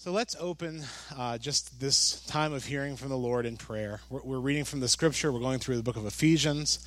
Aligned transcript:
So 0.00 0.12
let's 0.12 0.36
open 0.38 0.84
uh, 1.16 1.38
just 1.38 1.80
this 1.80 2.20
time 2.26 2.52
of 2.52 2.64
hearing 2.64 2.94
from 2.94 3.08
the 3.08 3.16
Lord 3.16 3.44
in 3.44 3.56
prayer. 3.56 3.98
We're, 4.08 4.22
we're, 4.22 4.38
reading 4.38 4.62
from 4.62 4.78
the 4.78 4.86
scripture, 4.86 5.32
we're 5.32 5.40
going 5.40 5.58
through 5.58 5.74
the 5.74 5.82
book 5.82 5.96
of 5.96 6.06
Ephesians. 6.06 6.78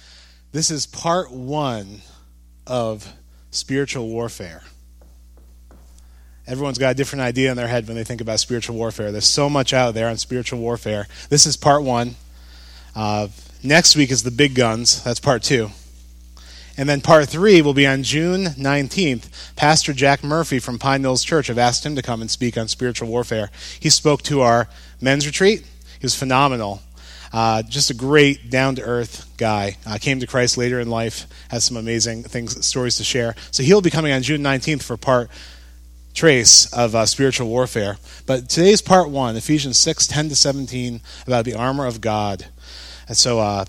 This 0.53 0.71
is 0.71 0.85
part 0.85 1.29
one 1.29 2.03
of 2.65 3.11
spiritual 3.49 4.07
warfare. 4.07 4.63
Everyone's 6.47 6.77
got 6.77 6.91
a 6.91 6.93
different 6.93 7.23
idea 7.23 7.51
in 7.51 7.57
their 7.57 7.67
head 7.67 7.85
when 7.85 7.97
they 7.97 8.05
think 8.05 8.21
about 8.21 8.39
spiritual 8.39 8.77
warfare. 8.77 9.11
There's 9.11 9.27
so 9.27 9.49
much 9.49 9.73
out 9.73 9.93
there 9.93 10.07
on 10.07 10.15
spiritual 10.15 10.59
warfare. 10.59 11.05
This 11.27 11.45
is 11.45 11.57
part 11.57 11.83
one. 11.83 12.15
Uh, 12.95 13.27
next 13.61 13.97
week 13.97 14.09
is 14.09 14.23
the 14.23 14.31
big 14.31 14.55
guns. 14.55 15.03
That's 15.03 15.19
part 15.19 15.43
two. 15.43 15.71
And 16.81 16.89
then 16.89 17.01
part 17.01 17.29
three 17.29 17.61
will 17.61 17.75
be 17.75 17.85
on 17.85 18.01
June 18.01 18.45
19th. 18.45 19.55
Pastor 19.55 19.93
Jack 19.93 20.23
Murphy 20.23 20.57
from 20.57 20.79
Pine 20.79 21.03
Mills 21.03 21.23
Church, 21.23 21.47
I've 21.47 21.59
asked 21.59 21.85
him 21.85 21.95
to 21.95 22.01
come 22.01 22.21
and 22.21 22.31
speak 22.31 22.57
on 22.57 22.67
spiritual 22.67 23.07
warfare. 23.07 23.51
He 23.79 23.91
spoke 23.91 24.23
to 24.23 24.41
our 24.41 24.67
men's 24.99 25.27
retreat. 25.27 25.59
He 25.59 26.01
was 26.01 26.15
phenomenal. 26.15 26.81
Uh, 27.31 27.61
just 27.61 27.91
a 27.91 27.93
great, 27.93 28.49
down 28.49 28.73
to 28.77 28.81
earth 28.81 29.31
guy. 29.37 29.77
Uh, 29.85 29.99
came 30.01 30.19
to 30.21 30.25
Christ 30.25 30.57
later 30.57 30.79
in 30.79 30.89
life, 30.89 31.27
has 31.51 31.63
some 31.63 31.77
amazing 31.77 32.23
things, 32.23 32.65
stories 32.65 32.97
to 32.97 33.03
share. 33.03 33.35
So 33.51 33.61
he'll 33.61 33.81
be 33.81 33.91
coming 33.91 34.11
on 34.11 34.23
June 34.23 34.41
19th 34.41 34.81
for 34.81 34.97
part 34.97 35.29
trace 36.15 36.65
of 36.73 36.95
uh, 36.95 37.05
spiritual 37.05 37.47
warfare. 37.47 37.99
But 38.25 38.49
today's 38.49 38.81
part 38.81 39.07
one, 39.11 39.35
Ephesians 39.35 39.77
6 39.77 40.07
10 40.07 40.29
to 40.29 40.35
17, 40.35 41.01
about 41.27 41.45
the 41.45 41.53
armor 41.53 41.85
of 41.85 42.01
God. 42.01 42.47
And 43.07 43.15
so 43.15 43.37
uh, 43.37 43.65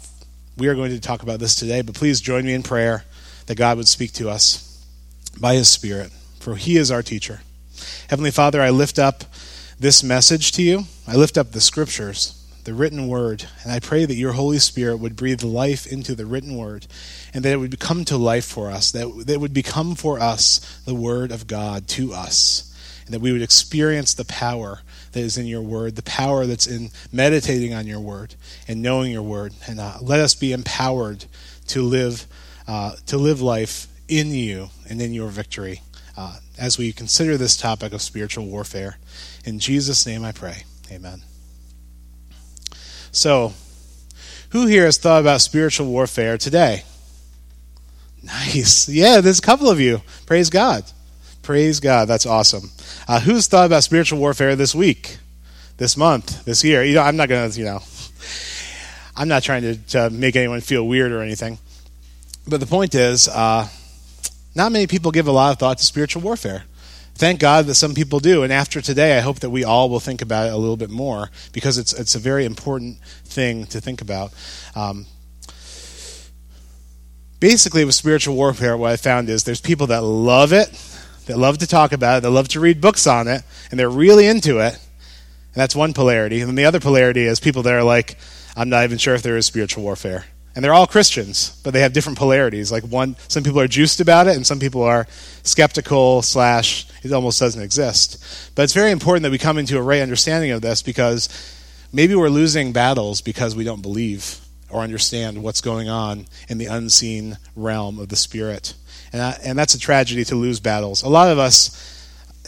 we 0.56 0.68
are 0.68 0.74
going 0.74 0.90
to 0.90 1.00
talk 1.00 1.22
about 1.22 1.40
this 1.40 1.54
today, 1.54 1.82
but 1.82 1.94
please 1.94 2.20
join 2.20 2.44
me 2.44 2.54
in 2.54 2.62
prayer 2.62 3.04
that 3.46 3.56
God 3.56 3.76
would 3.76 3.88
speak 3.88 4.12
to 4.14 4.28
us 4.28 4.84
by 5.40 5.54
His 5.54 5.68
Spirit, 5.68 6.10
for 6.40 6.56
He 6.56 6.76
is 6.76 6.90
our 6.90 7.02
teacher. 7.02 7.40
Heavenly 8.08 8.30
Father, 8.30 8.60
I 8.60 8.70
lift 8.70 8.98
up 8.98 9.24
this 9.78 10.02
message 10.02 10.52
to 10.52 10.62
you. 10.62 10.84
I 11.08 11.16
lift 11.16 11.36
up 11.36 11.52
the 11.52 11.60
scriptures, 11.60 12.46
the 12.64 12.74
written 12.74 13.08
word, 13.08 13.46
and 13.64 13.72
I 13.72 13.80
pray 13.80 14.04
that 14.04 14.14
your 14.14 14.32
Holy 14.32 14.58
Spirit 14.58 14.98
would 14.98 15.16
breathe 15.16 15.42
life 15.42 15.86
into 15.86 16.14
the 16.14 16.26
written 16.26 16.56
word 16.56 16.86
and 17.34 17.44
that 17.44 17.52
it 17.52 17.56
would 17.56 17.80
come 17.80 18.04
to 18.04 18.16
life 18.16 18.44
for 18.44 18.70
us, 18.70 18.92
that, 18.92 19.08
that 19.26 19.32
it 19.32 19.40
would 19.40 19.54
become 19.54 19.94
for 19.94 20.20
us 20.20 20.80
the 20.84 20.94
word 20.94 21.32
of 21.32 21.46
God 21.46 21.88
to 21.88 22.12
us, 22.12 22.71
and 23.04 23.14
that 23.14 23.20
we 23.20 23.32
would 23.32 23.42
experience 23.42 24.14
the 24.14 24.24
power 24.24 24.82
that 25.12 25.20
is 25.20 25.36
in 25.36 25.46
your 25.46 25.62
word, 25.62 25.96
the 25.96 26.02
power 26.02 26.46
that's 26.46 26.66
in 26.66 26.90
meditating 27.12 27.74
on 27.74 27.86
your 27.86 28.00
word 28.00 28.34
and 28.68 28.82
knowing 28.82 29.12
your 29.12 29.22
word. 29.22 29.54
And 29.66 29.80
uh, 29.80 29.98
let 30.00 30.20
us 30.20 30.34
be 30.34 30.52
empowered 30.52 31.24
to 31.68 31.82
live, 31.82 32.26
uh, 32.66 32.94
to 33.06 33.18
live 33.18 33.40
life 33.40 33.86
in 34.08 34.28
you 34.28 34.68
and 34.88 35.00
in 35.00 35.12
your 35.12 35.28
victory 35.28 35.82
uh, 36.16 36.38
as 36.58 36.78
we 36.78 36.92
consider 36.92 37.36
this 37.36 37.56
topic 37.56 37.92
of 37.92 38.02
spiritual 38.02 38.46
warfare. 38.46 38.98
In 39.44 39.58
Jesus' 39.58 40.06
name 40.06 40.24
I 40.24 40.32
pray. 40.32 40.64
Amen. 40.90 41.22
So, 43.10 43.52
who 44.50 44.66
here 44.66 44.84
has 44.84 44.98
thought 44.98 45.20
about 45.20 45.40
spiritual 45.40 45.86
warfare 45.86 46.36
today? 46.36 46.84
Nice. 48.22 48.88
Yeah, 48.88 49.20
there's 49.20 49.38
a 49.38 49.42
couple 49.42 49.68
of 49.68 49.80
you. 49.80 50.02
Praise 50.26 50.50
God. 50.50 50.84
Praise 51.42 51.80
God. 51.80 52.06
That's 52.06 52.24
awesome. 52.24 52.70
Uh, 53.08 53.18
who's 53.18 53.48
thought 53.48 53.66
about 53.66 53.82
spiritual 53.82 54.20
warfare 54.20 54.54
this 54.54 54.76
week, 54.76 55.18
this 55.76 55.96
month, 55.96 56.44
this 56.44 56.62
year? 56.62 56.84
You 56.84 56.94
know, 56.94 57.02
I'm 57.02 57.16
not 57.16 57.28
going 57.28 57.50
to, 57.50 57.58
you 57.58 57.64
know, 57.64 57.82
I'm 59.16 59.26
not 59.26 59.42
trying 59.42 59.62
to, 59.62 59.76
to, 59.88 60.10
make 60.10 60.36
anyone 60.36 60.60
feel 60.60 60.86
weird 60.86 61.10
or 61.10 61.20
anything. 61.20 61.58
But 62.46 62.60
the 62.60 62.66
point 62.66 62.94
is, 62.94 63.28
uh, 63.28 63.68
not 64.54 64.70
many 64.70 64.86
people 64.86 65.10
give 65.10 65.26
a 65.26 65.32
lot 65.32 65.52
of 65.52 65.58
thought 65.58 65.78
to 65.78 65.84
spiritual 65.84 66.22
warfare. 66.22 66.64
Thank 67.14 67.40
God 67.40 67.66
that 67.66 67.74
some 67.74 67.94
people 67.94 68.20
do. 68.20 68.44
And 68.44 68.52
after 68.52 68.80
today, 68.80 69.18
I 69.18 69.20
hope 69.20 69.40
that 69.40 69.50
we 69.50 69.64
all 69.64 69.90
will 69.90 70.00
think 70.00 70.22
about 70.22 70.46
it 70.46 70.52
a 70.52 70.56
little 70.56 70.76
bit 70.76 70.90
more 70.90 71.30
because 71.52 71.76
it's, 71.76 71.92
it's 71.92 72.14
a 72.14 72.18
very 72.20 72.44
important 72.44 72.98
thing 73.24 73.66
to 73.66 73.80
think 73.80 74.00
about. 74.00 74.32
Um, 74.76 75.06
basically, 77.40 77.84
with 77.84 77.96
spiritual 77.96 78.36
warfare, 78.36 78.76
what 78.76 78.92
I 78.92 78.96
found 78.96 79.28
is 79.28 79.44
there's 79.44 79.60
people 79.60 79.88
that 79.88 80.02
love 80.02 80.52
it 80.52 80.68
that 81.26 81.38
love 81.38 81.58
to 81.58 81.66
talk 81.66 81.92
about 81.92 82.18
it, 82.18 82.20
that 82.22 82.30
love 82.30 82.48
to 82.48 82.60
read 82.60 82.80
books 82.80 83.06
on 83.06 83.28
it, 83.28 83.42
and 83.70 83.78
they're 83.78 83.90
really 83.90 84.26
into 84.26 84.58
it. 84.58 84.74
And 84.74 85.60
that's 85.60 85.76
one 85.76 85.92
polarity. 85.92 86.40
And 86.40 86.48
then 86.48 86.56
the 86.56 86.64
other 86.64 86.80
polarity 86.80 87.24
is 87.24 87.40
people 87.40 87.62
that 87.62 87.74
are 87.74 87.82
like, 87.82 88.16
I'm 88.56 88.68
not 88.68 88.84
even 88.84 88.98
sure 88.98 89.14
if 89.14 89.22
there 89.22 89.36
is 89.36 89.46
spiritual 89.46 89.82
warfare. 89.82 90.24
And 90.54 90.62
they're 90.62 90.74
all 90.74 90.86
Christians, 90.86 91.58
but 91.62 91.72
they 91.72 91.80
have 91.80 91.94
different 91.94 92.18
polarities. 92.18 92.70
Like 92.70 92.84
one, 92.84 93.16
some 93.28 93.42
people 93.42 93.60
are 93.60 93.68
juiced 93.68 94.00
about 94.00 94.26
it, 94.26 94.36
and 94.36 94.46
some 94.46 94.58
people 94.58 94.82
are 94.82 95.06
skeptical 95.42 96.20
slash 96.22 96.86
it 97.02 97.12
almost 97.12 97.40
doesn't 97.40 97.62
exist. 97.62 98.22
But 98.54 98.62
it's 98.62 98.74
very 98.74 98.90
important 98.90 99.22
that 99.22 99.32
we 99.32 99.38
come 99.38 99.58
into 99.58 99.78
a 99.78 99.82
right 99.82 100.02
understanding 100.02 100.50
of 100.50 100.60
this 100.60 100.82
because 100.82 101.28
maybe 101.92 102.14
we're 102.14 102.28
losing 102.28 102.72
battles 102.72 103.20
because 103.20 103.56
we 103.56 103.64
don't 103.64 103.82
believe 103.82 104.40
or 104.70 104.80
understand 104.80 105.42
what's 105.42 105.60
going 105.60 105.88
on 105.88 106.26
in 106.48 106.58
the 106.58 106.66
unseen 106.66 107.38
realm 107.56 107.98
of 107.98 108.08
the 108.08 108.16
spirit. 108.16 108.74
And, 109.12 109.22
I, 109.22 109.38
and 109.44 109.58
that's 109.58 109.74
a 109.74 109.78
tragedy 109.78 110.24
to 110.24 110.34
lose 110.34 110.60
battles. 110.60 111.02
A 111.02 111.08
lot 111.08 111.30
of 111.30 111.38
us 111.38 111.92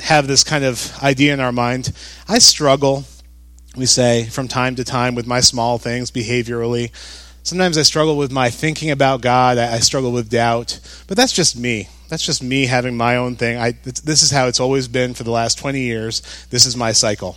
have 0.01 0.27
this 0.27 0.45
kind 0.45 0.65
of 0.65 0.93
idea 1.03 1.33
in 1.33 1.41
our 1.41 1.53
mind. 1.53 1.93
I 2.29 2.39
struggle, 2.39 3.05
we 3.77 3.87
say, 3.87 4.25
from 4.27 4.49
time 4.49 4.77
to 4.77 4.85
time 4.85 5.15
with 5.15 5.27
my 5.27 5.41
small 5.41 5.79
things 5.79 6.11
behaviorally. 6.11 6.91
Sometimes 7.43 7.77
I 7.77 7.83
struggle 7.83 8.17
with 8.17 8.33
my 8.33 8.49
thinking 8.49 8.91
about 8.91 9.21
God. 9.21 9.59
I, 9.59 9.75
I 9.75 9.79
struggle 9.81 10.13
with 10.13 10.31
doubt. 10.31 10.81
But 11.07 11.17
that's 11.17 11.33
just 11.33 11.59
me. 11.59 11.89
That's 12.09 12.25
just 12.25 12.43
me 12.43 12.67
having 12.67 12.97
my 12.97 13.17
own 13.17 13.37
thing. 13.37 13.59
I, 13.59 13.73
this 13.73 14.23
is 14.23 14.31
how 14.31 14.47
it's 14.47 14.61
always 14.61 14.89
been 14.89 15.15
for 15.15 15.25
the 15.25 15.31
last 15.31 15.59
20 15.59 15.81
years. 15.81 16.23
This 16.51 16.65
is 16.67 16.77
my 16.77 16.93
cycle. 16.93 17.37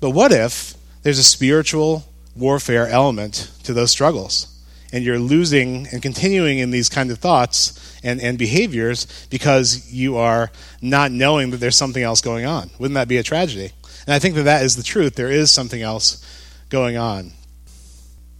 But 0.00 0.10
what 0.10 0.32
if 0.32 0.74
there's 1.02 1.18
a 1.18 1.24
spiritual 1.24 2.04
warfare 2.36 2.86
element 2.86 3.50
to 3.64 3.72
those 3.72 3.90
struggles? 3.90 4.46
And 4.92 5.04
you're 5.04 5.18
losing 5.18 5.86
and 5.92 6.02
continuing 6.02 6.58
in 6.58 6.70
these 6.70 6.88
kind 6.88 7.10
of 7.10 7.18
thoughts 7.18 7.98
and, 8.02 8.20
and 8.20 8.38
behaviors 8.38 9.06
because 9.30 9.92
you 9.92 10.16
are 10.16 10.50
not 10.82 11.12
knowing 11.12 11.50
that 11.50 11.58
there's 11.58 11.76
something 11.76 12.02
else 12.02 12.20
going 12.20 12.44
on. 12.44 12.70
Wouldn't 12.78 12.96
that 12.96 13.08
be 13.08 13.18
a 13.18 13.22
tragedy? 13.22 13.72
And 14.06 14.14
I 14.14 14.18
think 14.18 14.34
that 14.34 14.44
that 14.44 14.64
is 14.64 14.76
the 14.76 14.82
truth. 14.82 15.14
There 15.14 15.30
is 15.30 15.52
something 15.52 15.82
else 15.82 16.24
going 16.70 16.96
on. 16.96 17.32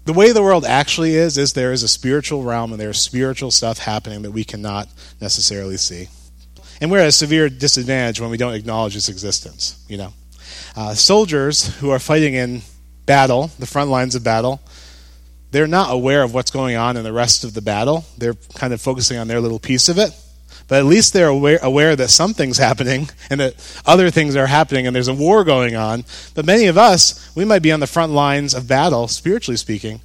The 0.06 0.12
way 0.12 0.32
the 0.32 0.42
world 0.42 0.64
actually 0.64 1.14
is, 1.14 1.36
is 1.36 1.52
there 1.52 1.72
is 1.72 1.82
a 1.82 1.88
spiritual 1.88 2.42
realm 2.42 2.72
and 2.72 2.80
there's 2.80 2.98
spiritual 2.98 3.50
stuff 3.50 3.78
happening 3.78 4.22
that 4.22 4.30
we 4.32 4.44
cannot 4.44 4.88
necessarily 5.20 5.76
see. 5.76 6.08
And 6.80 6.90
we're 6.90 7.00
at 7.00 7.08
a 7.08 7.12
severe 7.12 7.48
disadvantage 7.48 8.20
when 8.20 8.30
we 8.30 8.38
don't 8.38 8.54
acknowledge 8.54 8.96
its 8.96 9.08
existence, 9.08 9.84
you 9.88 9.98
know. 9.98 10.12
Uh, 10.74 10.94
soldiers 10.94 11.76
who 11.76 11.90
are 11.90 11.98
fighting 11.98 12.34
in 12.34 12.62
battle, 13.04 13.50
the 13.58 13.66
front 13.66 13.90
lines 13.90 14.14
of 14.14 14.24
battle, 14.24 14.60
they're 15.50 15.66
not 15.66 15.92
aware 15.92 16.22
of 16.22 16.32
what's 16.32 16.50
going 16.50 16.76
on 16.76 16.96
in 16.96 17.04
the 17.04 17.12
rest 17.12 17.44
of 17.44 17.54
the 17.54 17.62
battle. 17.62 18.04
They're 18.18 18.34
kind 18.54 18.72
of 18.72 18.80
focusing 18.80 19.18
on 19.18 19.28
their 19.28 19.40
little 19.40 19.58
piece 19.58 19.88
of 19.88 19.98
it. 19.98 20.12
But 20.68 20.78
at 20.78 20.84
least 20.84 21.12
they're 21.12 21.26
aware, 21.26 21.58
aware 21.62 21.96
that 21.96 22.10
something's 22.10 22.58
happening 22.58 23.08
and 23.30 23.40
that 23.40 23.82
other 23.84 24.10
things 24.10 24.36
are 24.36 24.46
happening 24.46 24.86
and 24.86 24.94
there's 24.94 25.08
a 25.08 25.14
war 25.14 25.42
going 25.42 25.74
on. 25.74 26.04
But 26.34 26.46
many 26.46 26.66
of 26.66 26.78
us, 26.78 27.34
we 27.34 27.44
might 27.44 27.62
be 27.62 27.72
on 27.72 27.80
the 27.80 27.88
front 27.88 28.12
lines 28.12 28.54
of 28.54 28.68
battle, 28.68 29.08
spiritually 29.08 29.56
speaking, 29.56 30.00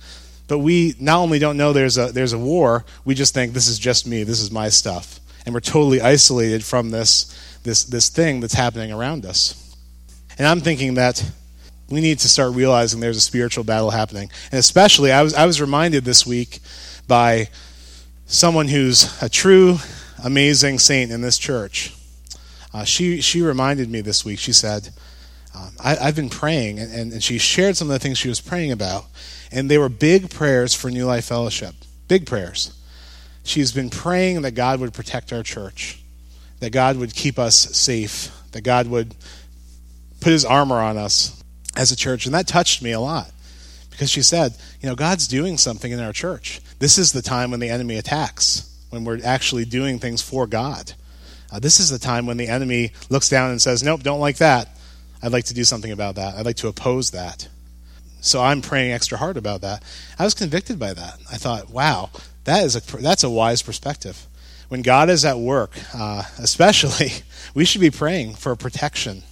but 0.48 0.60
we 0.60 0.96
not 1.00 1.20
only 1.20 1.38
don't 1.38 1.58
know 1.58 1.72
there's 1.74 1.98
a, 1.98 2.12
there's 2.12 2.34
a 2.34 2.40
war, 2.40 2.84
we 3.04 3.14
just 3.14 3.34
think 3.34 3.54
this 3.54 3.68
is 3.68 3.78
just 3.78 4.08
me, 4.08 4.24
this 4.24 4.42
is 4.42 4.52
my 4.52 4.70
stuff. 4.70 5.20
And 5.46 5.54
we're 5.54 5.60
totally 5.60 6.02
isolated 6.02 6.64
from 6.64 6.90
this, 6.90 7.60
this, 7.64 7.84
this 7.84 8.10
thing 8.10 8.40
that's 8.40 8.56
happening 8.56 8.92
around 8.92 9.26
us. 9.26 9.76
And 10.40 10.48
I'm 10.48 10.62
thinking 10.62 10.96
that 10.96 11.24
we 11.90 12.02
need 12.02 12.20
to 12.20 12.30
start 12.30 12.54
realizing 12.54 13.00
there's 13.00 13.18
a 13.18 13.22
spiritual 13.22 13.64
battle 13.64 13.92
happening. 13.92 14.32
And 14.52 14.60
especially, 14.60 15.12
I 15.12 15.22
was, 15.22 15.34
I 15.34 15.46
was 15.46 15.62
reminded 15.62 16.04
this 16.04 16.26
week 16.26 16.60
by 17.08 17.50
someone 18.26 18.68
who's 18.68 19.22
a 19.22 19.30
true, 19.30 19.78
amazing 20.24 20.80
saint 20.80 21.12
in 21.12 21.22
this 21.22 21.38
church. 21.38 21.94
Uh, 22.74 22.84
she, 22.84 23.22
she 23.22 23.42
reminded 23.42 23.90
me 23.90 24.02
this 24.02 24.26
week, 24.26 24.40
she 24.40 24.52
said, 24.52 24.90
um, 25.56 25.72
I, 25.82 25.96
have 25.96 26.16
been 26.16 26.30
praying, 26.30 26.80
and, 26.80 26.92
and, 26.92 27.14
and 27.14 27.24
she 27.24 27.38
shared 27.38 27.78
some 27.78 27.90
of 27.90 27.94
the 27.94 28.00
things 28.00 28.18
she 28.18 28.28
was 28.28 28.42
praying 28.42 28.72
about. 28.72 29.06
And 29.52 29.70
they 29.70 29.78
were 29.78 29.88
big 29.88 30.30
prayers 30.30 30.74
for 30.74 30.90
New 30.92 31.06
Life 31.06 31.26
Fellowship. 31.26 31.76
Big 32.08 32.26
prayers. 32.26 32.76
She's 33.44 33.72
been 33.72 33.90
praying 33.90 34.42
that 34.42 34.52
God 34.52 34.80
would 34.80 34.94
protect 34.94 35.32
our 35.32 35.44
church, 35.44 36.04
that 36.60 36.72
God 36.72 36.98
would 36.98 37.14
keep 37.14 37.38
us 37.38 37.56
safe, 37.56 38.32
that 38.52 38.62
God 38.62 38.88
would 38.88 39.16
put 40.20 40.32
his 40.32 40.44
armor 40.44 40.82
on 40.82 40.98
us, 40.98 41.44
as 41.76 41.92
a 41.92 41.96
church. 41.96 42.26
And 42.26 42.36
that 42.36 42.48
touched 42.48 42.82
me 42.82 42.92
a 42.92 43.00
lot 43.00 43.32
because 43.90 44.10
she 44.10 44.22
said, 44.22 44.56
you 44.82 44.90
know, 44.90 44.96
God's 44.96 45.28
doing 45.28 45.58
something 45.58 45.92
in 45.92 46.00
our 46.00 46.14
church. 46.14 46.62
This 46.80 46.98
is 46.98 47.12
the 47.12 47.22
time 47.22 47.52
when 47.52 47.60
the 47.60 47.70
enemy 47.70 47.98
attacks, 47.98 48.70
when 48.90 49.06
we're 49.06 49.20
actually 49.24 49.66
doing 49.66 50.00
things 50.00 50.22
for 50.22 50.48
God. 50.48 50.94
Uh, 51.52 51.60
this 51.60 51.80
is 51.80 51.90
the 51.90 52.00
time 52.00 52.26
when 52.26 52.38
the 52.38 52.48
enemy 52.48 52.92
looks 53.10 53.30
down 53.30 53.52
and 53.52 53.62
says, 53.62 53.84
nope, 53.84 54.04
don't 54.04 54.20
like 54.20 54.38
that. 54.38 54.70
I'd 55.24 55.32
like 55.32 55.46
to 55.46 55.54
do 55.54 55.64
something 55.64 55.92
about 55.92 56.16
that. 56.16 56.36
I'd 56.36 56.46
like 56.46 56.58
to 56.58 56.68
oppose 56.68 57.12
that. 57.12 57.48
So 58.20 58.42
I'm 58.42 58.62
praying 58.62 58.92
extra 58.92 59.18
hard 59.18 59.38
about 59.38 59.62
that. 59.62 59.84
I 60.20 60.24
was 60.24 60.34
convicted 60.34 60.80
by 60.80 60.94
that. 60.94 61.20
I 61.32 61.38
thought, 61.38 61.70
wow, 61.70 62.10
that 62.44 62.66
is 62.66 62.76
a, 62.76 62.98
that's 62.98 63.24
a 63.24 63.30
wise 63.30 63.62
perspective. 63.62 64.26
When 64.68 64.82
God 64.82 65.10
is 65.10 65.24
at 65.24 65.38
work, 65.38 65.72
uh, 65.94 66.24
especially, 66.40 67.12
we 67.54 67.66
should 67.66 67.82
be 67.82 67.92
praying 67.92 68.36
for 68.36 68.56
protection 68.56 69.24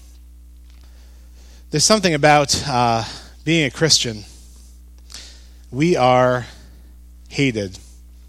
There's 1.73 1.83
something 1.83 2.13
about 2.13 2.63
uh, 2.67 3.03
being 3.43 3.65
a 3.65 3.71
Christian. 3.71 4.25
We 5.71 5.95
are 5.95 6.45
hated 7.29 7.79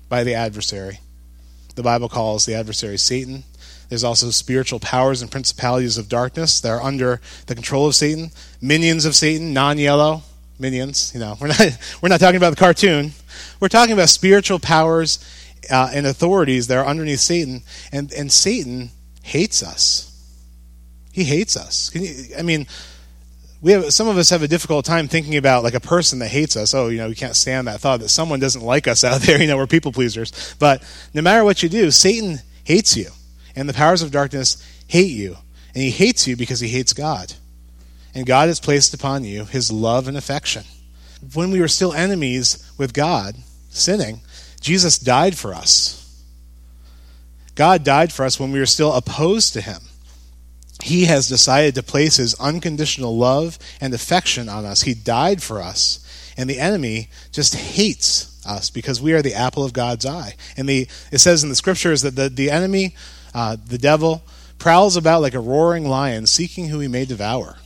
by 0.08 0.24
the 0.24 0.32
adversary. 0.32 1.00
The 1.74 1.82
Bible 1.82 2.08
calls 2.08 2.46
the 2.46 2.54
adversary 2.54 2.96
Satan. 2.96 3.44
There's 3.90 4.02
also 4.02 4.30
spiritual 4.30 4.80
powers 4.80 5.20
and 5.20 5.30
principalities 5.30 5.98
of 5.98 6.08
darkness 6.08 6.58
that 6.62 6.70
are 6.70 6.80
under 6.80 7.20
the 7.44 7.54
control 7.54 7.86
of 7.86 7.94
Satan. 7.94 8.30
Minions 8.62 9.04
of 9.04 9.14
Satan, 9.14 9.52
non-yellow 9.52 10.22
minions. 10.58 11.12
You 11.12 11.20
know, 11.20 11.36
we're 11.38 11.48
not 11.48 11.60
we're 12.00 12.08
not 12.08 12.20
talking 12.20 12.38
about 12.38 12.48
the 12.48 12.56
cartoon. 12.56 13.12
We're 13.60 13.68
talking 13.68 13.92
about 13.92 14.08
spiritual 14.08 14.58
powers 14.58 15.18
uh, 15.70 15.90
and 15.92 16.06
authorities 16.06 16.68
that 16.68 16.78
are 16.78 16.86
underneath 16.86 17.20
Satan, 17.20 17.62
and 17.92 18.10
and 18.14 18.32
Satan 18.32 18.88
hates 19.22 19.62
us. 19.62 20.10
He 21.12 21.24
hates 21.24 21.58
us. 21.58 21.94
You, 21.94 22.36
I 22.38 22.42
mean, 22.42 22.66
we 23.64 23.72
have 23.72 23.94
some 23.94 24.08
of 24.08 24.18
us 24.18 24.28
have 24.28 24.42
a 24.42 24.48
difficult 24.48 24.84
time 24.84 25.08
thinking 25.08 25.38
about 25.38 25.64
like 25.64 25.72
a 25.72 25.80
person 25.80 26.18
that 26.18 26.28
hates 26.28 26.54
us. 26.54 26.74
Oh, 26.74 26.88
you 26.88 26.98
know, 26.98 27.08
we 27.08 27.14
can't 27.14 27.34
stand 27.34 27.66
that 27.66 27.80
thought 27.80 28.00
that 28.00 28.10
someone 28.10 28.38
doesn't 28.38 28.60
like 28.60 28.86
us 28.86 29.02
out 29.02 29.20
there. 29.22 29.40
You 29.40 29.46
know, 29.46 29.56
we're 29.56 29.66
people 29.66 29.90
pleasers. 29.90 30.54
But 30.58 30.84
no 31.14 31.22
matter 31.22 31.42
what 31.44 31.62
you 31.62 31.70
do, 31.70 31.90
Satan 31.90 32.40
hates 32.62 32.94
you, 32.94 33.08
and 33.56 33.66
the 33.66 33.72
powers 33.72 34.02
of 34.02 34.10
darkness 34.10 34.62
hate 34.86 35.10
you, 35.10 35.38
and 35.74 35.82
he 35.82 35.90
hates 35.90 36.28
you 36.28 36.36
because 36.36 36.60
he 36.60 36.68
hates 36.68 36.92
God. 36.92 37.32
And 38.14 38.26
God 38.26 38.48
has 38.48 38.60
placed 38.60 38.92
upon 38.92 39.24
you 39.24 39.46
his 39.46 39.72
love 39.72 40.08
and 40.08 40.16
affection. 40.16 40.64
When 41.32 41.50
we 41.50 41.58
were 41.58 41.68
still 41.68 41.94
enemies 41.94 42.70
with 42.76 42.92
God, 42.92 43.34
sinning, 43.70 44.20
Jesus 44.60 44.98
died 44.98 45.38
for 45.38 45.54
us. 45.54 46.22
God 47.54 47.82
died 47.82 48.12
for 48.12 48.26
us 48.26 48.38
when 48.38 48.52
we 48.52 48.58
were 48.58 48.66
still 48.66 48.92
opposed 48.92 49.54
to 49.54 49.62
him. 49.62 49.80
He 50.82 51.04
has 51.06 51.28
decided 51.28 51.74
to 51.76 51.82
place 51.82 52.16
his 52.16 52.34
unconditional 52.34 53.16
love 53.16 53.58
and 53.80 53.94
affection 53.94 54.48
on 54.48 54.64
us. 54.64 54.82
He 54.82 54.94
died 54.94 55.42
for 55.42 55.62
us. 55.62 56.00
And 56.36 56.50
the 56.50 56.58
enemy 56.58 57.10
just 57.32 57.54
hates 57.54 58.44
us 58.44 58.70
because 58.70 59.00
we 59.00 59.12
are 59.12 59.22
the 59.22 59.34
apple 59.34 59.64
of 59.64 59.72
God's 59.72 60.04
eye. 60.04 60.34
And 60.56 60.68
the, 60.68 60.88
it 61.12 61.18
says 61.18 61.42
in 61.42 61.48
the 61.48 61.54
scriptures 61.54 62.02
that 62.02 62.16
the, 62.16 62.28
the 62.28 62.50
enemy, 62.50 62.96
uh, 63.34 63.56
the 63.64 63.78
devil, 63.78 64.24
prowls 64.58 64.96
about 64.96 65.22
like 65.22 65.34
a 65.34 65.40
roaring 65.40 65.88
lion 65.88 66.26
seeking 66.26 66.68
who 66.68 66.80
he 66.80 66.88
may 66.88 67.04
devour. 67.04 67.56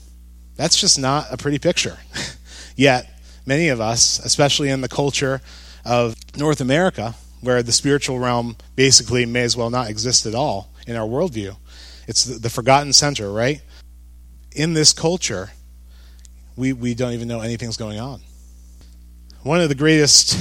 That's 0.57 0.77
just 0.77 0.99
not 0.99 1.27
a 1.31 1.37
pretty 1.37 1.59
picture. 1.59 1.99
Yet, 2.77 3.09
many 3.47 3.69
of 3.69 3.81
us, 3.81 4.19
especially 4.19 4.69
in 4.69 4.81
the 4.81 4.89
culture 4.89 5.41
of 5.85 6.17
North 6.37 6.61
America, 6.61 7.15
where 7.41 7.63
the 7.63 7.73
spiritual 7.73 8.19
realm 8.19 8.57
basically 8.77 9.25
may 9.25 9.43
as 9.43 9.57
well 9.57 9.71
not 9.71 9.89
exist 9.89 10.27
at 10.27 10.35
all 10.35 10.73
in 10.87 10.97
our 10.97 11.07
worldview, 11.07 11.57
it's 12.09 12.25
the, 12.25 12.39
the 12.39 12.51
forgotten 12.51 12.93
center, 12.93 13.31
right? 13.31 13.61
In 14.53 14.73
this 14.73 14.93
culture, 14.93 15.51
we, 16.57 16.73
we 16.73 16.95
don't 16.95 17.13
even 17.13 17.29
know 17.29 17.41
anything's 17.41 17.77
going 17.77 18.01
on. 18.01 18.23
One 19.43 19.61
of 19.61 19.69
the 19.69 19.77
greatest 19.77 20.37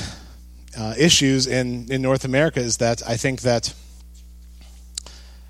uh, 0.80 0.96
issues 0.98 1.46
in, 1.46 1.92
in 1.92 2.02
North 2.02 2.26
America 2.26 2.60
is 2.60 2.78
that 2.78 3.08
I 3.08 3.18
think 3.18 3.42
that 3.42 3.74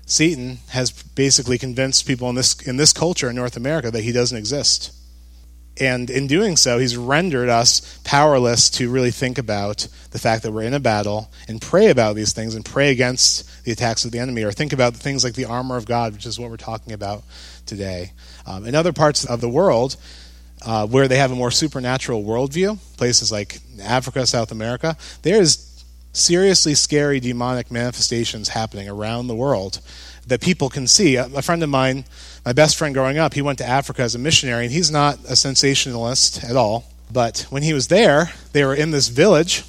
Satan 0.06 0.58
has 0.70 0.90
basically 0.90 1.56
convinced 1.56 2.06
people 2.06 2.28
in 2.30 2.34
this 2.34 2.60
in 2.62 2.78
this 2.78 2.92
culture 2.92 3.28
in 3.28 3.36
North 3.36 3.56
America 3.56 3.90
that 3.90 4.02
he 4.02 4.10
doesn't 4.10 4.36
exist. 4.36 4.97
And 5.80 6.10
in 6.10 6.26
doing 6.26 6.56
so, 6.56 6.78
he's 6.78 6.96
rendered 6.96 7.48
us 7.48 8.00
powerless 8.04 8.68
to 8.70 8.90
really 8.90 9.10
think 9.10 9.38
about 9.38 9.86
the 10.10 10.18
fact 10.18 10.42
that 10.42 10.52
we're 10.52 10.62
in 10.62 10.74
a 10.74 10.80
battle 10.80 11.30
and 11.46 11.60
pray 11.60 11.88
about 11.88 12.16
these 12.16 12.32
things 12.32 12.54
and 12.54 12.64
pray 12.64 12.90
against 12.90 13.64
the 13.64 13.72
attacks 13.72 14.04
of 14.04 14.10
the 14.10 14.18
enemy 14.18 14.42
or 14.42 14.50
think 14.50 14.72
about 14.72 14.96
things 14.96 15.22
like 15.22 15.34
the 15.34 15.44
armor 15.44 15.76
of 15.76 15.86
God, 15.86 16.14
which 16.14 16.26
is 16.26 16.38
what 16.38 16.50
we're 16.50 16.56
talking 16.56 16.92
about 16.92 17.22
today. 17.66 18.12
Um, 18.46 18.66
in 18.66 18.74
other 18.74 18.92
parts 18.92 19.24
of 19.24 19.40
the 19.40 19.48
world, 19.48 19.96
uh, 20.66 20.86
where 20.86 21.06
they 21.06 21.18
have 21.18 21.30
a 21.30 21.36
more 21.36 21.50
supernatural 21.50 22.24
worldview, 22.24 22.78
places 22.96 23.30
like 23.30 23.60
Africa, 23.80 24.26
South 24.26 24.50
America, 24.50 24.96
there 25.22 25.40
is 25.40 25.84
seriously 26.12 26.74
scary 26.74 27.20
demonic 27.20 27.70
manifestations 27.70 28.48
happening 28.48 28.88
around 28.88 29.28
the 29.28 29.34
world 29.34 29.80
that 30.26 30.40
people 30.40 30.68
can 30.68 30.86
see. 30.86 31.16
A 31.16 31.42
friend 31.42 31.62
of 31.62 31.68
mine, 31.70 32.04
my 32.48 32.54
best 32.54 32.78
friend 32.78 32.94
growing 32.94 33.18
up, 33.18 33.34
he 33.34 33.42
went 33.42 33.58
to 33.58 33.68
Africa 33.68 34.00
as 34.00 34.14
a 34.14 34.18
missionary, 34.18 34.64
and 34.64 34.72
he's 34.72 34.90
not 34.90 35.18
a 35.28 35.36
sensationalist 35.36 36.42
at 36.42 36.56
all. 36.56 36.86
But 37.12 37.44
when 37.50 37.62
he 37.62 37.74
was 37.74 37.88
there, 37.88 38.32
they 38.54 38.64
were 38.64 38.74
in 38.74 38.90
this 38.90 39.08
village, 39.08 39.64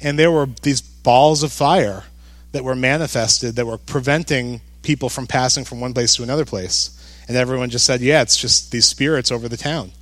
and 0.00 0.18
there 0.18 0.30
were 0.30 0.48
these 0.62 0.80
balls 0.80 1.42
of 1.42 1.52
fire 1.52 2.04
that 2.52 2.64
were 2.64 2.74
manifested 2.74 3.56
that 3.56 3.66
were 3.66 3.76
preventing 3.76 4.62
people 4.80 5.10
from 5.10 5.26
passing 5.26 5.62
from 5.62 5.78
one 5.78 5.92
place 5.92 6.14
to 6.14 6.22
another 6.22 6.46
place. 6.46 6.96
And 7.28 7.36
everyone 7.36 7.68
just 7.68 7.84
said, 7.84 8.00
yeah, 8.00 8.22
it's 8.22 8.38
just 8.38 8.72
these 8.72 8.86
spirits 8.86 9.30
over 9.30 9.46
the 9.46 9.58
town. 9.58 9.92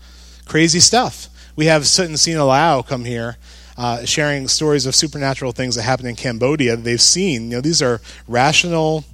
Crazy 0.46 0.78
stuff. 0.78 1.28
We 1.56 1.66
have 1.66 1.84
Sut 1.84 2.06
and 2.06 2.20
Sina 2.20 2.84
come 2.86 3.06
here 3.06 3.38
uh, 3.76 4.04
sharing 4.04 4.46
stories 4.46 4.86
of 4.86 4.94
supernatural 4.94 5.50
things 5.50 5.74
that 5.74 5.82
happen 5.82 6.06
in 6.06 6.14
Cambodia 6.14 6.76
they've 6.76 7.00
seen. 7.00 7.50
You 7.50 7.56
know, 7.56 7.60
these 7.60 7.82
are 7.82 8.00
rational, 8.28 9.04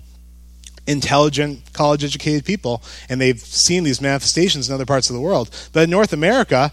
intelligent, 0.86 1.72
college 1.72 2.04
educated 2.04 2.44
people, 2.44 2.82
and 3.08 3.20
they've 3.20 3.40
seen 3.40 3.84
these 3.84 4.00
manifestations 4.00 4.68
in 4.68 4.74
other 4.74 4.86
parts 4.86 5.08
of 5.10 5.14
the 5.14 5.20
world. 5.20 5.50
But 5.72 5.84
in 5.84 5.90
North 5.90 6.12
America, 6.12 6.72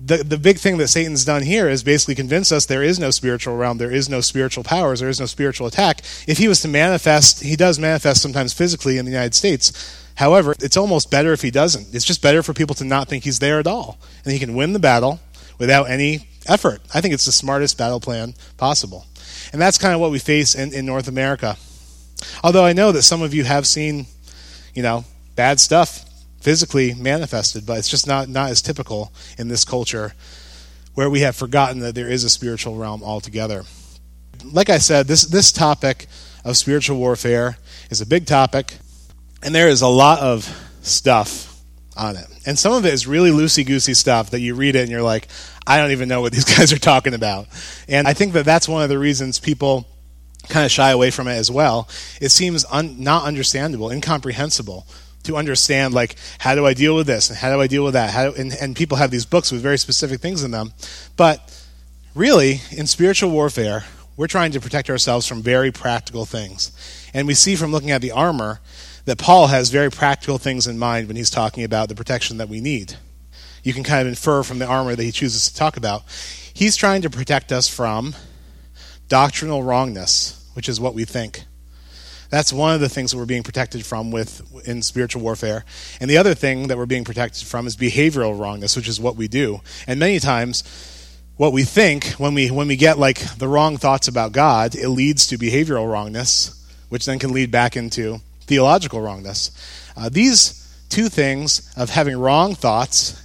the, 0.00 0.18
the 0.18 0.38
big 0.38 0.58
thing 0.58 0.76
that 0.78 0.88
Satan's 0.88 1.24
done 1.24 1.42
here 1.42 1.68
is 1.68 1.82
basically 1.82 2.14
convince 2.14 2.52
us 2.52 2.66
there 2.66 2.82
is 2.82 2.98
no 2.98 3.10
spiritual 3.10 3.56
realm, 3.56 3.78
there 3.78 3.90
is 3.90 4.08
no 4.08 4.20
spiritual 4.20 4.64
powers, 4.64 5.00
there 5.00 5.08
is 5.08 5.20
no 5.20 5.26
spiritual 5.26 5.66
attack. 5.66 6.00
If 6.26 6.38
he 6.38 6.48
was 6.48 6.60
to 6.62 6.68
manifest, 6.68 7.42
he 7.42 7.56
does 7.56 7.78
manifest 7.78 8.20
sometimes 8.20 8.52
physically 8.52 8.98
in 8.98 9.04
the 9.04 9.10
United 9.10 9.34
States. 9.34 9.72
However, 10.16 10.54
it's 10.60 10.76
almost 10.76 11.10
better 11.10 11.32
if 11.32 11.42
he 11.42 11.50
doesn't. 11.50 11.94
It's 11.94 12.04
just 12.04 12.22
better 12.22 12.42
for 12.42 12.52
people 12.52 12.74
to 12.76 12.84
not 12.84 13.08
think 13.08 13.24
he's 13.24 13.38
there 13.38 13.58
at 13.58 13.66
all. 13.66 13.98
And 14.24 14.32
he 14.32 14.38
can 14.38 14.54
win 14.54 14.72
the 14.72 14.78
battle 14.78 15.20
without 15.58 15.84
any 15.84 16.28
effort. 16.46 16.82
I 16.92 17.00
think 17.00 17.14
it's 17.14 17.24
the 17.24 17.32
smartest 17.32 17.78
battle 17.78 18.00
plan 18.00 18.34
possible. 18.56 19.06
And 19.52 19.60
that's 19.60 19.78
kind 19.78 19.94
of 19.94 20.00
what 20.00 20.10
we 20.10 20.18
face 20.18 20.54
in, 20.54 20.72
in 20.72 20.86
North 20.86 21.08
America. 21.08 21.56
Although 22.42 22.64
I 22.64 22.72
know 22.72 22.92
that 22.92 23.02
some 23.02 23.22
of 23.22 23.34
you 23.34 23.44
have 23.44 23.66
seen, 23.66 24.06
you 24.74 24.82
know, 24.82 25.04
bad 25.36 25.60
stuff 25.60 26.04
physically 26.40 26.94
manifested, 26.94 27.64
but 27.66 27.78
it's 27.78 27.88
just 27.88 28.06
not, 28.06 28.28
not 28.28 28.50
as 28.50 28.60
typical 28.60 29.12
in 29.38 29.48
this 29.48 29.64
culture 29.64 30.12
where 30.94 31.10
we 31.10 31.20
have 31.20 31.34
forgotten 31.34 31.80
that 31.80 31.94
there 31.94 32.08
is 32.08 32.22
a 32.24 32.30
spiritual 32.30 32.76
realm 32.76 33.02
altogether. 33.02 33.64
Like 34.44 34.70
I 34.70 34.78
said, 34.78 35.06
this, 35.06 35.22
this 35.22 35.52
topic 35.52 36.06
of 36.44 36.56
spiritual 36.56 36.98
warfare 36.98 37.56
is 37.90 38.00
a 38.00 38.06
big 38.06 38.26
topic, 38.26 38.76
and 39.42 39.54
there 39.54 39.68
is 39.68 39.82
a 39.82 39.88
lot 39.88 40.20
of 40.20 40.46
stuff 40.82 41.50
on 41.96 42.16
it. 42.16 42.26
And 42.46 42.58
some 42.58 42.72
of 42.72 42.84
it 42.84 42.92
is 42.92 43.06
really 43.06 43.30
loosey 43.30 43.64
goosey 43.66 43.94
stuff 43.94 44.30
that 44.30 44.40
you 44.40 44.54
read 44.54 44.76
it 44.76 44.80
and 44.80 44.90
you're 44.90 45.02
like, 45.02 45.28
I 45.66 45.78
don't 45.78 45.92
even 45.92 46.08
know 46.08 46.20
what 46.20 46.32
these 46.32 46.44
guys 46.56 46.72
are 46.72 46.78
talking 46.78 47.14
about. 47.14 47.46
And 47.88 48.06
I 48.06 48.12
think 48.12 48.32
that 48.34 48.44
that's 48.44 48.68
one 48.68 48.82
of 48.82 48.88
the 48.88 48.98
reasons 48.98 49.38
people 49.38 49.86
kind 50.48 50.64
of 50.64 50.70
shy 50.70 50.90
away 50.90 51.10
from 51.10 51.28
it 51.28 51.34
as 51.34 51.50
well. 51.50 51.88
It 52.20 52.30
seems 52.30 52.64
un- 52.70 53.02
not 53.02 53.24
understandable, 53.24 53.90
incomprehensible 53.90 54.86
to 55.24 55.36
understand 55.36 55.94
like 55.94 56.16
how 56.38 56.54
do 56.54 56.66
I 56.66 56.74
deal 56.74 56.94
with 56.94 57.06
this 57.06 57.30
and 57.30 57.38
how 57.38 57.52
do 57.54 57.60
I 57.60 57.66
deal 57.66 57.84
with 57.84 57.94
that? 57.94 58.10
How 58.10 58.32
and, 58.32 58.52
and 58.60 58.76
people 58.76 58.98
have 58.98 59.10
these 59.10 59.26
books 59.26 59.50
with 59.50 59.62
very 59.62 59.78
specific 59.78 60.20
things 60.20 60.44
in 60.44 60.50
them. 60.50 60.72
But 61.16 61.40
really, 62.14 62.60
in 62.70 62.86
spiritual 62.86 63.30
warfare, 63.30 63.84
we're 64.16 64.28
trying 64.28 64.52
to 64.52 64.60
protect 64.60 64.90
ourselves 64.90 65.26
from 65.26 65.42
very 65.42 65.72
practical 65.72 66.24
things. 66.24 66.72
And 67.12 67.26
we 67.26 67.34
see 67.34 67.56
from 67.56 67.72
looking 67.72 67.90
at 67.90 68.02
the 68.02 68.12
armor 68.12 68.60
that 69.06 69.18
Paul 69.18 69.48
has 69.48 69.70
very 69.70 69.90
practical 69.90 70.38
things 70.38 70.66
in 70.66 70.78
mind 70.78 71.08
when 71.08 71.16
he's 71.16 71.30
talking 71.30 71.64
about 71.64 71.88
the 71.88 71.94
protection 71.94 72.38
that 72.38 72.48
we 72.48 72.60
need. 72.60 72.94
You 73.62 73.72
can 73.72 73.82
kind 73.82 74.02
of 74.02 74.08
infer 74.08 74.42
from 74.42 74.58
the 74.58 74.66
armor 74.66 74.94
that 74.94 75.02
he 75.02 75.12
chooses 75.12 75.48
to 75.48 75.54
talk 75.54 75.76
about. 75.76 76.04
He's 76.52 76.76
trying 76.76 77.02
to 77.02 77.10
protect 77.10 77.50
us 77.50 77.68
from 77.68 78.14
doctrinal 79.08 79.62
wrongness, 79.62 80.48
which 80.54 80.68
is 80.68 80.80
what 80.80 80.94
we 80.94 81.04
think. 81.04 81.44
That's 82.30 82.52
one 82.52 82.74
of 82.74 82.80
the 82.80 82.88
things 82.88 83.12
that 83.12 83.18
we're 83.18 83.26
being 83.26 83.42
protected 83.42 83.86
from 83.86 84.10
with 84.10 84.66
in 84.66 84.82
spiritual 84.82 85.22
warfare. 85.22 85.64
And 86.00 86.10
the 86.10 86.18
other 86.18 86.34
thing 86.34 86.68
that 86.68 86.76
we're 86.76 86.86
being 86.86 87.04
protected 87.04 87.46
from 87.46 87.66
is 87.66 87.76
behavioral 87.76 88.38
wrongness, 88.38 88.76
which 88.76 88.88
is 88.88 89.00
what 89.00 89.16
we 89.16 89.28
do. 89.28 89.60
And 89.86 90.00
many 90.00 90.18
times 90.18 90.64
what 91.36 91.52
we 91.52 91.64
think 91.64 92.06
when 92.12 92.34
we 92.34 92.50
when 92.50 92.68
we 92.68 92.76
get 92.76 92.98
like 92.98 93.18
the 93.38 93.48
wrong 93.48 93.76
thoughts 93.76 94.08
about 94.08 94.32
God, 94.32 94.74
it 94.74 94.88
leads 94.88 95.26
to 95.28 95.38
behavioral 95.38 95.90
wrongness, 95.90 96.66
which 96.88 97.06
then 97.06 97.18
can 97.18 97.32
lead 97.32 97.50
back 97.50 97.76
into 97.76 98.20
theological 98.40 99.00
wrongness. 99.00 99.50
Uh, 99.96 100.08
these 100.08 100.60
two 100.88 101.08
things 101.08 101.72
of 101.76 101.90
having 101.90 102.16
wrong 102.16 102.54
thoughts 102.54 103.20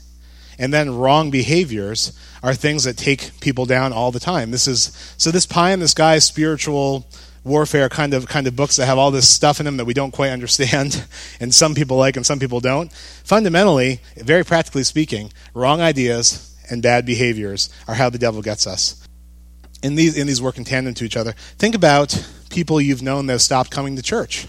and 0.58 0.74
then 0.74 0.96
wrong 0.96 1.32
behaviors 1.32 2.18
are 2.42 2.54
things 2.54 2.84
that 2.84 2.98
take 2.98 3.40
people 3.40 3.66
down 3.66 3.94
all 3.94 4.12
the 4.12 4.20
time. 4.20 4.52
This 4.52 4.68
is 4.68 5.16
so 5.18 5.32
this 5.32 5.46
pie 5.46 5.72
in 5.72 5.80
the 5.80 5.88
sky 5.88 6.20
spiritual 6.20 7.08
warfare 7.44 7.90
kind 7.90 8.14
of 8.14 8.28
kind 8.28 8.48
of 8.48 8.56
books 8.56 8.76
that 8.76 8.86
have 8.86 8.98
all 8.98 9.12
this 9.12 9.28
stuff 9.28 9.60
in 9.60 9.66
them 9.66 9.78
that 9.78 9.86
we 9.86 9.94
don't 9.94 10.12
quite 10.12 10.30
understand 10.30 11.06
and 11.40 11.54
some 11.54 11.74
people 11.74 11.98
like 11.98 12.16
and 12.16 12.26
some 12.26 12.40
people 12.40 12.60
don't. 12.60 12.92
Fundamentally, 13.24 14.00
very 14.18 14.44
practically 14.44 14.84
speaking, 14.84 15.32
wrong 15.54 15.82
ideas 15.82 16.56
and 16.70 16.84
bad 16.84 17.06
behaviors 17.06 17.70
are 17.88 17.96
how 17.96 18.10
the 18.10 18.18
devil 18.18 18.42
gets 18.42 18.68
us. 18.68 19.04
And 19.82 19.98
these, 19.98 20.18
and 20.18 20.28
these 20.28 20.42
work 20.42 20.58
in 20.58 20.66
tandem 20.66 20.94
to 20.96 21.06
each 21.06 21.16
other. 21.16 21.32
Think 21.58 21.74
about 21.74 22.30
people 22.50 22.82
you've 22.82 23.02
known 23.02 23.28
that 23.28 23.34
have 23.34 23.42
stopped 23.42 23.72
coming 23.72 23.96
to 23.96 24.02
church 24.02 24.48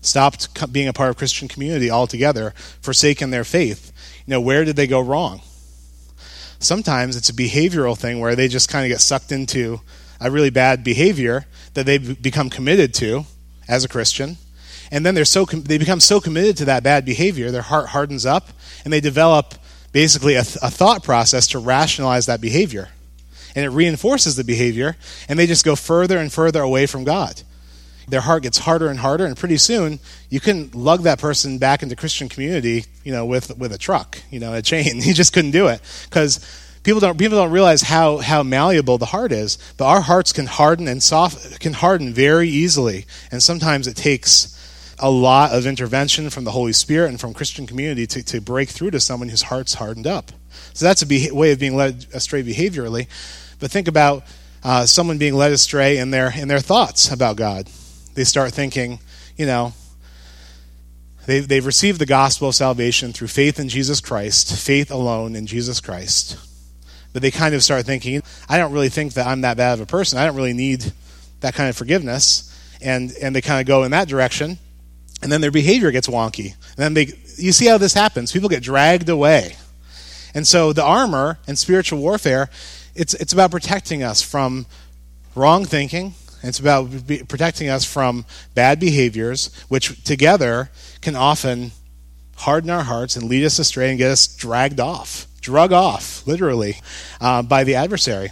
stopped 0.00 0.72
being 0.72 0.88
a 0.88 0.92
part 0.92 1.10
of 1.10 1.16
Christian 1.16 1.48
community 1.48 1.90
altogether, 1.90 2.54
forsaken 2.80 3.30
their 3.30 3.44
faith. 3.44 3.92
You 4.26 4.32
know, 4.32 4.40
where 4.40 4.64
did 4.64 4.76
they 4.76 4.86
go 4.86 5.00
wrong? 5.00 5.42
Sometimes 6.60 7.16
it's 7.16 7.30
a 7.30 7.34
behavioral 7.34 7.98
thing 7.98 8.20
where 8.20 8.36
they 8.36 8.46
just 8.46 8.68
kind 8.68 8.84
of 8.84 8.90
get 8.90 9.00
sucked 9.00 9.32
into 9.32 9.80
a 10.20 10.30
really 10.30 10.50
bad 10.50 10.84
behavior 10.84 11.46
that 11.74 11.86
they 11.86 11.98
become 11.98 12.50
committed 12.50 12.92
to 12.94 13.24
as 13.66 13.82
a 13.84 13.88
Christian. 13.88 14.36
And 14.92 15.04
then 15.04 15.14
they're 15.14 15.24
so 15.24 15.44
they 15.44 15.78
become 15.78 16.00
so 16.00 16.20
committed 16.20 16.56
to 16.58 16.64
that 16.66 16.82
bad 16.82 17.04
behavior, 17.04 17.50
their 17.50 17.62
heart 17.62 17.88
hardens 17.88 18.26
up, 18.26 18.48
and 18.84 18.92
they 18.92 19.00
develop 19.00 19.54
basically 19.92 20.34
a, 20.34 20.42
th- 20.42 20.58
a 20.62 20.70
thought 20.70 21.02
process 21.02 21.46
to 21.48 21.58
rationalize 21.58 22.26
that 22.26 22.40
behavior. 22.40 22.90
And 23.54 23.64
it 23.64 23.70
reinforces 23.70 24.36
the 24.36 24.44
behavior, 24.44 24.96
and 25.28 25.38
they 25.38 25.46
just 25.46 25.64
go 25.64 25.74
further 25.74 26.18
and 26.18 26.32
further 26.32 26.60
away 26.60 26.86
from 26.86 27.04
God 27.04 27.42
their 28.10 28.20
heart 28.20 28.42
gets 28.42 28.58
harder 28.58 28.88
and 28.88 28.98
harder, 28.98 29.24
and 29.24 29.36
pretty 29.36 29.56
soon 29.56 30.00
you 30.28 30.40
couldn't 30.40 30.74
lug 30.74 31.02
that 31.02 31.18
person 31.18 31.58
back 31.58 31.82
into 31.82 31.96
Christian 31.96 32.28
community, 32.28 32.84
you 33.04 33.12
know, 33.12 33.24
with 33.24 33.56
with 33.56 33.72
a 33.72 33.78
truck, 33.78 34.18
you 34.30 34.40
know, 34.40 34.52
a 34.54 34.62
chain. 34.62 35.00
You 35.10 35.14
just 35.14 35.32
couldn't 35.32 35.52
do 35.52 35.68
it 35.68 35.80
because 36.04 36.44
people 36.82 37.00
don't 37.00 37.18
people 37.18 37.38
don't 37.38 37.50
realize 37.50 37.82
how 37.82 38.18
how 38.18 38.42
malleable 38.42 38.98
the 38.98 39.06
heart 39.06 39.32
is. 39.32 39.58
But 39.76 39.86
our 39.86 40.00
hearts 40.00 40.32
can 40.32 40.46
harden 40.46 40.88
and 40.88 41.02
soft 41.02 41.60
can 41.60 41.72
harden 41.72 42.12
very 42.12 42.48
easily, 42.48 43.06
and 43.30 43.42
sometimes 43.42 43.86
it 43.86 43.96
takes 43.96 44.56
a 44.98 45.10
lot 45.10 45.52
of 45.52 45.66
intervention 45.66 46.28
from 46.28 46.44
the 46.44 46.50
Holy 46.50 46.72
Spirit 46.72 47.08
and 47.08 47.18
from 47.18 47.32
Christian 47.32 47.66
community 47.66 48.06
to, 48.06 48.22
to 48.22 48.40
break 48.40 48.68
through 48.68 48.90
to 48.90 49.00
someone 49.00 49.30
whose 49.30 49.42
heart's 49.42 49.74
hardened 49.74 50.06
up. 50.06 50.30
So 50.74 50.84
that's 50.84 51.00
a 51.00 51.06
be- 51.06 51.30
way 51.30 51.52
of 51.52 51.58
being 51.58 51.74
led 51.74 52.06
astray 52.12 52.42
behaviorally. 52.42 53.08
But 53.60 53.70
think 53.70 53.88
about 53.88 54.24
uh, 54.62 54.84
someone 54.84 55.16
being 55.16 55.34
led 55.34 55.52
astray 55.52 55.96
in 55.96 56.10
their 56.10 56.30
in 56.36 56.48
their 56.48 56.60
thoughts 56.60 57.10
about 57.10 57.36
God 57.36 57.68
they 58.14 58.24
start 58.24 58.52
thinking, 58.52 58.98
you 59.36 59.46
know, 59.46 59.72
they've, 61.26 61.46
they've 61.46 61.64
received 61.64 62.00
the 62.00 62.06
gospel 62.06 62.48
of 62.48 62.54
salvation 62.54 63.12
through 63.12 63.28
faith 63.28 63.58
in 63.58 63.68
Jesus 63.68 64.00
Christ, 64.00 64.56
faith 64.58 64.90
alone 64.90 65.36
in 65.36 65.46
Jesus 65.46 65.80
Christ. 65.80 66.38
But 67.12 67.22
they 67.22 67.30
kind 67.30 67.54
of 67.54 67.62
start 67.62 67.86
thinking, 67.86 68.22
I 68.48 68.58
don't 68.58 68.72
really 68.72 68.88
think 68.88 69.14
that 69.14 69.26
I'm 69.26 69.40
that 69.40 69.56
bad 69.56 69.74
of 69.74 69.80
a 69.80 69.86
person. 69.86 70.18
I 70.18 70.26
don't 70.26 70.36
really 70.36 70.52
need 70.52 70.92
that 71.40 71.54
kind 71.54 71.68
of 71.68 71.76
forgiveness. 71.76 72.46
And, 72.80 73.12
and 73.20 73.34
they 73.34 73.40
kind 73.40 73.60
of 73.60 73.66
go 73.66 73.82
in 73.82 73.90
that 73.90 74.08
direction. 74.08 74.58
And 75.22 75.30
then 75.30 75.40
their 75.40 75.50
behavior 75.50 75.90
gets 75.90 76.08
wonky. 76.08 76.54
And 76.54 76.76
then 76.76 76.94
they, 76.94 77.12
you 77.36 77.52
see 77.52 77.66
how 77.66 77.78
this 77.78 77.94
happens. 77.94 78.32
People 78.32 78.48
get 78.48 78.62
dragged 78.62 79.08
away. 79.08 79.56
And 80.34 80.46
so 80.46 80.72
the 80.72 80.84
armor 80.84 81.38
and 81.46 81.58
spiritual 81.58 81.98
warfare, 82.00 82.48
it's, 82.94 83.14
it's 83.14 83.32
about 83.32 83.50
protecting 83.50 84.02
us 84.02 84.22
from 84.22 84.66
wrong 85.34 85.64
thinking, 85.64 86.14
it's 86.42 86.58
about 86.58 86.90
protecting 87.28 87.68
us 87.68 87.84
from 87.84 88.24
bad 88.54 88.80
behaviors, 88.80 89.50
which 89.68 90.02
together 90.04 90.70
can 91.00 91.16
often 91.16 91.72
harden 92.36 92.70
our 92.70 92.84
hearts 92.84 93.16
and 93.16 93.28
lead 93.28 93.44
us 93.44 93.58
astray 93.58 93.90
and 93.90 93.98
get 93.98 94.10
us 94.10 94.26
dragged 94.26 94.80
off, 94.80 95.26
drug 95.40 95.72
off, 95.72 96.26
literally, 96.26 96.76
uh, 97.20 97.42
by 97.42 97.64
the 97.64 97.74
adversary. 97.74 98.30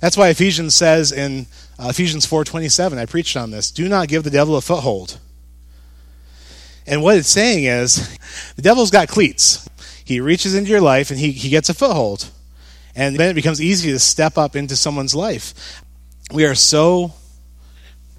That's 0.00 0.16
why 0.16 0.28
Ephesians 0.28 0.74
says 0.74 1.10
in 1.10 1.46
uh, 1.78 1.88
Ephesians 1.88 2.26
4:27, 2.26 2.98
I 2.98 3.06
preached 3.06 3.36
on 3.36 3.50
this, 3.50 3.70
do 3.70 3.88
not 3.88 4.08
give 4.08 4.24
the 4.24 4.30
devil 4.30 4.56
a 4.56 4.60
foothold. 4.60 5.18
And 6.86 7.02
what 7.02 7.16
it's 7.16 7.28
saying 7.28 7.64
is, 7.64 8.18
the 8.56 8.62
devil's 8.62 8.90
got 8.90 9.08
cleats. 9.08 9.68
He 10.04 10.20
reaches 10.20 10.54
into 10.54 10.70
your 10.70 10.80
life 10.80 11.10
and 11.10 11.18
he, 11.18 11.32
he 11.32 11.50
gets 11.50 11.68
a 11.68 11.74
foothold. 11.74 12.30
And 12.94 13.16
then 13.16 13.30
it 13.30 13.34
becomes 13.34 13.60
easy 13.60 13.92
to 13.92 13.98
step 13.98 14.38
up 14.38 14.56
into 14.56 14.74
someone's 14.74 15.14
life. 15.14 15.82
We 16.32 16.46
are 16.46 16.54
so 16.54 17.12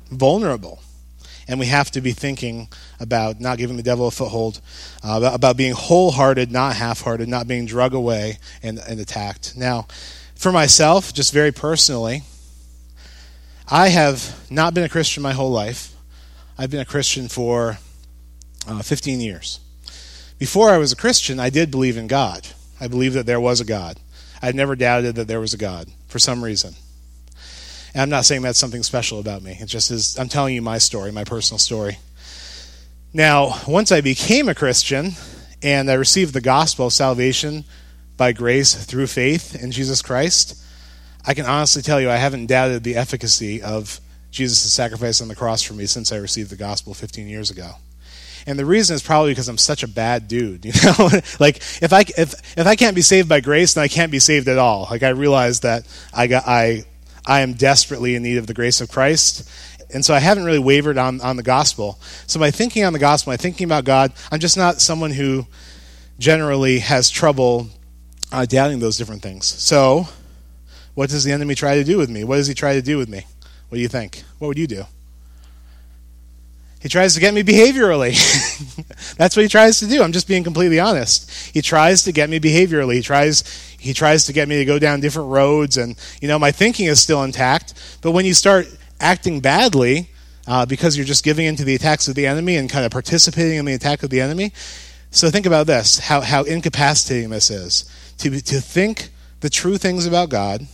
vulnerable. 0.10 0.82
And 1.48 1.60
we 1.60 1.66
have 1.66 1.90
to 1.92 2.02
be 2.02 2.12
thinking 2.12 2.68
about 3.00 3.40
not 3.40 3.58
giving 3.58 3.76
the 3.76 3.84
devil 3.84 4.08
a 4.08 4.12
foothold, 4.12 4.62
uh, 5.04 5.32
about, 5.34 5.58
being 5.58 5.74
wholehearted, 5.74 6.52
not 6.52 6.76
half 6.76 7.02
hearted, 7.02 7.28
not 7.28 7.48
being 7.48 7.66
drug 7.66 7.94
away 7.94 8.38
and, 8.62 8.80
and 8.88 9.00
attacked. 9.00 9.58
Now, 9.58 9.88
for 10.36 10.52
myself, 10.52 11.12
just 11.12 11.34
very 11.34 11.52
personally, 11.52 12.22
I 13.68 13.90
have 13.90 14.48
not 14.52 14.74
been 14.74 14.84
a 14.84 14.90
Christian 14.90 15.24
my 15.24 15.34
whole 15.34 15.52
life. 15.52 15.96
I've 16.58 16.70
been 16.70 16.80
a 16.80 16.86
Christian 16.86 17.28
for 17.28 17.80
uh, 18.68 18.82
15 18.82 19.20
years. 19.20 19.60
Before 20.38 20.70
I 20.70 20.78
was 20.78 20.92
a 20.92 20.96
Christian, 20.96 21.40
I 21.40 21.50
did 21.50 21.72
believe 21.72 21.98
in 21.98 22.08
God. 22.08 22.48
I 22.80 22.88
believed 22.88 23.16
that 23.16 23.26
there 23.26 23.42
was 23.42 23.60
a 23.60 23.66
God. 23.66 24.00
I 24.42 24.52
never 24.52 24.76
doubted 24.76 25.16
that 25.16 25.28
there 25.28 25.40
was 25.40 25.54
a 25.54 25.58
God 25.58 25.90
for 26.08 26.20
some 26.20 26.44
reason. 26.44 26.76
And 27.94 28.02
I'm 28.02 28.10
not 28.10 28.26
saying 28.26 28.42
that's 28.42 28.60
something 28.60 28.84
special 28.84 29.20
about 29.20 29.42
me. 29.42 29.58
It 29.60 29.66
just 29.66 29.92
is, 29.92 30.18
I'm 30.18 30.30
telling 30.30 30.56
you 30.56 30.62
my 30.62 30.78
story, 30.78 31.12
my 31.12 31.24
personal 31.24 31.60
story. 31.60 31.98
Now, 33.14 33.60
once 33.68 33.92
I 33.92 34.02
became 34.02 34.50
a 34.50 34.56
Christian 34.56 35.14
and 35.64 35.90
I 35.90 35.96
received 35.96 36.34
the 36.34 36.42
gospel 36.42 36.88
of 36.88 36.94
salvation 36.94 37.66
by 38.18 38.34
grace 38.34 38.76
through 38.76 39.08
faith 39.08 39.62
in 39.62 39.72
Jesus 39.72 40.02
Christ, 40.02 40.62
I 41.26 41.34
can 41.34 41.46
honestly 41.46 41.82
tell 41.82 42.00
you 42.00 42.10
I 42.10 42.18
haven't 42.18 42.46
doubted 42.46 42.84
the 42.84 42.96
efficacy 42.96 43.62
of 43.62 44.00
Jesus' 44.32 44.72
sacrifice 44.72 45.22
on 45.22 45.28
the 45.28 45.36
cross 45.36 45.64
for 45.64 45.74
me 45.74 45.86
since 45.86 46.12
I 46.12 46.18
received 46.18 46.52
the 46.52 46.56
gospel 46.56 46.94
15 46.94 47.28
years 47.28 47.50
ago. 47.50 47.72
And 48.46 48.58
the 48.58 48.66
reason 48.66 48.96
is 48.96 49.04
probably 49.04 49.32
because 49.32 49.48
I'm 49.48 49.58
such 49.58 49.84
a 49.84 49.88
bad 49.88 50.28
dude, 50.28 50.66
you 50.66 50.72
know? 50.84 51.10
like 51.40 51.58
if 51.82 51.92
I 51.92 52.06
if 52.18 52.58
if 52.58 52.68
I 52.68 52.76
can't 52.76 52.96
be 52.96 53.02
saved 53.02 53.28
by 53.28 53.42
grace, 53.42 53.74
then 53.74 53.84
I 53.84 53.88
can't 53.88 54.12
be 54.12 54.20
saved 54.20 54.48
at 54.48 54.58
all. 54.58 54.88
Like 54.90 55.04
I 55.04 55.10
realize 55.10 55.62
that 55.62 55.86
I 56.14 56.28
got 56.28 56.48
I 56.48 56.86
I 57.30 57.42
am 57.42 57.54
desperately 57.54 58.16
in 58.16 58.24
need 58.24 58.38
of 58.38 58.48
the 58.48 58.56
grace 58.56 58.82
of 58.82 58.90
Christ. 58.90 59.48
And 59.94 60.04
so 60.04 60.14
I 60.14 60.20
haven't 60.20 60.46
really 60.46 60.60
wavered 60.60 60.98
on, 60.98 61.22
on 61.22 61.36
the 61.36 61.44
gospel. 61.44 62.00
So 62.26 62.40
by 62.40 62.50
thinking 62.50 62.84
on 62.84 62.94
the 62.94 63.00
gospel, 63.00 63.32
by 63.32 63.38
thinking 63.38 63.66
about 63.66 63.86
God, 63.86 64.12
I'm 64.32 64.40
just 64.40 64.58
not 64.58 64.82
someone 64.82 65.12
who 65.12 65.46
generally 66.18 66.80
has 66.80 67.10
trouble 67.10 67.68
uh, 68.32 68.46
doubting 68.46 68.80
those 68.80 68.98
different 68.98 69.22
things. 69.22 69.46
So, 69.46 70.08
what 70.96 71.10
does 71.10 71.24
the 71.24 71.32
enemy 71.32 71.56
try 71.56 71.76
to 71.76 71.84
do 71.84 71.98
with 71.98 72.10
me? 72.10 72.24
What 72.24 72.38
does 72.38 72.48
he 72.48 72.54
try 72.54 72.74
to 72.74 72.82
do 72.82 72.98
with 72.98 73.10
me? 73.10 73.26
What 73.70 73.76
do 73.78 73.82
you 73.82 73.88
think? 73.88 74.24
What 74.40 74.50
would 74.50 74.58
you 74.58 74.68
do? 74.68 74.84
He 76.82 76.88
tries 76.88 77.14
to 77.16 77.20
get 77.20 77.34
me 77.34 77.44
behaviorally. 77.44 78.16
That's 79.18 79.36
what 79.36 79.44
he 79.44 79.50
tries 79.50 79.80
to 79.80 79.88
do. 79.88 80.02
I'm 80.02 80.14
just 80.14 80.28
being 80.28 80.46
completely 80.46 80.80
honest. 80.80 81.30
He 81.54 81.62
tries 81.62 82.04
to 82.04 82.14
get 82.14 82.30
me 82.30 82.40
behaviorally. 82.40 82.96
He 82.96 83.02
tries 83.02 83.44
he 83.78 83.94
tries 83.94 84.26
to 84.26 84.34
get 84.34 84.48
me 84.48 84.58
to 84.58 84.66
go 84.66 84.80
down 84.80 85.00
different 85.00 85.30
roads 85.30 85.78
and 85.78 85.96
you 86.22 86.28
know 86.28 86.40
my 86.40 86.52
thinking 86.52 86.86
is 86.86 87.02
still 87.02 87.24
intact, 87.24 87.74
but 88.02 88.12
when 88.12 88.26
you 88.26 88.34
start 88.34 88.68
acting 89.00 89.40
badly 89.40 90.10
uh, 90.48 90.66
because 90.66 90.98
you're 90.98 91.06
just 91.06 91.24
giving 91.24 91.46
into 91.46 91.64
the 91.64 91.76
attacks 91.76 92.08
of 92.08 92.16
the 92.16 92.26
enemy 92.26 92.56
and 92.56 92.70
kind 92.70 92.86
of 92.86 92.92
participating 92.92 93.58
in 93.58 93.66
the 93.66 93.74
attack 93.74 94.02
of 94.02 94.10
the 94.10 94.20
enemy. 94.20 94.52
So 95.12 95.30
think 95.30 95.46
about 95.46 95.68
this, 95.68 96.00
how 96.00 96.22
how 96.22 96.44
incapacitating 96.44 97.30
this 97.30 97.50
is. 97.50 98.14
To 98.20 98.30
to 98.42 98.62
think 98.62 99.10
the 99.42 99.50
true 99.50 99.78
things 99.78 100.06
about 100.06 100.30
God, 100.30 100.68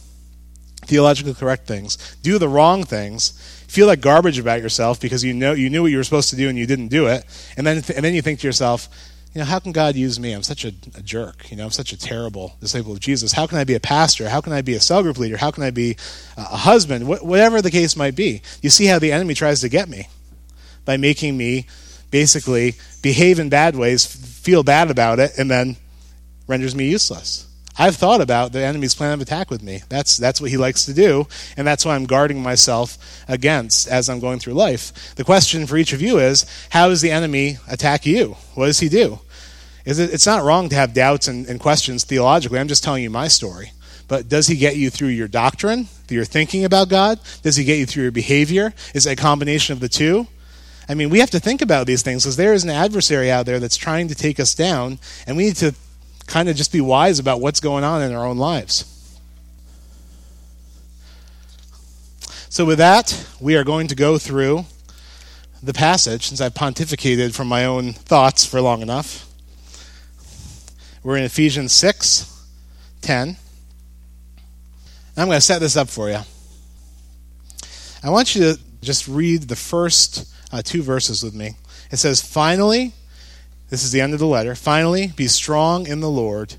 theologically 0.86 1.34
correct 1.34 1.68
things, 1.68 2.16
do 2.22 2.38
the 2.38 2.50
wrong 2.50 2.84
things, 2.84 3.55
feel 3.76 3.88
like 3.88 4.00
garbage 4.00 4.40
about 4.40 4.62
yourself 4.62 5.02
because 5.02 5.24
you 5.24 5.34
know 5.34 5.52
you 5.52 5.70
knew 5.70 5.82
what 5.82 5.92
you 5.92 5.98
were 5.98 6.04
supposed 6.04 6.30
to 6.30 6.38
do 6.38 6.48
and 6.48 6.58
you 6.58 6.66
didn't 6.66 6.88
do 6.88 7.08
it, 7.08 7.26
and 7.58 7.68
then 7.68 7.78
and 7.78 8.06
then 8.06 8.14
you 8.14 8.22
think 8.22 8.40
to 8.40 8.48
yourself, 8.48 8.88
you 9.34 9.40
know, 9.40 9.46
how 9.46 9.60
can 9.60 9.74
God 9.74 9.96
use 9.96 10.18
me? 10.18 10.32
I'm 10.32 10.44
such 10.44 10.64
a, 10.64 10.70
a, 10.96 11.02
jerk. 11.02 11.52
You 11.52 11.58
know, 11.58 11.66
I'm 11.66 11.72
such 11.72 11.92
a 11.92 12.00
terrible 12.00 12.56
disciple 12.62 12.94
of 12.94 13.02
Jesus. 13.02 13.34
How 13.34 13.46
can 13.46 13.58
I 13.58 13.66
be 13.66 13.76
a 13.76 13.82
pastor? 13.82 14.30
How 14.30 14.40
can 14.40 14.54
I 14.54 14.62
be 14.62 14.76
a 14.76 14.80
cell 14.80 15.04
group 15.04 15.18
leader? 15.18 15.36
How 15.36 15.52
can 15.52 15.62
I 15.62 15.72
be 15.72 15.98
a 16.38 16.44
husband? 16.44 17.04
Wh- 17.06 17.24
whatever 17.24 17.62
the 17.62 17.70
case 17.70 17.98
might 17.98 18.16
be. 18.16 18.42
You 18.62 18.70
see 18.70 18.86
how 18.86 18.98
the 18.98 19.12
enemy 19.12 19.34
tries 19.34 19.60
to 19.60 19.68
get 19.68 19.90
me 19.90 20.08
by 20.86 20.96
making 20.96 21.36
me 21.36 21.68
basically 22.12 22.76
behave 23.02 23.40
in 23.40 23.50
bad 23.50 23.76
ways, 23.76 24.06
feel 24.06 24.64
bad 24.64 24.90
about 24.90 25.20
it, 25.20 25.32
and 25.38 25.52
then 25.52 25.76
renders 26.48 26.74
me 26.74 26.90
useless. 26.90 27.46
I've 27.78 27.96
thought 27.96 28.22
about 28.22 28.54
the 28.54 28.64
enemy's 28.64 28.96
plan 28.96 29.14
of 29.14 29.22
attack 29.22 29.52
with 29.52 29.62
me. 29.62 29.82
That's 29.90 30.18
that's 30.18 30.40
what 30.40 30.50
he 30.50 30.58
likes 30.58 30.86
to 30.86 30.94
do, 30.94 31.28
and 31.58 31.68
that's 31.68 31.86
why 31.86 31.96
I'm 31.96 32.06
guarding 32.06 32.42
myself 32.42 32.98
against 33.28 33.88
as 33.88 34.10
I'm 34.10 34.20
going 34.20 34.40
through 34.40 34.54
life. 34.54 35.16
The 35.16 35.26
question 35.26 35.68
for 35.68 35.76
each 35.76 35.92
of 35.92 36.02
you 36.02 36.20
is, 36.20 36.46
how 36.70 36.88
does 36.88 37.02
the 37.02 37.12
enemy 37.12 37.58
attack 37.70 38.06
you? 38.06 38.38
What 38.54 38.68
does 38.68 38.80
he 38.80 38.90
do? 38.90 39.20
Is 39.84 40.00
it, 40.00 40.14
it's 40.14 40.26
not 40.26 40.44
wrong 40.44 40.70
to 40.70 40.76
have 40.76 40.94
doubts 40.94 41.28
and, 41.28 41.46
and 41.48 41.60
questions 41.60 42.06
theologically. 42.06 42.60
I'm 42.60 42.68
just 42.68 42.84
telling 42.84 43.04
you 43.04 43.10
my 43.10 43.28
story. 43.28 43.72
But 44.08 44.30
does 44.30 44.48
he 44.48 44.56
get 44.56 44.78
you 44.78 44.90
through 44.90 45.10
your 45.10 45.28
doctrine, 45.28 45.86
through 45.86 46.18
your 46.18 46.26
thinking 46.26 46.64
about 46.64 46.90
God? 46.90 47.20
Does 47.42 47.56
he 47.56 47.64
get 47.64 47.80
you 47.80 47.86
through 47.86 48.04
your 48.04 48.12
behavior? 48.12 48.74
Is 48.94 49.06
it 49.06 49.20
a 49.20 49.22
combination 49.22 49.74
of 49.74 49.80
the 49.80 49.90
two? 49.90 50.28
I 50.88 50.94
mean, 50.94 51.10
we 51.10 51.20
have 51.20 51.32
to 51.32 51.40
think 51.40 51.62
about 51.62 51.88
these 51.88 52.04
things 52.04 52.24
because 52.24 52.38
there 52.38 52.54
is 52.54 52.64
an 52.64 52.70
adversary 52.70 53.32
out 53.32 53.48
there 53.48 53.60
that's 53.60 53.78
trying 53.78 54.08
to 54.10 54.16
take 54.16 54.40
us 54.40 54.54
down, 54.54 55.00
and 55.26 55.36
we 55.36 55.46
need 55.46 55.56
to 55.58 55.74
kind 56.28 56.50
of 56.50 56.56
just 56.56 56.72
be 56.72 56.82
wise 56.82 57.20
about 57.20 57.42
what's 57.42 57.60
going 57.60 57.84
on 57.84 58.02
in 58.02 58.14
our 58.14 58.26
own 58.26 58.38
lives. 58.38 58.92
So, 62.50 62.66
with 62.66 62.78
that, 62.78 63.28
we 63.42 63.56
are 63.56 63.64
going 63.64 63.88
to 63.88 63.96
go 63.96 64.18
through 64.18 64.66
the 65.62 65.74
passage 65.74 66.28
since 66.28 66.40
I've 66.40 66.54
pontificated 66.54 67.36
from 67.36 67.48
my 67.48 67.66
own 67.66 67.94
thoughts 67.94 68.46
for 68.46 68.62
long 68.62 68.82
enough. 68.82 69.28
We're 71.04 71.18
in 71.18 71.24
Ephesians 71.24 71.74
6 71.74 72.32
10. 73.02 73.38
I'm 75.18 75.28
going 75.28 75.38
to 75.38 75.42
set 75.42 75.60
this 75.60 75.78
up 75.78 75.90
for 75.90 76.10
you. 76.10 76.20
I 78.04 78.10
want 78.10 78.36
you 78.36 78.42
to 78.42 78.60
just 78.82 79.08
read 79.08 79.44
the 79.44 79.56
first 79.56 80.32
uh, 80.52 80.62
two 80.64 80.82
verses 80.82 81.24
with 81.24 81.34
me. 81.34 81.52
It 81.92 81.98
says, 81.98 82.22
Finally, 82.22 82.94
this 83.70 83.84
is 83.84 83.92
the 83.92 84.02
end 84.02 84.14
of 84.14 84.20
the 84.20 84.28
letter. 84.28 84.56
Finally, 84.56 85.08
be 85.16 85.28
strong 85.28 85.88
in 85.88 86.00
the 86.00 86.10
Lord 86.10 86.56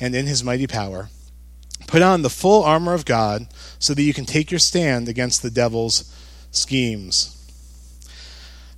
and 0.00 0.14
in 0.14 0.26
his 0.26 0.42
mighty 0.42 0.66
power. 0.66 1.08
Put 1.86 2.02
on 2.02 2.22
the 2.22 2.30
full 2.30 2.62
armor 2.62 2.94
of 2.94 3.04
God 3.04 3.48
so 3.78 3.94
that 3.94 4.02
you 4.02 4.14
can 4.14 4.24
take 4.24 4.50
your 4.50 4.60
stand 4.60 5.08
against 5.08 5.42
the 5.42 5.50
devil's 5.50 6.14
schemes. 6.50 7.36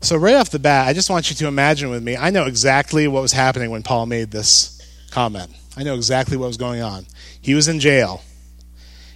So, 0.00 0.16
right 0.16 0.34
off 0.34 0.50
the 0.50 0.58
bat, 0.58 0.88
I 0.88 0.92
just 0.92 1.10
want 1.10 1.30
you 1.30 1.36
to 1.36 1.46
imagine 1.46 1.88
with 1.88 2.02
me, 2.02 2.16
I 2.16 2.30
know 2.30 2.46
exactly 2.46 3.06
what 3.06 3.22
was 3.22 3.32
happening 3.32 3.70
when 3.70 3.84
Paul 3.84 4.06
made 4.06 4.30
this 4.32 4.80
comment. 5.10 5.50
I 5.76 5.84
know 5.84 5.94
exactly 5.94 6.36
what 6.36 6.48
was 6.48 6.56
going 6.56 6.82
on. 6.82 7.06
He 7.40 7.54
was 7.54 7.68
in 7.68 7.78
jail, 7.78 8.22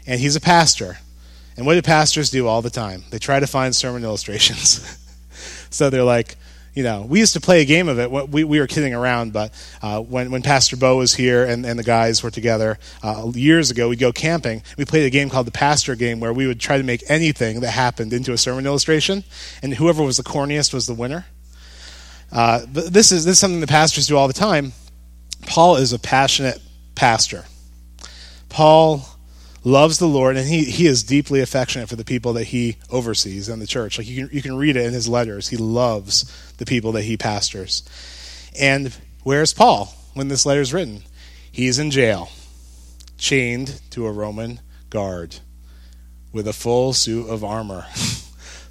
and 0.07 0.21
he's 0.21 0.37
a 0.37 0.41
pastor. 0.41 0.99
And 1.57 1.67
what 1.67 1.75
do 1.75 1.83
pastors 1.83 2.31
do 2.31 2.47
all 2.47 2.63
the 2.63 2.71
time? 2.71 3.05
They 3.11 3.19
try 3.19 3.41
to 3.41 3.47
find 3.47 3.75
sermon 3.75 4.05
illustrations. 4.05 4.99
so 5.71 5.91
they're 5.91 6.05
like, 6.05 6.37
you 6.77 6.83
know, 6.83 7.07
we 7.09 7.21
used 7.21 7.33
to 7.33 7.41
play 7.41 7.63
a 7.63 7.65
game 7.65 7.89
of 7.89 7.99
it. 7.99 8.11
We, 8.11 8.45
we 8.45 8.61
were 8.61 8.67
kidding 8.67 8.93
around, 8.93 9.33
but 9.33 9.51
uh, 9.81 9.99
when, 10.03 10.31
when 10.31 10.43
Pastor 10.43 10.77
Bo 10.77 10.99
was 10.99 11.15
here 11.15 11.43
and, 11.43 11.65
and 11.65 11.79
the 11.79 11.83
guys 11.83 12.23
were 12.23 12.31
together 12.31 12.79
uh, 13.03 13.33
years 13.35 13.71
ago, 13.71 13.89
we'd 13.89 13.99
go 13.99 14.13
camping. 14.13 14.63
We 14.77 14.85
played 14.85 15.07
a 15.07 15.11
game 15.11 15.31
called 15.31 15.47
the 15.47 15.53
Pastor 15.53 15.95
Game 15.95 16.21
where 16.21 16.35
we 16.35 16.47
would 16.47 16.61
try 16.61 16.77
to 16.77 16.85
make 16.85 17.03
anything 17.09 17.61
that 17.61 17.71
happened 17.71 18.13
into 18.13 18.35
a 18.35 18.37
sermon 18.37 18.67
illustration, 18.67 19.25
and 19.63 19.73
whoever 19.73 20.03
was 20.03 20.19
the 20.19 20.23
corniest 20.23 20.75
was 20.75 20.87
the 20.87 20.93
winner. 20.93 21.25
Uh, 22.31 22.67
but 22.71 22.93
this 22.93 23.11
is, 23.11 23.25
this 23.25 23.33
is 23.33 23.39
something 23.39 23.61
the 23.61 23.67
pastors 23.67 24.07
do 24.07 24.19
all 24.19 24.29
the 24.29 24.35
time. 24.35 24.75
Paul 25.47 25.77
is 25.77 25.95
a 25.95 25.99
passionate 25.99 26.61
pastor. 26.95 27.47
Paul 28.51 29.09
loves 29.67 29.99
the 29.99 30.07
Lord, 30.07 30.37
and 30.37 30.47
he, 30.47 30.63
he 30.63 30.87
is 30.87 31.03
deeply 31.03 31.41
affectionate 31.41 31.89
for 31.89 31.97
the 31.97 32.05
people 32.05 32.35
that 32.35 32.45
he 32.45 32.77
oversees 32.89 33.49
in 33.49 33.59
the 33.59 33.67
church. 33.67 33.99
Like 33.99 34.07
you 34.07 34.29
can, 34.29 34.37
you 34.37 34.41
can 34.41 34.57
read 34.57 34.77
it 34.77 34.87
in 34.87 34.93
his 34.93 35.09
letters. 35.09 35.49
He 35.49 35.57
loves 35.57 36.25
the 36.59 36.65
people 36.65 36.93
that 36.93 37.03
he 37.03 37.17
pastors. 37.17 37.83
And 38.59 38.97
where's 39.25 39.53
Paul 39.53 39.93
when 40.15 40.29
this 40.29 40.47
letter 40.47 40.61
is 40.61 40.73
written? 40.73 41.03
He's 41.51 41.81
in 41.81 41.91
jail, 41.91 42.31
chained 43.19 43.81
to 43.91 44.07
a 44.07 44.13
Roman 44.13 44.61
guard 44.89 45.41
with 46.33 46.47
a 46.47 46.53
full 46.53 46.93
suit 46.93 47.29
of 47.29 47.43
armor. 47.43 47.87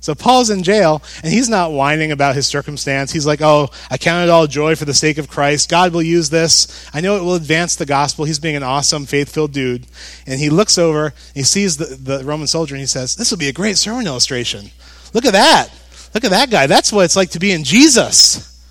So 0.06 0.14
Paul's 0.14 0.52
in 0.52 0.62
jail, 0.62 1.02
and 1.24 1.34
he's 1.34 1.50
not 1.50 1.72
whining 1.72 2.12
about 2.12 2.36
his 2.36 2.46
circumstance. 2.46 3.12
He's 3.12 3.26
like, 3.26 3.42
Oh, 3.42 3.72
I 3.90 3.98
count 3.98 4.24
it 4.24 4.30
all 4.30 4.46
joy 4.46 4.76
for 4.76 4.86
the 4.86 4.94
sake 4.94 5.18
of 5.18 5.28
Christ. 5.28 5.68
God 5.68 5.94
will 5.94 6.04
use 6.04 6.30
this. 6.30 6.88
I 6.94 7.02
know 7.02 7.18
it 7.18 7.24
will 7.24 7.34
advance 7.34 7.76
the 7.76 7.88
gospel. 7.88 8.24
He's 8.24 8.38
being 8.38 8.56
an 8.56 8.62
awesome, 8.62 9.08
faith 9.08 9.34
filled 9.34 9.52
dude. 9.52 9.88
And 10.28 10.40
he 10.40 10.52
looks 10.52 10.78
over, 10.78 11.16
he 11.34 11.42
sees 11.42 11.78
the, 11.78 11.86
the 11.86 12.24
Roman 12.24 12.46
soldier, 12.46 12.76
and 12.76 12.82
he 12.82 12.86
says, 12.86 13.16
This 13.16 13.32
will 13.32 13.40
be 13.40 13.48
a 13.48 13.52
great 13.52 13.80
sermon 13.80 14.06
illustration. 14.06 14.70
Look 15.16 15.26
at 15.26 15.34
that. 15.34 15.70
Look 16.14 16.24
at 16.24 16.30
that 16.30 16.52
guy. 16.52 16.68
That's 16.68 16.94
what 16.94 17.06
it's 17.06 17.16
like 17.16 17.32
to 17.32 17.40
be 17.40 17.52
in 17.52 17.64
Jesus. 17.64 18.64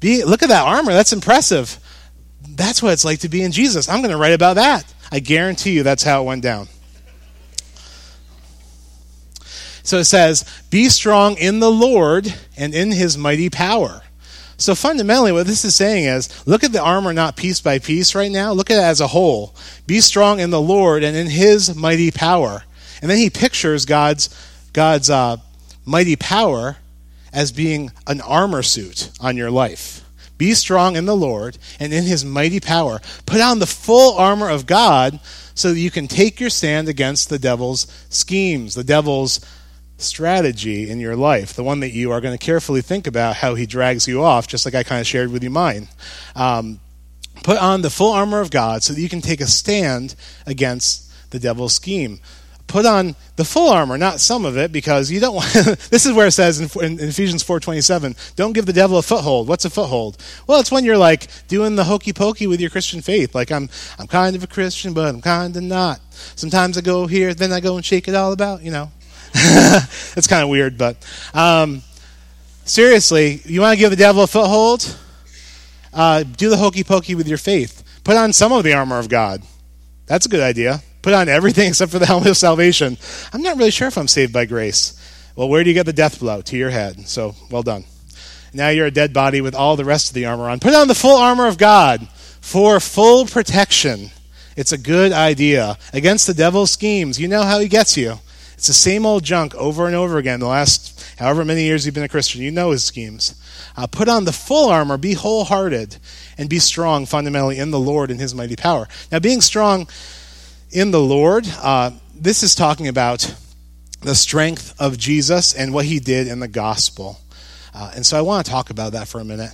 Be, 0.00 0.24
look 0.24 0.42
at 0.42 0.48
that 0.48 0.64
armor. 0.64 0.94
That's 0.94 1.12
impressive. 1.12 1.78
That's 2.48 2.82
what 2.82 2.94
it's 2.94 3.04
like 3.04 3.18
to 3.18 3.28
be 3.28 3.42
in 3.42 3.52
Jesus. 3.52 3.86
I'm 3.86 4.00
going 4.00 4.12
to 4.12 4.16
write 4.16 4.32
about 4.32 4.54
that. 4.54 4.90
I 5.12 5.20
guarantee 5.20 5.72
you 5.72 5.82
that's 5.82 6.04
how 6.04 6.22
it 6.22 6.24
went 6.24 6.42
down. 6.42 6.68
So 9.84 9.98
it 9.98 10.04
says, 10.04 10.44
Be 10.70 10.88
strong 10.88 11.36
in 11.36 11.60
the 11.60 11.70
Lord 11.70 12.34
and 12.56 12.74
in 12.74 12.90
his 12.90 13.16
mighty 13.16 13.48
power. 13.48 14.02
So 14.56 14.74
fundamentally, 14.74 15.32
what 15.32 15.46
this 15.46 15.64
is 15.64 15.74
saying 15.74 16.06
is 16.06 16.46
look 16.46 16.64
at 16.64 16.72
the 16.72 16.82
armor 16.82 17.12
not 17.12 17.36
piece 17.36 17.60
by 17.60 17.78
piece 17.78 18.14
right 18.14 18.30
now. 18.30 18.52
Look 18.52 18.70
at 18.70 18.78
it 18.78 18.82
as 18.82 19.00
a 19.00 19.08
whole. 19.08 19.54
Be 19.86 20.00
strong 20.00 20.40
in 20.40 20.50
the 20.50 20.60
Lord 20.60 21.04
and 21.04 21.16
in 21.16 21.28
his 21.28 21.76
mighty 21.76 22.10
power. 22.10 22.64
And 23.02 23.10
then 23.10 23.18
he 23.18 23.30
pictures 23.30 23.84
God's, 23.84 24.34
God's 24.72 25.10
uh, 25.10 25.36
mighty 25.84 26.16
power 26.16 26.78
as 27.32 27.52
being 27.52 27.90
an 28.06 28.20
armor 28.22 28.62
suit 28.62 29.10
on 29.20 29.36
your 29.36 29.50
life. 29.50 30.02
Be 30.38 30.54
strong 30.54 30.96
in 30.96 31.04
the 31.04 31.16
Lord 31.16 31.58
and 31.78 31.92
in 31.92 32.04
his 32.04 32.24
mighty 32.24 32.60
power. 32.60 33.00
Put 33.26 33.40
on 33.40 33.58
the 33.58 33.66
full 33.66 34.16
armor 34.16 34.48
of 34.48 34.66
God 34.66 35.20
so 35.54 35.72
that 35.72 35.78
you 35.78 35.90
can 35.90 36.08
take 36.08 36.40
your 36.40 36.50
stand 36.50 36.88
against 36.88 37.28
the 37.28 37.38
devil's 37.38 37.86
schemes, 38.08 38.74
the 38.74 38.84
devil's 38.84 39.40
strategy 39.96 40.90
in 40.90 41.00
your 41.00 41.16
life, 41.16 41.52
the 41.52 41.64
one 41.64 41.80
that 41.80 41.92
you 41.92 42.10
are 42.10 42.20
going 42.20 42.36
to 42.36 42.44
carefully 42.44 42.82
think 42.82 43.06
about 43.06 43.36
how 43.36 43.54
he 43.54 43.66
drags 43.66 44.08
you 44.08 44.22
off, 44.22 44.46
just 44.46 44.64
like 44.64 44.74
I 44.74 44.82
kind 44.82 45.00
of 45.00 45.06
shared 45.06 45.30
with 45.30 45.42
you 45.42 45.50
mine. 45.50 45.88
Um, 46.34 46.80
put 47.42 47.58
on 47.58 47.82
the 47.82 47.90
full 47.90 48.12
armor 48.12 48.40
of 48.40 48.50
God 48.50 48.82
so 48.82 48.92
that 48.92 49.00
you 49.00 49.08
can 49.08 49.20
take 49.20 49.40
a 49.40 49.46
stand 49.46 50.14
against 50.46 51.30
the 51.30 51.38
devil's 51.38 51.74
scheme. 51.74 52.20
Put 52.66 52.86
on 52.86 53.14
the 53.36 53.44
full 53.44 53.68
armor, 53.68 53.98
not 53.98 54.20
some 54.20 54.46
of 54.46 54.56
it, 54.56 54.72
because 54.72 55.10
you 55.10 55.20
don't 55.20 55.34
want. 55.34 55.52
this 55.90 56.06
is 56.06 56.14
where 56.14 56.28
it 56.28 56.32
says 56.32 56.60
in, 56.60 56.82
in, 56.82 56.98
in 56.98 57.08
Ephesians 57.10 57.42
four 57.42 57.60
twenty 57.60 57.82
seven, 57.82 58.16
"Don't 58.36 58.54
give 58.54 58.64
the 58.64 58.72
devil 58.72 58.96
a 58.96 59.02
foothold." 59.02 59.48
What's 59.48 59.66
a 59.66 59.70
foothold? 59.70 60.16
Well, 60.46 60.60
it's 60.60 60.72
when 60.72 60.82
you're 60.82 60.96
like 60.96 61.28
doing 61.46 61.76
the 61.76 61.84
hokey 61.84 62.14
pokey 62.14 62.46
with 62.46 62.62
your 62.62 62.70
Christian 62.70 63.02
faith. 63.02 63.34
Like 63.34 63.52
I'm, 63.52 63.68
I'm 63.98 64.06
kind 64.06 64.34
of 64.34 64.42
a 64.42 64.46
Christian, 64.46 64.94
but 64.94 65.14
I'm 65.14 65.20
kind 65.20 65.54
of 65.54 65.62
not. 65.62 66.00
Sometimes 66.36 66.78
I 66.78 66.80
go 66.80 67.06
here, 67.06 67.34
then 67.34 67.52
I 67.52 67.60
go 67.60 67.76
and 67.76 67.84
shake 67.84 68.08
it 68.08 68.14
all 68.14 68.32
about. 68.32 68.62
You 68.62 68.70
know, 68.70 68.90
it's 70.16 70.26
kind 70.28 70.42
of 70.42 70.48
weird, 70.48 70.78
but 70.78 70.96
um, 71.34 71.82
seriously, 72.64 73.40
you 73.44 73.60
want 73.60 73.74
to 73.74 73.78
give 73.78 73.90
the 73.90 73.96
devil 73.96 74.22
a 74.22 74.26
foothold? 74.26 74.96
Uh, 75.92 76.22
do 76.22 76.48
the 76.48 76.56
hokey 76.56 76.84
pokey 76.84 77.14
with 77.14 77.26
your 77.26 77.38
faith. 77.38 77.82
Put 78.04 78.16
on 78.16 78.32
some 78.32 78.52
of 78.52 78.64
the 78.64 78.72
armor 78.72 78.98
of 78.98 79.08
God. 79.08 79.42
That's 80.06 80.26
a 80.26 80.28
good 80.28 80.40
idea. 80.40 80.82
Put 81.02 81.14
on 81.14 81.28
everything 81.28 81.68
except 81.70 81.90
for 81.90 81.98
the 81.98 82.06
helmet 82.06 82.28
of 82.28 82.36
salvation. 82.36 82.96
I'm 83.32 83.42
not 83.42 83.56
really 83.56 83.70
sure 83.70 83.88
if 83.88 83.98
I'm 83.98 84.08
saved 84.08 84.32
by 84.32 84.44
grace. 84.44 85.00
Well, 85.34 85.48
where 85.48 85.64
do 85.64 85.70
you 85.70 85.74
get 85.74 85.86
the 85.86 85.92
death 85.92 86.20
blow? 86.20 86.40
To 86.42 86.56
your 86.56 86.70
head. 86.70 87.08
So, 87.08 87.34
well 87.50 87.62
done. 87.62 87.84
Now 88.52 88.68
you're 88.68 88.86
a 88.86 88.92
dead 88.92 89.12
body 89.12 89.40
with 89.40 89.56
all 89.56 89.74
the 89.74 89.84
rest 89.84 90.08
of 90.08 90.14
the 90.14 90.26
armor 90.26 90.48
on. 90.48 90.60
Put 90.60 90.74
on 90.74 90.86
the 90.86 90.94
full 90.94 91.16
armor 91.16 91.48
of 91.48 91.58
God 91.58 92.08
for 92.40 92.78
full 92.78 93.26
protection. 93.26 94.10
It's 94.56 94.70
a 94.70 94.78
good 94.78 95.10
idea. 95.10 95.76
Against 95.92 96.28
the 96.28 96.34
devil's 96.34 96.70
schemes, 96.70 97.18
you 97.18 97.26
know 97.26 97.42
how 97.42 97.58
he 97.58 97.66
gets 97.66 97.96
you. 97.96 98.20
It's 98.64 98.68
the 98.68 98.72
same 98.72 99.04
old 99.04 99.24
junk 99.24 99.54
over 99.56 99.84
and 99.86 99.94
over 99.94 100.16
again 100.16 100.40
the 100.40 100.46
last 100.46 101.18
however 101.18 101.44
many 101.44 101.64
years 101.64 101.84
you've 101.84 101.94
been 101.94 102.02
a 102.02 102.08
Christian. 102.08 102.40
You 102.40 102.50
know 102.50 102.70
his 102.70 102.82
schemes. 102.82 103.38
Uh, 103.76 103.86
put 103.86 104.08
on 104.08 104.24
the 104.24 104.32
full 104.32 104.70
armor, 104.70 104.96
be 104.96 105.12
wholehearted, 105.12 105.98
and 106.38 106.48
be 106.48 106.58
strong 106.58 107.04
fundamentally 107.04 107.58
in 107.58 107.72
the 107.72 107.78
Lord 107.78 108.10
and 108.10 108.18
his 108.18 108.34
mighty 108.34 108.56
power. 108.56 108.88
Now, 109.12 109.18
being 109.18 109.42
strong 109.42 109.86
in 110.70 110.92
the 110.92 111.00
Lord, 111.00 111.46
uh, 111.60 111.90
this 112.14 112.42
is 112.42 112.54
talking 112.54 112.88
about 112.88 113.34
the 114.00 114.14
strength 114.14 114.74
of 114.80 114.96
Jesus 114.96 115.52
and 115.52 115.74
what 115.74 115.84
he 115.84 116.00
did 116.00 116.26
in 116.26 116.40
the 116.40 116.48
gospel. 116.48 117.20
Uh, 117.74 117.92
and 117.94 118.06
so 118.06 118.16
I 118.16 118.22
want 118.22 118.46
to 118.46 118.50
talk 118.50 118.70
about 118.70 118.92
that 118.92 119.08
for 119.08 119.20
a 119.20 119.26
minute. 119.26 119.52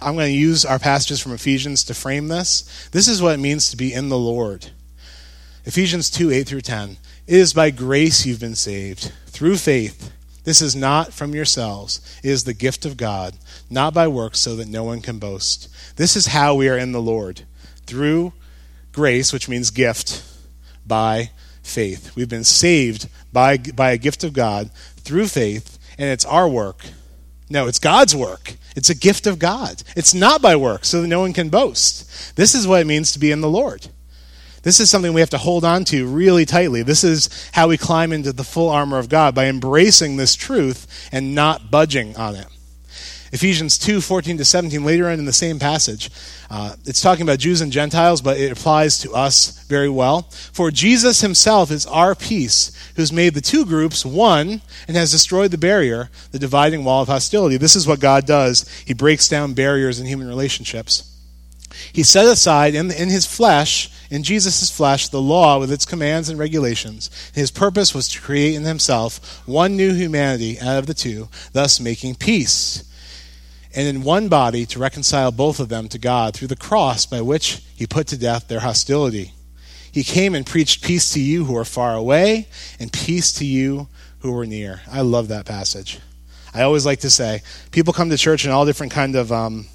I'm 0.00 0.16
going 0.16 0.32
to 0.32 0.36
use 0.36 0.64
our 0.64 0.80
passages 0.80 1.20
from 1.20 1.30
Ephesians 1.30 1.84
to 1.84 1.94
frame 1.94 2.26
this. 2.26 2.88
This 2.90 3.06
is 3.06 3.22
what 3.22 3.36
it 3.36 3.40
means 3.40 3.70
to 3.70 3.76
be 3.76 3.92
in 3.92 4.08
the 4.08 4.18
Lord. 4.18 4.72
Ephesians 5.64 6.10
2 6.10 6.32
8 6.32 6.42
through 6.42 6.62
10. 6.62 6.96
It 7.32 7.38
is 7.38 7.54
by 7.54 7.70
grace 7.70 8.26
you've 8.26 8.40
been 8.40 8.54
saved, 8.54 9.10
through 9.24 9.56
faith. 9.56 10.12
This 10.44 10.60
is 10.60 10.76
not 10.76 11.14
from 11.14 11.34
yourselves, 11.34 11.98
it 12.22 12.28
is 12.28 12.44
the 12.44 12.52
gift 12.52 12.84
of 12.84 12.98
God, 12.98 13.38
not 13.70 13.94
by 13.94 14.06
works, 14.06 14.38
so 14.38 14.54
that 14.56 14.68
no 14.68 14.84
one 14.84 15.00
can 15.00 15.18
boast. 15.18 15.70
This 15.96 16.14
is 16.14 16.26
how 16.26 16.54
we 16.54 16.68
are 16.68 16.76
in 16.76 16.92
the 16.92 17.00
Lord, 17.00 17.46
through 17.86 18.34
grace, 18.92 19.32
which 19.32 19.48
means 19.48 19.70
gift, 19.70 20.22
by 20.86 21.30
faith. 21.62 22.14
We've 22.14 22.28
been 22.28 22.44
saved 22.44 23.08
by, 23.32 23.56
by 23.56 23.92
a 23.92 23.96
gift 23.96 24.24
of 24.24 24.34
God 24.34 24.70
through 24.96 25.28
faith, 25.28 25.78
and 25.96 26.10
it's 26.10 26.26
our 26.26 26.46
work. 26.46 26.84
No, 27.48 27.66
it's 27.66 27.78
God's 27.78 28.14
work. 28.14 28.56
It's 28.76 28.90
a 28.90 28.94
gift 28.94 29.26
of 29.26 29.38
God. 29.38 29.82
It's 29.96 30.12
not 30.12 30.42
by 30.42 30.54
work, 30.54 30.84
so 30.84 31.00
that 31.00 31.08
no 31.08 31.20
one 31.20 31.32
can 31.32 31.48
boast. 31.48 32.36
This 32.36 32.54
is 32.54 32.66
what 32.66 32.82
it 32.82 32.86
means 32.86 33.10
to 33.12 33.18
be 33.18 33.30
in 33.30 33.40
the 33.40 33.48
Lord. 33.48 33.88
This 34.62 34.78
is 34.78 34.90
something 34.90 35.12
we 35.12 35.20
have 35.20 35.30
to 35.30 35.38
hold 35.38 35.64
on 35.64 35.84
to 35.86 36.06
really 36.06 36.46
tightly. 36.46 36.82
This 36.82 37.02
is 37.02 37.28
how 37.52 37.68
we 37.68 37.76
climb 37.76 38.12
into 38.12 38.32
the 38.32 38.44
full 38.44 38.68
armor 38.68 38.98
of 38.98 39.08
God 39.08 39.34
by 39.34 39.46
embracing 39.46 40.16
this 40.16 40.36
truth 40.36 41.08
and 41.10 41.34
not 41.34 41.70
budging 41.70 42.16
on 42.16 42.36
it. 42.36 42.46
Ephesians 43.32 43.78
2 43.78 44.02
14 44.02 44.36
to 44.36 44.44
17, 44.44 44.84
later 44.84 45.08
on 45.08 45.18
in 45.18 45.24
the 45.24 45.32
same 45.32 45.58
passage, 45.58 46.10
uh, 46.50 46.76
it's 46.84 47.00
talking 47.00 47.22
about 47.22 47.38
Jews 47.38 47.62
and 47.62 47.72
Gentiles, 47.72 48.20
but 48.20 48.36
it 48.36 48.52
applies 48.52 48.98
to 48.98 49.12
us 49.12 49.64
very 49.68 49.88
well. 49.88 50.22
For 50.52 50.70
Jesus 50.70 51.22
himself 51.22 51.70
is 51.70 51.86
our 51.86 52.14
peace, 52.14 52.92
who's 52.94 53.10
made 53.10 53.32
the 53.32 53.40
two 53.40 53.64
groups 53.64 54.04
one 54.04 54.60
and 54.86 54.96
has 54.98 55.12
destroyed 55.12 55.50
the 55.50 55.56
barrier, 55.56 56.10
the 56.30 56.38
dividing 56.38 56.84
wall 56.84 57.02
of 57.02 57.08
hostility. 57.08 57.56
This 57.56 57.74
is 57.74 57.86
what 57.86 58.00
God 58.00 58.26
does. 58.26 58.68
He 58.84 58.92
breaks 58.92 59.28
down 59.28 59.54
barriers 59.54 59.98
in 59.98 60.06
human 60.06 60.28
relationships. 60.28 61.08
He 61.90 62.02
set 62.02 62.26
aside 62.26 62.74
in, 62.74 62.90
in 62.90 63.08
his 63.08 63.24
flesh, 63.26 63.90
in 64.12 64.22
Jesus' 64.22 64.70
flesh, 64.70 65.08
the 65.08 65.22
law 65.22 65.58
with 65.58 65.72
its 65.72 65.86
commands 65.86 66.28
and 66.28 66.38
regulations. 66.38 67.10
His 67.34 67.50
purpose 67.50 67.94
was 67.94 68.08
to 68.08 68.20
create 68.20 68.54
in 68.54 68.64
himself 68.64 69.42
one 69.48 69.74
new 69.74 69.94
humanity 69.94 70.60
out 70.60 70.76
of 70.76 70.86
the 70.86 70.92
two, 70.92 71.30
thus 71.54 71.80
making 71.80 72.16
peace. 72.16 72.84
And 73.74 73.88
in 73.88 74.02
one 74.02 74.28
body 74.28 74.66
to 74.66 74.78
reconcile 74.78 75.32
both 75.32 75.58
of 75.58 75.70
them 75.70 75.88
to 75.88 75.98
God 75.98 76.34
through 76.34 76.48
the 76.48 76.56
cross 76.56 77.06
by 77.06 77.22
which 77.22 77.62
he 77.74 77.86
put 77.86 78.06
to 78.08 78.18
death 78.18 78.48
their 78.48 78.60
hostility. 78.60 79.32
He 79.90 80.04
came 80.04 80.34
and 80.34 80.44
preached 80.44 80.84
peace 80.84 81.10
to 81.14 81.20
you 81.20 81.46
who 81.46 81.56
are 81.56 81.64
far 81.64 81.94
away 81.94 82.48
and 82.78 82.92
peace 82.92 83.32
to 83.34 83.46
you 83.46 83.88
who 84.18 84.38
are 84.38 84.44
near. 84.44 84.82
I 84.90 85.00
love 85.00 85.28
that 85.28 85.46
passage. 85.46 86.00
I 86.52 86.64
always 86.64 86.84
like 86.84 87.00
to 87.00 87.10
say 87.10 87.40
people 87.70 87.94
come 87.94 88.10
to 88.10 88.18
church 88.18 88.44
in 88.44 88.50
all 88.50 88.66
different 88.66 88.92
kind 88.92 89.16
of 89.16 89.32
um, 89.32 89.68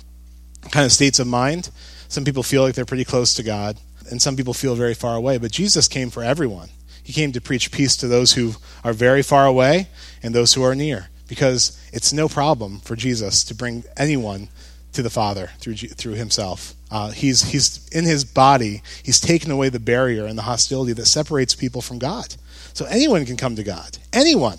kind 0.70 0.86
of 0.86 0.92
states 0.92 1.18
of 1.18 1.26
mind. 1.26 1.72
Some 2.08 2.24
people 2.24 2.44
feel 2.44 2.62
like 2.62 2.76
they're 2.76 2.86
pretty 2.86 3.04
close 3.04 3.34
to 3.34 3.44
God, 3.44 3.78
and 4.10 4.22
some 4.22 4.36
people 4.36 4.54
feel 4.54 4.76
very 4.76 4.94
far 4.94 5.16
away. 5.16 5.38
But 5.38 5.52
Jesus 5.52 5.88
came 5.88 6.10
for 6.10 6.24
everyone. 6.24 6.70
He 7.04 7.14
came 7.14 7.32
to 7.32 7.42
preach 7.42 7.72
peace 7.72 7.96
to 7.98 8.08
those 8.08 8.34
who 8.34 8.56
are 8.84 8.94
very 8.94 9.24
far 9.24 9.46
away 9.46 9.88
and 10.22 10.36
those 10.36 10.54
who 10.54 10.64
are 10.64 10.76
near, 10.76 11.10
because 11.28 11.80
it's 11.94 12.12
no 12.12 12.28
problem 12.28 12.80
for 12.80 12.96
Jesus 12.96 13.44
to 13.46 13.56
bring 13.56 13.84
anyone 13.96 14.50
to 14.94 15.02
the 15.02 15.10
Father 15.10 15.52
through 15.60 15.76
through 15.76 16.14
Himself. 16.16 16.74
Uh, 16.92 17.12
he's 17.12 17.44
he's 17.44 17.88
in 17.90 18.06
His 18.06 18.26
body. 18.26 18.82
He's 19.04 19.20
taken 19.20 19.52
away 19.52 19.70
the 19.70 19.80
barrier 19.80 20.26
and 20.26 20.38
the 20.38 20.44
hostility 20.44 20.94
that 20.94 21.06
separates 21.06 21.56
people 21.56 21.82
from 21.82 22.00
God. 22.00 22.36
So 22.74 22.86
anyone 22.86 23.26
can 23.26 23.38
come 23.38 23.56
to 23.56 23.64
God. 23.64 23.98
Anyone. 24.12 24.58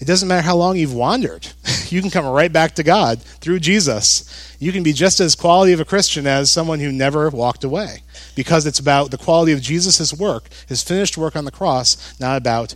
It 0.00 0.06
doesn't 0.06 0.28
matter 0.28 0.42
how 0.42 0.56
long 0.56 0.78
you've 0.78 0.94
wandered. 0.94 1.46
you 1.90 2.00
can 2.00 2.10
come 2.10 2.24
right 2.24 2.52
back 2.52 2.74
to 2.76 2.82
God 2.82 3.20
through 3.20 3.60
Jesus. 3.60 4.56
You 4.58 4.72
can 4.72 4.82
be 4.82 4.94
just 4.94 5.20
as 5.20 5.34
quality 5.34 5.72
of 5.72 5.80
a 5.80 5.84
Christian 5.84 6.26
as 6.26 6.50
someone 6.50 6.80
who 6.80 6.90
never 6.90 7.28
walked 7.28 7.64
away 7.64 8.02
because 8.34 8.64
it's 8.64 8.78
about 8.78 9.10
the 9.10 9.18
quality 9.18 9.52
of 9.52 9.60
Jesus' 9.60 10.12
work, 10.14 10.44
his 10.66 10.82
finished 10.82 11.18
work 11.18 11.36
on 11.36 11.44
the 11.44 11.50
cross, 11.50 12.18
not 12.18 12.38
about, 12.38 12.74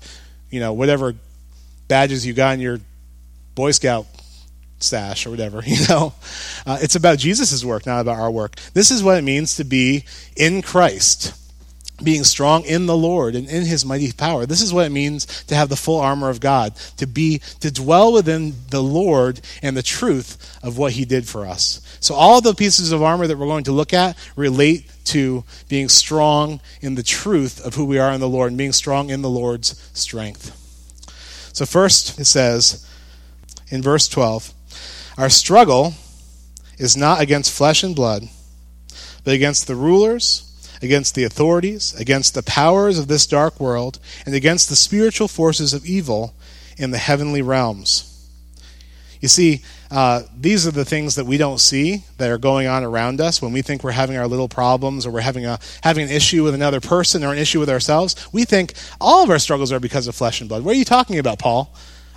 you 0.50 0.60
know, 0.60 0.74
whatever 0.74 1.14
badges 1.88 2.26
you 2.26 2.34
got 2.34 2.54
in 2.54 2.60
your 2.60 2.80
Boy 3.54 3.70
Scout 3.70 4.06
stash 4.78 5.26
or 5.26 5.30
whatever, 5.30 5.62
you 5.66 5.86
know. 5.88 6.12
Uh, 6.66 6.78
it's 6.82 6.94
about 6.94 7.18
Jesus' 7.18 7.64
work, 7.64 7.86
not 7.86 8.00
about 8.00 8.18
our 8.18 8.30
work. 8.30 8.56
This 8.74 8.90
is 8.90 9.02
what 9.02 9.16
it 9.16 9.22
means 9.22 9.56
to 9.56 9.64
be 9.64 10.04
in 10.36 10.60
Christ 10.60 11.34
being 12.02 12.24
strong 12.24 12.64
in 12.64 12.86
the 12.86 12.96
Lord 12.96 13.36
and 13.36 13.48
in 13.48 13.64
his 13.64 13.84
mighty 13.84 14.10
power. 14.10 14.46
This 14.46 14.60
is 14.60 14.72
what 14.72 14.86
it 14.86 14.90
means 14.90 15.26
to 15.44 15.54
have 15.54 15.68
the 15.68 15.76
full 15.76 16.00
armor 16.00 16.28
of 16.28 16.40
God, 16.40 16.74
to 16.96 17.06
be 17.06 17.40
to 17.60 17.70
dwell 17.70 18.12
within 18.12 18.54
the 18.70 18.82
Lord 18.82 19.40
and 19.62 19.76
the 19.76 19.82
truth 19.82 20.58
of 20.62 20.76
what 20.76 20.92
he 20.92 21.04
did 21.04 21.28
for 21.28 21.46
us. 21.46 21.80
So 22.00 22.14
all 22.14 22.40
the 22.40 22.54
pieces 22.54 22.90
of 22.90 23.02
armor 23.02 23.26
that 23.26 23.38
we're 23.38 23.46
going 23.46 23.64
to 23.64 23.72
look 23.72 23.92
at 23.92 24.16
relate 24.34 24.90
to 25.06 25.44
being 25.68 25.88
strong 25.88 26.60
in 26.80 26.96
the 26.96 27.02
truth 27.02 27.64
of 27.64 27.74
who 27.74 27.84
we 27.84 27.98
are 27.98 28.12
in 28.12 28.20
the 28.20 28.28
Lord 28.28 28.50
and 28.50 28.58
being 28.58 28.72
strong 28.72 29.10
in 29.10 29.22
the 29.22 29.30
Lord's 29.30 29.90
strength. 29.92 30.60
So 31.52 31.64
first 31.64 32.18
it 32.18 32.24
says 32.24 32.88
in 33.68 33.82
verse 33.82 34.08
12, 34.08 34.52
our 35.16 35.30
struggle 35.30 35.94
is 36.76 36.96
not 36.96 37.20
against 37.20 37.56
flesh 37.56 37.84
and 37.84 37.94
blood, 37.94 38.28
but 39.22 39.34
against 39.34 39.68
the 39.68 39.76
rulers 39.76 40.50
against 40.82 41.14
the 41.14 41.24
authorities, 41.24 41.94
against 41.98 42.34
the 42.34 42.42
powers 42.42 42.98
of 42.98 43.08
this 43.08 43.26
dark 43.26 43.58
world, 43.60 43.98
and 44.26 44.34
against 44.34 44.68
the 44.68 44.76
spiritual 44.76 45.28
forces 45.28 45.72
of 45.72 45.84
evil 45.84 46.34
in 46.76 46.90
the 46.90 46.98
heavenly 46.98 47.42
realms. 47.42 48.10
You 49.20 49.28
see, 49.28 49.62
uh, 49.90 50.24
these 50.38 50.66
are 50.66 50.70
the 50.70 50.84
things 50.84 51.14
that 51.14 51.24
we 51.24 51.38
don't 51.38 51.58
see 51.58 52.04
that 52.18 52.30
are 52.30 52.36
going 52.36 52.66
on 52.66 52.84
around 52.84 53.22
us 53.22 53.40
when 53.40 53.52
we 53.52 53.62
think 53.62 53.82
we're 53.82 53.92
having 53.92 54.18
our 54.18 54.26
little 54.26 54.48
problems 54.48 55.06
or 55.06 55.12
we're 55.12 55.20
having 55.20 55.46
a 55.46 55.58
having 55.82 56.04
an 56.04 56.10
issue 56.10 56.44
with 56.44 56.54
another 56.54 56.80
person 56.80 57.24
or 57.24 57.32
an 57.32 57.38
issue 57.38 57.58
with 57.58 57.70
ourselves. 57.70 58.16
We 58.32 58.44
think 58.44 58.74
all 59.00 59.24
of 59.24 59.30
our 59.30 59.38
struggles 59.38 59.72
are 59.72 59.80
because 59.80 60.08
of 60.08 60.14
flesh 60.14 60.40
and 60.40 60.48
blood. 60.48 60.62
What 60.62 60.74
are 60.74 60.78
you 60.78 60.84
talking 60.84 61.18
about, 61.18 61.38
Paul? 61.38 61.74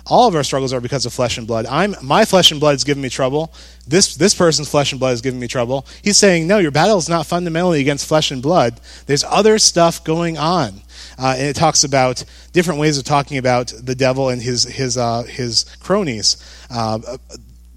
All 0.08 0.28
of 0.28 0.34
our 0.34 0.42
struggles 0.42 0.72
are 0.72 0.80
because 0.80 1.06
of 1.06 1.12
flesh 1.12 1.38
and 1.38 1.46
blood. 1.46 1.66
I'm 1.66 1.94
my 2.02 2.24
flesh 2.24 2.50
and 2.50 2.60
blood 2.60 2.76
is 2.76 2.84
giving 2.84 3.02
me 3.02 3.08
trouble. 3.08 3.52
This 3.86 4.16
this 4.16 4.34
person's 4.34 4.68
flesh 4.68 4.92
and 4.92 4.98
blood 4.98 5.14
is 5.14 5.20
giving 5.20 5.40
me 5.40 5.48
trouble. 5.48 5.86
He's 6.02 6.16
saying, 6.16 6.46
no, 6.46 6.58
your 6.58 6.70
battle 6.70 6.98
is 6.98 7.08
not 7.08 7.26
fundamentally 7.26 7.80
against 7.80 8.06
flesh 8.06 8.30
and 8.30 8.42
blood. 8.42 8.80
There's 9.06 9.24
other 9.24 9.58
stuff 9.58 10.02
going 10.04 10.38
on, 10.38 10.82
uh, 11.18 11.34
and 11.36 11.46
it 11.48 11.56
talks 11.56 11.84
about 11.84 12.24
different 12.52 12.80
ways 12.80 12.98
of 12.98 13.04
talking 13.04 13.38
about 13.38 13.72
the 13.78 13.94
devil 13.94 14.28
and 14.28 14.40
his 14.40 14.64
his 14.64 14.96
uh, 14.96 15.22
his 15.24 15.64
cronies. 15.80 16.36
Uh, 16.70 17.18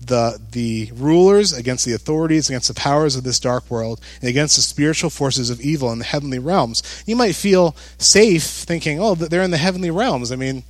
the 0.04 0.40
the 0.52 0.92
rulers 0.96 1.54
against 1.54 1.86
the 1.86 1.94
authorities 1.94 2.50
against 2.50 2.68
the 2.68 2.74
powers 2.74 3.16
of 3.16 3.24
this 3.24 3.40
dark 3.40 3.70
world 3.70 4.02
and 4.20 4.30
against 4.30 4.56
the 4.56 4.62
spiritual 4.62 5.12
forces 5.12 5.50
of 5.50 5.62
evil 5.62 5.92
in 5.92 6.00
the 6.00 6.06
heavenly 6.06 6.40
realms 6.40 7.04
you 7.06 7.16
might 7.16 7.36
feel 7.36 7.76
safe 8.00 8.44
thinking 8.44 9.00
oh 9.00 9.14
they're 9.14 9.44
in 9.44 9.52
the 9.52 9.58
heavenly 9.58 9.92
realms 9.92 10.32
i 10.32 10.36
mean 10.36 10.64